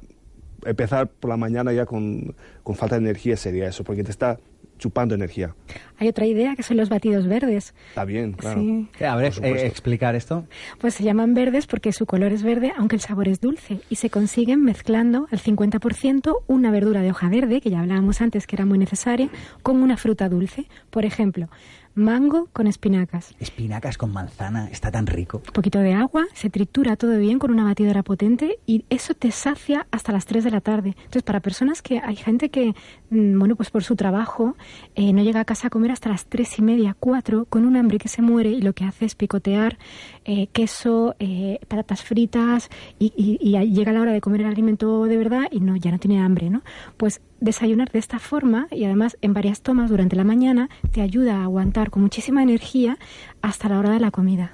empezar 0.64 1.08
por 1.08 1.28
la 1.28 1.36
mañana 1.36 1.72
ya 1.72 1.86
con, 1.86 2.34
con 2.62 2.74
falta 2.74 2.96
de 2.96 3.02
energía 3.02 3.36
sería 3.36 3.68
eso, 3.68 3.84
porque 3.84 4.04
te 4.04 4.10
está 4.10 4.38
chupando 4.82 5.14
energía. 5.14 5.54
Hay 5.98 6.08
otra 6.08 6.26
idea 6.26 6.56
que 6.56 6.64
son 6.64 6.76
los 6.76 6.88
batidos 6.88 7.28
verdes. 7.28 7.72
Está 7.90 8.04
bien, 8.04 8.32
claro. 8.32 8.60
Sí. 8.60 8.88
A 9.04 9.14
ver, 9.14 9.32
eh, 9.40 9.66
explicar 9.66 10.16
esto. 10.16 10.44
Pues 10.78 10.94
se 10.94 11.04
llaman 11.04 11.34
verdes 11.34 11.68
porque 11.68 11.92
su 11.92 12.04
color 12.04 12.32
es 12.32 12.42
verde, 12.42 12.72
aunque 12.76 12.96
el 12.96 13.00
sabor 13.00 13.28
es 13.28 13.40
dulce, 13.40 13.78
y 13.88 13.94
se 13.94 14.10
consiguen 14.10 14.64
mezclando 14.64 15.28
al 15.30 15.38
50% 15.38 16.42
una 16.48 16.72
verdura 16.72 17.00
de 17.00 17.10
hoja 17.12 17.28
verde, 17.28 17.60
que 17.60 17.70
ya 17.70 17.78
hablábamos 17.78 18.20
antes 18.20 18.48
que 18.48 18.56
era 18.56 18.66
muy 18.66 18.78
necesaria, 18.78 19.30
con 19.62 19.80
una 19.80 19.96
fruta 19.96 20.28
dulce. 20.28 20.66
Por 20.90 21.04
ejemplo, 21.04 21.48
mango 21.94 22.48
con 22.52 22.66
espinacas. 22.66 23.34
Espinacas 23.38 23.98
con 23.98 24.12
manzana, 24.12 24.68
está 24.70 24.90
tan 24.90 25.06
rico. 25.06 25.42
Un 25.46 25.52
poquito 25.52 25.78
de 25.80 25.92
agua, 25.94 26.24
se 26.34 26.50
tritura 26.50 26.96
todo 26.96 27.18
bien 27.18 27.38
con 27.38 27.50
una 27.50 27.64
batidora 27.64 28.02
potente 28.02 28.58
y 28.66 28.84
eso 28.90 29.14
te 29.14 29.30
sacia 29.30 29.86
hasta 29.90 30.12
las 30.12 30.24
3 30.26 30.44
de 30.44 30.50
la 30.50 30.60
tarde. 30.60 30.90
Entonces, 30.96 31.22
para 31.22 31.40
personas 31.40 31.82
que 31.82 31.98
hay 31.98 32.16
gente 32.16 32.50
que, 32.50 32.74
mm, 33.10 33.38
bueno, 33.38 33.56
pues 33.56 33.70
por 33.70 33.84
su 33.84 33.96
trabajo 33.96 34.56
eh, 34.94 35.12
no 35.12 35.22
llega 35.22 35.40
a 35.40 35.44
casa 35.44 35.66
a 35.66 35.70
comer 35.70 35.90
hasta 35.90 36.08
las 36.08 36.26
tres 36.26 36.58
y 36.58 36.62
media, 36.62 36.96
4, 36.98 37.44
con 37.46 37.66
un 37.66 37.76
hambre 37.76 37.98
que 37.98 38.08
se 38.08 38.22
muere 38.22 38.50
y 38.50 38.62
lo 38.62 38.72
que 38.72 38.84
hace 38.84 39.04
es 39.04 39.14
picotear 39.14 39.78
eh, 40.24 40.46
queso, 40.48 41.14
eh, 41.18 41.58
patatas 41.68 42.02
fritas 42.02 42.70
y, 42.98 43.12
y- 43.16 43.38
y 43.40 43.70
llega 43.72 43.92
la 43.92 44.00
hora 44.00 44.12
de 44.12 44.20
comer 44.20 44.42
el 44.42 44.46
alimento 44.48 45.04
de 45.04 45.16
verdad 45.16 45.42
y 45.50 45.60
no, 45.60 45.76
ya 45.76 45.90
no 45.90 45.98
tiene 45.98 46.20
hambre, 46.20 46.48
¿no? 46.50 46.62
Pues 46.96 47.20
desayunar 47.42 47.90
de 47.90 47.98
esta 47.98 48.18
forma 48.18 48.68
y 48.70 48.84
además 48.84 49.18
en 49.20 49.34
varias 49.34 49.62
tomas 49.62 49.90
durante 49.90 50.16
la 50.16 50.24
mañana 50.24 50.70
te 50.92 51.02
ayuda 51.02 51.38
a 51.38 51.44
aguantar 51.44 51.90
con 51.90 52.02
muchísima 52.02 52.42
energía 52.42 52.98
hasta 53.42 53.68
la 53.68 53.78
hora 53.78 53.90
de 53.90 54.00
la 54.00 54.10
comida. 54.10 54.52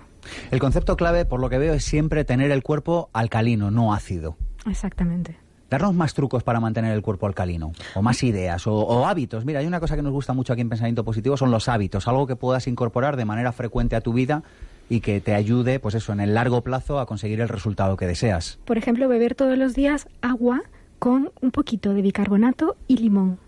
El 0.51 0.59
concepto 0.59 0.97
clave, 0.97 1.25
por 1.25 1.41
lo 1.41 1.49
que 1.49 1.59
veo, 1.59 1.75
es 1.75 1.85
siempre 1.85 2.25
tener 2.25 2.51
el 2.51 2.63
cuerpo 2.63 3.11
alcalino, 3.13 3.71
no 3.71 3.93
ácido. 3.95 4.37
Exactamente. 4.67 5.37
Darnos 5.71 5.95
más 5.95 6.15
trucos 6.15 6.43
para 6.43 6.61
mantener 6.61 6.93
el 6.93 7.03
cuerpo 7.03 7.27
alcalino, 7.27 7.73
o 7.95 8.01
más 8.01 8.23
ideas, 8.23 8.67
o, 8.67 8.75
o 8.75 9.07
hábitos. 9.07 9.45
Mira, 9.45 9.61
hay 9.61 9.67
una 9.67 9.81
cosa 9.81 9.95
que 9.95 10.03
nos 10.03 10.13
gusta 10.13 10.33
mucho 10.33 10.55
aquí 10.55 10.63
en 10.63 10.71
Pensamiento 10.71 11.05
Positivo, 11.05 11.37
son 11.37 11.51
los 11.51 11.69
hábitos, 11.69 12.09
algo 12.09 12.27
que 12.27 12.37
puedas 12.37 12.67
incorporar 12.67 13.17
de 13.17 13.27
manera 13.27 13.53
frecuente 13.53 13.95
a 13.97 14.01
tu 14.01 14.15
vida 14.15 14.43
y 14.89 15.01
que 15.01 15.21
te 15.21 15.35
ayude, 15.35 15.79
pues 15.79 15.95
eso, 15.95 16.15
en 16.15 16.21
el 16.21 16.33
largo 16.33 16.63
plazo 16.63 16.99
a 16.99 17.05
conseguir 17.05 17.43
el 17.43 17.51
resultado 17.51 17.99
que 17.99 18.07
deseas. 18.07 18.59
Por 18.65 18.79
ejemplo, 18.79 19.09
beber 19.09 19.35
todos 19.35 19.59
los 19.59 19.75
días 19.75 20.09
agua 20.23 20.63
con 20.99 21.31
un 21.41 21.51
poquito 21.51 21.95
de 21.95 22.03
bicarbonato 22.03 22.77
y 22.87 22.99
limón. 22.99 23.39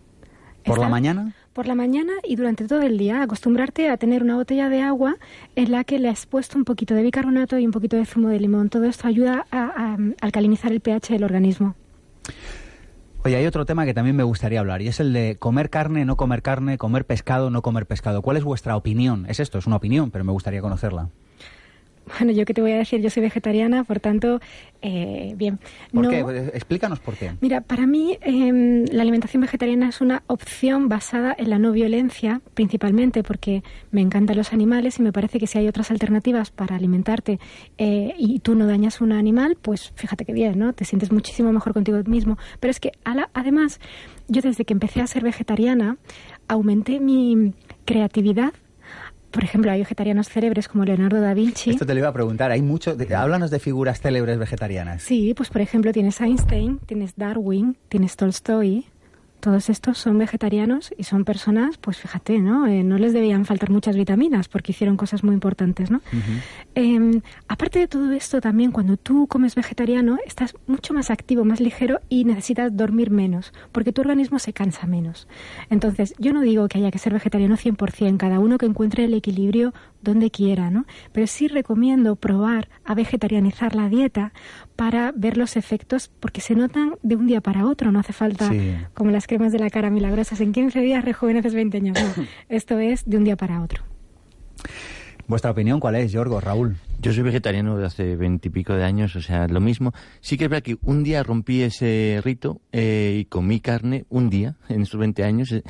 ¿Por 0.64 0.78
la 0.78 0.88
mañana? 0.88 1.34
Por 1.52 1.66
la 1.66 1.74
mañana 1.74 2.12
y 2.22 2.36
durante 2.36 2.66
todo 2.66 2.82
el 2.82 2.98
día. 2.98 3.22
Acostumbrarte 3.22 3.88
a 3.88 3.96
tener 3.96 4.22
una 4.22 4.36
botella 4.36 4.68
de 4.68 4.82
agua 4.82 5.16
en 5.56 5.72
la 5.72 5.84
que 5.84 5.98
le 5.98 6.08
has 6.08 6.26
puesto 6.26 6.58
un 6.58 6.64
poquito 6.64 6.94
de 6.94 7.02
bicarbonato 7.02 7.58
y 7.58 7.66
un 7.66 7.72
poquito 7.72 7.96
de 7.96 8.04
zumo 8.04 8.28
de 8.28 8.38
limón. 8.38 8.68
Todo 8.68 8.84
esto 8.84 9.08
ayuda 9.08 9.46
a, 9.50 9.94
a 9.94 9.96
alcalinizar 10.20 10.70
el 10.72 10.80
pH 10.80 11.14
del 11.14 11.24
organismo. 11.24 11.74
Oye, 13.24 13.36
hay 13.36 13.46
otro 13.46 13.66
tema 13.66 13.84
que 13.84 13.92
también 13.92 14.16
me 14.16 14.22
gustaría 14.22 14.60
hablar 14.60 14.80
y 14.80 14.88
es 14.88 14.98
el 14.98 15.12
de 15.12 15.36
comer 15.38 15.68
carne, 15.68 16.06
no 16.06 16.16
comer 16.16 16.40
carne, 16.40 16.78
comer 16.78 17.04
pescado, 17.04 17.50
no 17.50 17.60
comer 17.60 17.86
pescado. 17.86 18.22
¿Cuál 18.22 18.38
es 18.38 18.44
vuestra 18.44 18.76
opinión? 18.76 19.26
Es 19.28 19.40
esto, 19.40 19.58
es 19.58 19.66
una 19.66 19.76
opinión, 19.76 20.10
pero 20.10 20.24
me 20.24 20.32
gustaría 20.32 20.62
conocerla. 20.62 21.10
Bueno, 22.18 22.32
yo 22.32 22.44
qué 22.44 22.54
te 22.54 22.60
voy 22.60 22.72
a 22.72 22.76
decir, 22.76 23.00
yo 23.00 23.10
soy 23.10 23.22
vegetariana, 23.22 23.84
por 23.84 24.00
tanto, 24.00 24.40
eh, 24.82 25.34
bien. 25.36 25.58
¿Por 25.92 26.04
no, 26.04 26.10
qué? 26.10 26.22
Pues, 26.22 26.48
Explícanos 26.54 26.98
por 27.00 27.14
qué. 27.16 27.32
Mira, 27.40 27.60
para 27.60 27.86
mí 27.86 28.18
em, 28.22 28.84
la 28.90 29.02
alimentación 29.02 29.42
vegetariana 29.42 29.88
es 29.88 30.00
una 30.00 30.22
opción 30.26 30.88
basada 30.88 31.34
en 31.38 31.50
la 31.50 31.58
no 31.58 31.72
violencia, 31.72 32.40
principalmente 32.54 33.22
porque 33.22 33.62
me 33.90 34.00
encantan 34.00 34.36
los 34.36 34.52
animales 34.52 34.98
y 34.98 35.02
me 35.02 35.12
parece 35.12 35.38
que 35.38 35.46
si 35.46 35.58
hay 35.58 35.68
otras 35.68 35.90
alternativas 35.90 36.50
para 36.50 36.76
alimentarte 36.76 37.38
eh, 37.78 38.14
y 38.18 38.40
tú 38.40 38.54
no 38.54 38.66
dañas 38.66 39.00
un 39.00 39.12
animal, 39.12 39.56
pues 39.60 39.92
fíjate 39.94 40.24
qué 40.24 40.32
bien, 40.32 40.58
¿no? 40.58 40.72
Te 40.72 40.84
sientes 40.84 41.12
muchísimo 41.12 41.52
mejor 41.52 41.74
contigo 41.74 41.98
mismo. 42.06 42.38
Pero 42.58 42.70
es 42.70 42.80
que 42.80 42.92
además, 43.34 43.80
yo 44.28 44.42
desde 44.42 44.64
que 44.64 44.72
empecé 44.72 45.00
a 45.00 45.06
ser 45.06 45.22
vegetariana, 45.22 45.96
aumenté 46.48 47.00
mi 47.00 47.54
creatividad. 47.84 48.52
Por 49.30 49.44
ejemplo, 49.44 49.70
hay 49.70 49.78
vegetarianos 49.80 50.28
célebres 50.28 50.66
como 50.68 50.84
Leonardo 50.84 51.20
da 51.20 51.34
Vinci. 51.34 51.70
Esto 51.70 51.86
te 51.86 51.94
lo 51.94 52.00
iba 52.00 52.08
a 52.08 52.12
preguntar. 52.12 52.50
Hay 52.50 52.62
mucho. 52.62 52.96
de- 52.96 53.14
háblanos 53.14 53.50
de 53.50 53.58
figuras 53.60 54.00
célebres 54.00 54.38
vegetarianas. 54.38 55.02
Sí, 55.02 55.34
pues 55.36 55.48
por 55.50 55.60
ejemplo 55.60 55.92
tienes 55.92 56.20
Einstein, 56.20 56.78
tienes 56.86 57.14
Darwin, 57.16 57.76
tienes 57.88 58.16
Tolstoy. 58.16 58.86
Todos 59.40 59.70
estos 59.70 59.98
son 59.98 60.18
vegetarianos 60.18 60.92
y 60.96 61.04
son 61.04 61.24
personas, 61.24 61.78
pues 61.78 61.96
fíjate, 61.96 62.38
¿no? 62.38 62.66
Eh, 62.66 62.82
no 62.82 62.98
les 62.98 63.12
debían 63.12 63.44
faltar 63.44 63.70
muchas 63.70 63.96
vitaminas 63.96 64.48
porque 64.48 64.72
hicieron 64.72 64.96
cosas 64.96 65.24
muy 65.24 65.34
importantes, 65.34 65.90
¿no? 65.90 66.00
Eh, 66.74 67.20
aparte 67.48 67.78
de 67.78 67.88
todo 67.88 68.12
esto, 68.12 68.40
también 68.40 68.70
cuando 68.70 68.96
tú 68.96 69.26
comes 69.26 69.54
vegetariano 69.54 70.18
estás 70.26 70.54
mucho 70.66 70.94
más 70.94 71.10
activo, 71.10 71.44
más 71.44 71.60
ligero 71.60 72.00
y 72.08 72.24
necesitas 72.24 72.76
dormir 72.76 73.10
menos, 73.10 73.52
porque 73.72 73.92
tu 73.92 74.02
organismo 74.02 74.38
se 74.38 74.52
cansa 74.52 74.86
menos. 74.86 75.26
Entonces, 75.70 76.14
yo 76.18 76.32
no 76.32 76.42
digo 76.42 76.68
que 76.68 76.78
haya 76.78 76.90
que 76.90 76.98
ser 76.98 77.12
vegetariano 77.12 77.56
100%, 77.56 78.18
cada 78.18 78.38
uno 78.38 78.58
que 78.58 78.66
encuentre 78.66 79.04
el 79.04 79.14
equilibrio 79.14 79.72
donde 80.02 80.30
quiera, 80.30 80.70
¿no? 80.70 80.86
Pero 81.12 81.26
sí 81.26 81.48
recomiendo 81.48 82.16
probar 82.16 82.68
a 82.84 82.94
vegetarianizar 82.94 83.74
la 83.74 83.88
dieta 83.88 84.32
para 84.80 85.12
ver 85.14 85.36
los 85.36 85.56
efectos, 85.58 86.10
porque 86.20 86.40
se 86.40 86.54
notan 86.54 86.94
de 87.02 87.14
un 87.14 87.26
día 87.26 87.42
para 87.42 87.66
otro, 87.66 87.92
no 87.92 88.00
hace 88.00 88.14
falta 88.14 88.48
Sí. 88.48 88.72
como 88.94 89.10
las 89.10 89.26
cremas 89.26 89.52
de 89.52 89.58
la 89.58 89.68
cara 89.68 89.90
milagrosas, 89.90 90.40
en 90.40 90.52
15 90.52 90.80
días 90.80 91.04
rejuveneces 91.04 91.52
20 91.52 91.76
años, 91.76 91.98
no. 92.16 92.24
Esto 92.48 92.78
es 92.78 93.04
de 93.04 93.18
un 93.18 93.24
día 93.24 93.36
para 93.36 93.60
otro. 93.60 93.82
¿Vuestra 95.30 95.52
opinión 95.52 95.78
cuál 95.78 95.94
es, 95.94 96.10
Yorgo, 96.10 96.40
Raúl? 96.40 96.74
Yo 96.98 97.12
soy 97.12 97.22
vegetariano 97.22 97.78
de 97.78 97.86
hace 97.86 98.16
veintipico 98.16 98.74
de 98.74 98.82
años, 98.82 99.14
o 99.14 99.22
sea, 99.22 99.46
lo 99.46 99.60
mismo. 99.60 99.92
Sí 100.20 100.36
que 100.36 100.46
es 100.46 100.50
verdad 100.50 100.64
que 100.64 100.76
un 100.82 101.04
día 101.04 101.22
rompí 101.22 101.62
ese 101.62 102.20
rito 102.24 102.60
eh, 102.72 103.18
y 103.20 103.24
comí 103.26 103.60
carne 103.60 104.06
un 104.08 104.28
día 104.28 104.56
en 104.68 104.82
esos 104.82 104.98
20 104.98 105.22
años 105.22 105.52
eh, 105.52 105.62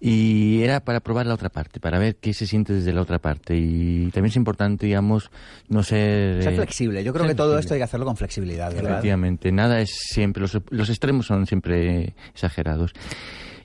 y 0.00 0.62
era 0.62 0.84
para 0.84 1.00
probar 1.00 1.26
la 1.26 1.34
otra 1.34 1.48
parte, 1.48 1.80
para 1.80 1.98
ver 1.98 2.14
qué 2.14 2.32
se 2.32 2.46
siente 2.46 2.72
desde 2.72 2.92
la 2.92 3.02
otra 3.02 3.18
parte. 3.18 3.56
Y 3.56 4.08
también 4.12 4.30
es 4.30 4.36
importante, 4.36 4.86
digamos, 4.86 5.32
no 5.68 5.82
ser... 5.82 6.40
Ser 6.40 6.52
eh, 6.52 6.56
flexible. 6.56 7.02
Yo 7.02 7.12
creo 7.12 7.24
ser 7.24 7.32
que 7.32 7.36
todo 7.36 7.54
flexible. 7.54 7.60
esto 7.60 7.74
hay 7.74 7.80
que 7.80 7.84
hacerlo 7.84 8.06
con 8.06 8.16
flexibilidad, 8.16 8.72
¿verdad? 8.72 8.92
Efectivamente, 8.92 9.50
nada 9.50 9.80
es 9.80 9.90
siempre, 9.90 10.42
los, 10.42 10.56
los 10.70 10.90
extremos 10.90 11.26
son 11.26 11.44
siempre 11.44 12.14
exagerados. 12.32 12.92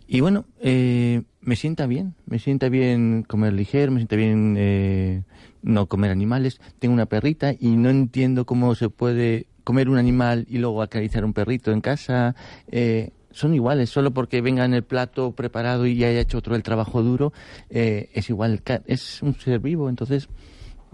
Y 0.08 0.20
bueno, 0.20 0.46
eh, 0.62 1.22
me 1.46 1.56
sienta 1.56 1.88
bien, 1.88 2.16
me 2.26 2.40
sienta 2.40 2.70
bien 2.70 3.24
comer 3.28 3.54
ligero, 3.54 3.92
me 3.92 4.00
sienta 4.00 4.16
bien 4.16 4.56
eh, 4.58 5.24
no 5.62 5.88
comer 5.88 6.12
animales. 6.12 6.60
Tengo 6.80 6.94
una 6.94 7.06
perrita 7.06 7.54
y 7.58 7.76
no 7.76 7.90
entiendo 7.90 8.46
cómo 8.46 8.76
se 8.76 8.90
puede 8.90 9.48
comer 9.64 9.90
un 9.90 9.98
animal 9.98 10.46
y 10.50 10.58
luego 10.58 10.82
acariciar 10.82 11.26
un 11.26 11.34
perrito 11.34 11.72
en 11.72 11.82
casa. 11.82 12.36
Eh, 12.72 13.12
son 13.32 13.54
iguales, 13.54 13.90
solo 13.90 14.12
porque 14.12 14.42
venga 14.42 14.64
en 14.64 14.74
el 14.74 14.84
plato 14.84 15.32
preparado 15.32 15.86
y 15.86 16.04
haya 16.04 16.20
hecho 16.20 16.38
otro 16.38 16.56
el 16.56 16.64
trabajo 16.64 17.02
duro, 17.02 17.34
eh, 17.70 18.10
es 18.14 18.30
igual, 18.30 18.62
es 18.86 19.24
un 19.24 19.34
ser 19.34 19.60
vivo, 19.60 19.90
entonces, 19.90 20.30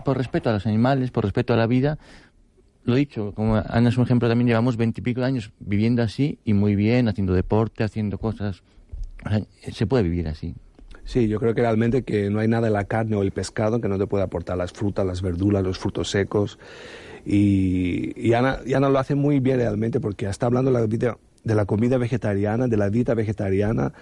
por 0.05 0.17
respeto 0.17 0.49
a 0.49 0.53
los 0.53 0.65
animales, 0.65 1.11
por 1.11 1.25
respeto 1.25 1.53
a 1.53 1.57
la 1.57 1.67
vida, 1.67 1.99
lo 2.85 2.95
dicho, 2.95 3.33
como 3.33 3.57
Ana 3.57 3.89
es 3.89 3.97
un 3.97 4.05
ejemplo, 4.05 4.29
también 4.29 4.47
llevamos 4.47 4.77
veintipico 4.77 5.21
años 5.21 5.51
viviendo 5.59 6.01
así 6.01 6.39
y 6.45 6.53
muy 6.53 6.75
bien, 6.75 7.09
haciendo 7.09 7.33
deporte, 7.33 7.83
haciendo 7.83 8.17
cosas. 8.17 8.63
Se 9.71 9.85
puede 9.85 10.03
vivir 10.03 10.27
así. 10.27 10.55
Sí, 11.03 11.27
yo 11.27 11.39
creo 11.39 11.55
que 11.55 11.61
realmente 11.61 12.03
que 12.03 12.29
no 12.29 12.39
hay 12.39 12.47
nada 12.47 12.67
en 12.67 12.73
la 12.73 12.83
carne 12.83 13.15
o 13.15 13.23
el 13.23 13.31
pescado 13.31 13.81
que 13.81 13.87
no 13.87 13.97
te 13.97 14.05
pueda 14.05 14.25
aportar 14.25 14.57
las 14.57 14.71
frutas, 14.71 15.05
las 15.05 15.21
verduras, 15.21 15.63
los 15.63 15.79
frutos 15.79 16.11
secos. 16.11 16.59
Y, 17.25 18.13
y 18.15 18.33
Ana, 18.33 18.59
y 18.65 18.73
Ana 18.73 18.89
lo 18.89 18.99
hace 18.99 19.15
muy 19.15 19.39
bien 19.39 19.57
realmente 19.57 19.99
porque 19.99 20.27
está 20.27 20.45
hablando 20.45 20.71
de 20.71 20.87
la, 20.87 21.17
de 21.43 21.55
la 21.55 21.65
comida 21.65 21.97
vegetariana, 21.97 22.67
de 22.67 22.77
la 22.77 22.89
dieta 22.89 23.13
vegetariana 23.15 23.93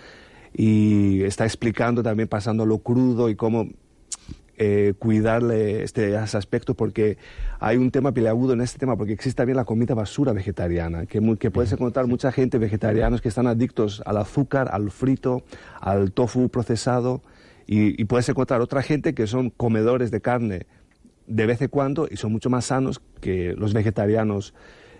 y 0.53 1.24
está 1.24 1.45
explicando 1.45 2.03
también 2.03 2.28
pasando 2.28 2.65
lo 2.65 2.80
crudo 2.80 3.30
y 3.30 3.36
cómo 3.36 3.70
eh, 4.58 4.93
cuidarle 4.97 5.84
este 5.84 6.16
ese 6.16 6.38
aspecto 6.38 6.74
porque 6.74 7.18
hay 7.60 7.78
un 7.78 7.91
tema 7.91 8.12
peleagudo 8.12 8.53
en 8.53 8.62
este 8.62 8.80
tema 8.80 8.97
porque 8.97 9.14
existe 9.14 9.38
también 9.38 9.55
la 9.55 9.66
comida 9.66 9.93
basura 9.93 10.34
vegetariana 10.34 11.05
que, 11.05 11.22
mu- 11.22 11.38
que 11.38 11.51
puedes 11.51 11.72
encontrar 11.72 12.08
mucha 12.08 12.32
gente 12.32 12.58
vegetarianos 12.58 13.22
que 13.22 13.30
están 13.30 13.45
adictos 13.47 14.01
al 14.05 14.18
azúcar, 14.18 14.70
al 14.72 14.89
frito, 14.89 15.43
al 15.80 16.12
tofu 16.12 16.49
procesado 16.49 17.22
y, 17.68 18.01
y 18.01 18.05
puedes 18.05 18.28
encontrar 18.30 18.62
otra 18.62 18.82
gente 18.82 19.14
que 19.14 19.28
son 19.28 19.51
comedores 19.51 20.10
de 20.10 20.22
carne 20.22 20.66
de 21.28 21.45
vez 21.45 21.62
en 21.62 21.68
cuando 21.68 22.08
y 22.10 22.18
son 22.18 22.32
mucho 22.32 22.49
más 22.49 22.66
sanos 22.66 23.01
que 23.22 23.53
los 23.58 23.74
vegetarianos, 23.74 24.53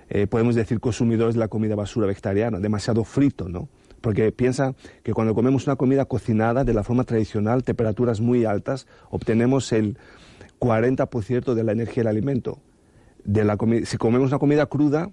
eh, 0.10 0.28
podemos 0.28 0.55
decir 0.55 0.80
consumidores 0.80 1.36
de 1.36 1.39
la 1.39 1.47
comida 1.47 1.74
basura 1.76 2.05
vegetariana, 2.05 2.60
demasiado 2.60 3.03
frito, 3.05 3.47
¿no? 3.49 3.70
Porque 4.08 4.32
piensa 4.32 4.74
que 5.03 5.14
cuando 5.14 5.36
comemos 5.36 5.68
una 5.68 5.76
comida 5.76 6.05
cocinada 6.05 6.64
de 6.64 6.74
la 6.74 6.86
forma 6.86 7.03
tradicional, 7.03 7.66
temperaturas 7.66 8.22
muy 8.22 8.45
altas, 8.45 8.88
obtenemos 9.10 9.74
el 9.74 9.97
40% 10.62 11.53
de 11.53 11.64
la 11.66 11.74
energía 11.74 12.03
del 12.03 12.08
alimento. 12.08 12.62
De 13.26 13.43
la 13.43 13.58
si 13.84 13.97
comemos 13.97 14.30
una 14.30 14.39
comida 14.39 14.66
cruda, 14.68 15.12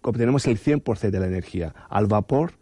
obtenemos 0.00 0.46
el 0.46 0.58
100% 0.58 1.10
de 1.10 1.20
la 1.20 1.26
energía. 1.26 1.74
Al 1.90 2.06
vapor, 2.06 2.54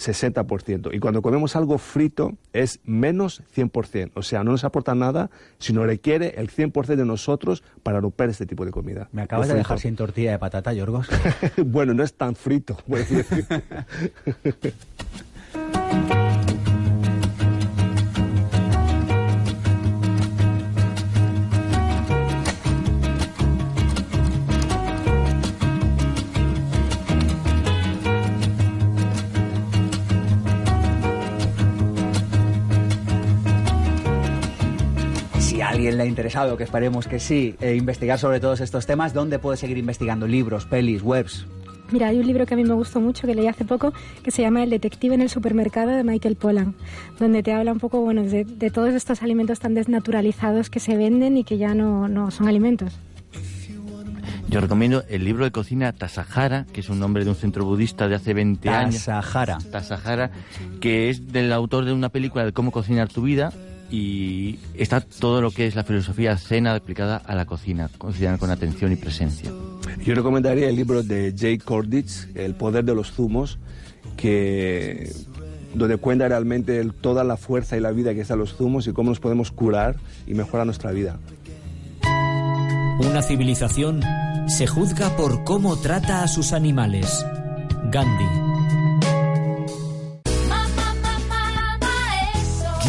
60%. 0.00 0.94
Y 0.94 0.98
cuando 0.98 1.22
comemos 1.22 1.56
algo 1.56 1.78
frito 1.78 2.36
es 2.52 2.80
menos 2.84 3.42
100%. 3.54 4.12
O 4.14 4.22
sea, 4.22 4.42
no 4.42 4.52
nos 4.52 4.64
aporta 4.64 4.94
nada, 4.94 5.30
sino 5.58 5.84
requiere 5.84 6.34
el 6.38 6.50
100% 6.50 6.96
de 6.96 7.04
nosotros 7.04 7.62
para 7.82 8.00
romper 8.00 8.30
este 8.30 8.46
tipo 8.46 8.64
de 8.64 8.70
comida. 8.70 9.08
Me 9.12 9.22
acabas 9.22 9.48
de 9.48 9.54
dejar 9.54 9.78
sin 9.78 9.96
tortilla 9.96 10.32
de 10.32 10.38
patata, 10.38 10.72
Yorgos. 10.72 11.08
bueno, 11.64 11.94
no 11.94 12.02
es 12.02 12.14
tan 12.14 12.34
frito. 12.34 12.76
puedes 12.86 13.10
decir. 13.10 13.46
alguien 35.90 35.98
le 35.98 36.04
ha 36.04 36.06
interesado, 36.06 36.56
que 36.56 36.64
esperemos 36.64 37.06
que 37.08 37.18
sí, 37.18 37.56
eh, 37.60 37.74
investigar 37.74 38.18
sobre 38.18 38.38
todos 38.38 38.60
estos 38.60 38.86
temas, 38.86 39.12
¿dónde 39.12 39.38
puede 39.38 39.56
seguir 39.56 39.76
investigando? 39.76 40.26
Libros, 40.26 40.64
pelis, 40.64 41.02
webs. 41.02 41.46
Mira, 41.90 42.06
hay 42.06 42.20
un 42.20 42.26
libro 42.26 42.46
que 42.46 42.54
a 42.54 42.56
mí 42.56 42.62
me 42.62 42.74
gustó 42.74 43.00
mucho, 43.00 43.26
que 43.26 43.34
leí 43.34 43.48
hace 43.48 43.64
poco, 43.64 43.92
que 44.22 44.30
se 44.30 44.42
llama 44.42 44.62
El 44.62 44.70
detective 44.70 45.16
en 45.16 45.22
el 45.22 45.28
supermercado 45.28 45.90
de 45.90 46.04
Michael 46.04 46.36
Pollan, 46.36 46.76
donde 47.18 47.42
te 47.42 47.52
habla 47.52 47.72
un 47.72 47.80
poco 47.80 48.00
bueno, 48.00 48.22
de, 48.22 48.44
de 48.44 48.70
todos 48.70 48.94
estos 48.94 49.22
alimentos 49.22 49.58
tan 49.58 49.74
desnaturalizados 49.74 50.70
que 50.70 50.78
se 50.78 50.96
venden 50.96 51.36
y 51.36 51.42
que 51.42 51.58
ya 51.58 51.74
no, 51.74 52.06
no 52.06 52.30
son 52.30 52.46
alimentos. 52.46 52.92
Yo 54.48 54.60
recomiendo 54.60 55.02
el 55.08 55.24
libro 55.24 55.44
de 55.44 55.50
cocina 55.50 55.92
Tasahara, 55.92 56.66
que 56.72 56.80
es 56.80 56.88
un 56.88 57.00
nombre 57.00 57.24
de 57.24 57.30
un 57.30 57.36
centro 57.36 57.64
budista 57.64 58.08
de 58.08 58.14
hace 58.14 58.34
20 58.34 58.68
años. 58.68 58.94
Tasahara. 59.04 59.58
Tasahara, 59.70 60.30
que 60.80 61.10
es 61.10 61.32
del 61.32 61.52
autor 61.52 61.84
de 61.84 61.92
una 61.92 62.08
película 62.08 62.44
de 62.44 62.52
cómo 62.52 62.70
cocinar 62.70 63.08
tu 63.08 63.22
vida 63.22 63.52
y 63.90 64.58
está 64.74 65.00
todo 65.00 65.42
lo 65.42 65.50
que 65.50 65.66
es 65.66 65.74
la 65.74 65.84
filosofía 65.84 66.36
cena 66.38 66.74
aplicada 66.74 67.16
a 67.16 67.34
la 67.34 67.44
cocina, 67.46 67.90
cocinar 67.98 68.38
con 68.38 68.50
atención 68.50 68.92
y 68.92 68.96
presencia. 68.96 69.50
Yo 70.04 70.14
recomendaría 70.14 70.68
el 70.68 70.76
libro 70.76 71.02
de 71.02 71.34
Jay 71.36 71.58
Korditz, 71.58 72.28
El 72.34 72.54
poder 72.54 72.84
de 72.84 72.94
los 72.94 73.10
zumos, 73.12 73.58
que 74.16 75.10
donde 75.74 75.96
cuenta 75.98 76.28
realmente 76.28 76.78
el- 76.80 76.94
toda 76.94 77.22
la 77.24 77.36
fuerza 77.36 77.76
y 77.76 77.80
la 77.80 77.90
vida 77.92 78.14
que 78.14 78.20
están 78.22 78.38
los 78.38 78.54
zumos 78.54 78.86
y 78.86 78.92
cómo 78.92 79.10
nos 79.10 79.20
podemos 79.20 79.50
curar 79.50 79.96
y 80.26 80.34
mejorar 80.34 80.66
nuestra 80.66 80.90
vida. 80.92 81.18
Una 83.00 83.22
civilización 83.22 84.02
se 84.48 84.66
juzga 84.66 85.16
por 85.16 85.44
cómo 85.44 85.76
trata 85.80 86.22
a 86.22 86.28
sus 86.28 86.52
animales. 86.52 87.24
Gandhi. 87.90 88.49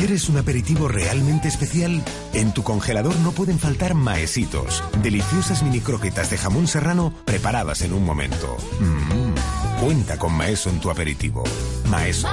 ¿Quieres 0.01 0.29
un 0.29 0.37
aperitivo 0.37 0.87
realmente 0.87 1.47
especial? 1.47 2.03
En 2.33 2.55
tu 2.55 2.63
congelador 2.63 3.15
no 3.17 3.33
pueden 3.33 3.59
faltar 3.59 3.93
maesitos, 3.93 4.83
deliciosas 5.03 5.61
mini 5.61 5.79
croquetas 5.79 6.31
de 6.31 6.39
jamón 6.39 6.65
serrano 6.65 7.13
preparadas 7.23 7.83
en 7.83 7.93
un 7.93 8.03
momento. 8.03 8.57
Mm, 8.79 9.79
cuenta 9.79 10.17
con 10.17 10.33
maeso 10.33 10.71
en 10.71 10.79
tu 10.79 10.89
aperitivo. 10.89 11.43
Maeso. 11.87 12.27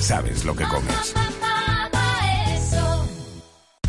Sabes 0.00 0.46
lo 0.46 0.56
que 0.56 0.64
comes. 0.64 1.12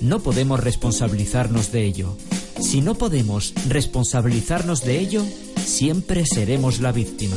no 0.00 0.20
podemos 0.20 0.60
responsabilizarnos 0.60 1.72
de 1.72 1.84
ello. 1.84 2.16
Si 2.60 2.80
no 2.80 2.94
podemos 2.94 3.54
responsabilizarnos 3.68 4.84
de 4.84 4.98
ello, 4.98 5.24
siempre 5.64 6.24
seremos 6.26 6.80
la 6.80 6.92
víctima. 6.92 7.36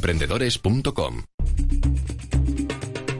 www.masterdeemprendedores.com. 0.00 1.22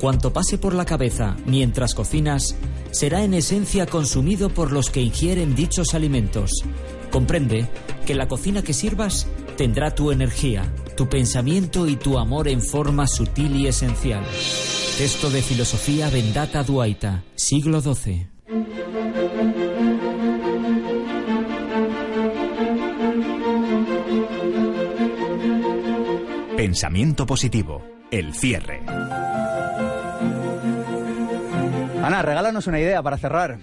Cuanto 0.00 0.32
pase 0.32 0.58
por 0.58 0.74
la 0.74 0.84
cabeza 0.84 1.36
mientras 1.46 1.94
cocinas, 1.94 2.56
será 2.90 3.24
en 3.24 3.34
esencia 3.34 3.86
consumido 3.86 4.50
por 4.50 4.70
los 4.70 4.90
que 4.90 5.00
ingieren 5.00 5.54
dichos 5.54 5.94
alimentos. 5.94 6.50
Comprende 7.10 7.68
que 8.06 8.14
la 8.14 8.28
cocina 8.28 8.62
que 8.62 8.74
sirvas 8.74 9.26
tendrá 9.56 9.94
tu 9.94 10.10
energía, 10.10 10.70
tu 10.96 11.08
pensamiento 11.08 11.86
y 11.86 11.96
tu 11.96 12.18
amor 12.18 12.48
en 12.48 12.60
forma 12.60 13.06
sutil 13.06 13.56
y 13.56 13.66
esencial. 13.66 14.24
Texto 14.98 15.30
de 15.30 15.42
filosofía 15.42 16.10
Vendata 16.10 16.62
Duaita, 16.62 17.24
siglo 17.34 17.80
XII. 17.80 18.28
Pensamiento 26.64 27.26
positivo. 27.26 27.82
El 28.10 28.32
cierre. 28.32 28.80
Ana, 32.02 32.22
regálanos 32.22 32.66
una 32.66 32.80
idea 32.80 33.02
para 33.02 33.18
cerrar. 33.18 33.58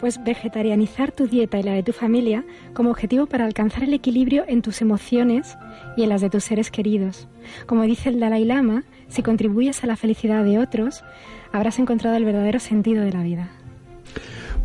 Pues 0.00 0.24
vegetarianizar 0.24 1.12
tu 1.12 1.26
dieta 1.26 1.58
y 1.58 1.62
la 1.62 1.74
de 1.74 1.82
tu 1.82 1.92
familia 1.92 2.46
como 2.72 2.88
objetivo 2.88 3.26
para 3.26 3.44
alcanzar 3.44 3.82
el 3.82 3.92
equilibrio 3.92 4.46
en 4.48 4.62
tus 4.62 4.80
emociones 4.80 5.58
y 5.94 6.04
en 6.04 6.08
las 6.08 6.22
de 6.22 6.30
tus 6.30 6.44
seres 6.44 6.70
queridos. 6.70 7.28
Como 7.66 7.82
dice 7.82 8.08
el 8.08 8.18
Dalai 8.18 8.46
Lama, 8.46 8.84
si 9.08 9.22
contribuyes 9.22 9.84
a 9.84 9.86
la 9.86 9.96
felicidad 9.96 10.42
de 10.42 10.58
otros, 10.58 11.04
habrás 11.52 11.78
encontrado 11.78 12.16
el 12.16 12.24
verdadero 12.24 12.60
sentido 12.60 13.04
de 13.04 13.12
la 13.12 13.24
vida. 13.24 13.50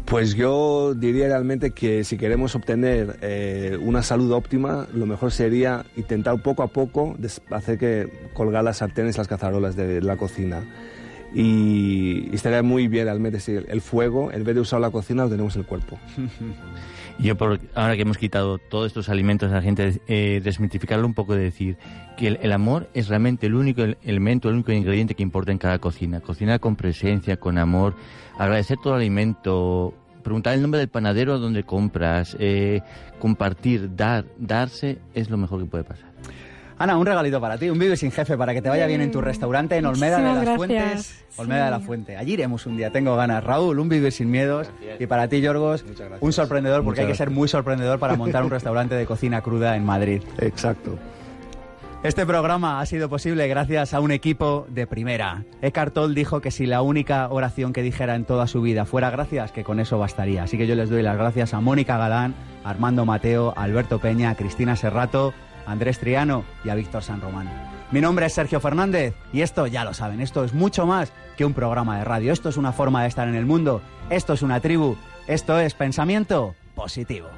Pues 0.05 0.35
yo 0.35 0.93
diría 0.93 1.27
realmente 1.27 1.71
que 1.71 2.03
si 2.03 2.17
queremos 2.17 2.55
obtener 2.55 3.17
eh, 3.21 3.77
una 3.81 4.03
salud 4.03 4.31
óptima, 4.31 4.87
lo 4.93 5.05
mejor 5.05 5.31
sería 5.31 5.85
intentar 5.95 6.41
poco 6.41 6.61
a 6.61 6.67
poco 6.67 7.15
hacer 7.51 7.77
que 7.77 8.29
colgar 8.33 8.63
las 8.63 8.77
sartenes, 8.77 9.17
las 9.17 9.27
cazarolas 9.27 9.75
de 9.75 10.01
la 10.01 10.17
cocina. 10.17 10.63
Y, 11.33 12.29
y 12.31 12.35
estaría 12.35 12.61
muy 12.61 12.87
bien 12.87 13.05
realmente 13.05 13.39
si 13.39 13.53
el 13.53 13.81
fuego, 13.81 14.31
en 14.31 14.43
vez 14.43 14.53
de 14.55 14.61
usar 14.61 14.81
la 14.81 14.91
cocina, 14.91 15.23
lo 15.23 15.29
tenemos 15.29 15.55
en 15.55 15.61
el 15.61 15.67
cuerpo. 15.67 15.97
Yo, 17.19 17.35
ahora 17.75 17.95
que 17.95 18.01
hemos 18.01 18.17
quitado 18.17 18.57
todos 18.57 18.87
estos 18.87 19.07
alimentos 19.07 19.51
a 19.51 19.55
la 19.55 19.61
gente, 19.61 20.01
eh, 20.07 20.41
desmitificarlo 20.43 21.05
un 21.05 21.13
poco 21.13 21.35
de 21.35 21.43
decir 21.43 21.77
que 22.17 22.27
el, 22.27 22.39
el, 22.41 22.51
amor 22.51 22.89
es 22.93 23.07
realmente 23.07 23.45
el 23.45 23.55
único 23.55 23.83
elemento, 23.83 24.49
el 24.49 24.55
único 24.55 24.71
ingrediente 24.71 25.13
que 25.13 25.23
importa 25.23 25.51
en 25.51 25.59
cada 25.59 25.79
cocina. 25.79 26.21
Cocinar 26.21 26.59
con 26.59 26.75
presencia, 26.75 27.37
con 27.37 27.57
amor, 27.57 27.95
agradecer 28.37 28.77
todo 28.81 28.93
el 28.93 29.01
alimento, 29.01 29.93
preguntar 30.23 30.53
el 30.53 30.61
nombre 30.61 30.79
del 30.79 30.89
panadero 30.89 31.39
donde 31.39 31.63
compras, 31.63 32.35
eh, 32.39 32.81
compartir, 33.19 33.95
dar, 33.95 34.25
darse 34.37 34.99
es 35.13 35.29
lo 35.29 35.37
mejor 35.37 35.59
que 35.59 35.65
puede 35.65 35.83
pasar. 35.83 36.13
Ana, 36.77 36.97
un 36.97 37.05
regalito 37.05 37.39
para 37.39 37.57
ti, 37.57 37.69
un 37.69 37.77
vive 37.77 37.95
sin 37.95 38.11
jefe 38.11 38.35
para 38.35 38.53
que 38.53 38.61
te 38.61 38.67
vaya 38.67 38.87
bien 38.87 38.99
en 39.01 39.11
tu 39.11 39.21
restaurante 39.21 39.77
en 39.77 39.85
Olmeda 39.85 40.17
de 40.17 40.23
las 40.23 40.41
gracias. 40.41 40.57
Fuentes. 40.57 41.25
Olmeda 41.37 41.65
de 41.65 41.71
la 41.71 41.79
Fuente. 41.79 42.17
Allí 42.17 42.33
iremos 42.33 42.65
un 42.65 42.77
día, 42.77 42.89
tengo 42.89 43.15
ganas. 43.15 43.43
Raúl, 43.43 43.79
un 43.79 43.89
vivir 43.89 44.11
sin 44.11 44.29
miedos. 44.29 44.69
Y 44.99 45.05
para 45.05 45.27
ti, 45.27 45.39
Yorgos, 45.39 45.85
un 46.19 46.33
sorprendedor, 46.33 46.83
porque 46.83 47.01
Muchas 47.01 47.05
hay 47.05 47.11
que 47.11 47.17
ser 47.17 47.29
muy 47.29 47.47
sorprendedor 47.47 47.99
para 47.99 48.15
montar 48.15 48.43
un 48.43 48.49
restaurante 48.49 48.95
de 48.95 49.05
cocina 49.05 49.41
cruda 49.41 49.75
en 49.75 49.85
Madrid. 49.85 50.21
Exacto. 50.39 50.97
Este 52.03 52.25
programa 52.25 52.81
ha 52.81 52.85
sido 52.85 53.07
posible 53.07 53.47
gracias 53.47 53.93
a 53.93 54.01
un 54.01 54.11
equipo 54.11 54.65
de 54.67 54.85
primera. 54.85 55.45
Eckhart 55.61 55.93
Tolle 55.93 56.13
dijo 56.13 56.41
que 56.41 56.51
si 56.51 56.65
la 56.65 56.81
única 56.81 57.29
oración 57.29 57.71
que 57.71 57.81
dijera 57.81 58.15
en 58.15 58.25
toda 58.25 58.45
su 58.47 58.61
vida 58.61 58.83
fuera 58.83 59.09
gracias, 59.09 59.53
que 59.53 59.63
con 59.63 59.79
eso 59.79 59.97
bastaría. 59.97 60.43
Así 60.43 60.57
que 60.57 60.67
yo 60.67 60.75
les 60.75 60.89
doy 60.89 61.01
las 61.01 61.15
gracias 61.15 61.53
a 61.53 61.61
Mónica 61.61 61.97
Galán, 61.97 62.35
Armando 62.65 63.05
Mateo, 63.05 63.53
Alberto 63.55 63.99
Peña, 63.99 64.31
a 64.31 64.35
Cristina 64.35 64.75
Serrato, 64.75 65.33
Andrés 65.65 65.97
Triano 65.97 66.43
y 66.65 66.69
a 66.69 66.75
Víctor 66.75 67.03
San 67.03 67.21
Román. 67.21 67.47
Mi 67.91 68.01
nombre 68.01 68.25
es 68.25 68.33
Sergio 68.33 68.59
Fernández 68.59 69.13
y 69.31 69.39
esto 69.39 69.65
ya 69.67 69.85
lo 69.85 69.93
saben, 69.93 70.19
esto 70.19 70.43
es 70.43 70.53
mucho 70.53 70.85
más 70.85 71.13
que 71.37 71.45
un 71.45 71.53
programa 71.53 71.99
de 71.99 72.03
radio. 72.03 72.33
Esto 72.33 72.49
es 72.49 72.57
una 72.57 72.73
forma 72.73 73.03
de 73.03 73.07
estar 73.07 73.29
en 73.29 73.35
el 73.35 73.45
mundo, 73.45 73.81
esto 74.09 74.33
es 74.33 74.41
una 74.41 74.59
tribu, 74.59 74.97
esto 75.25 75.57
es 75.57 75.73
pensamiento 75.73 76.53
positivo. 76.75 77.29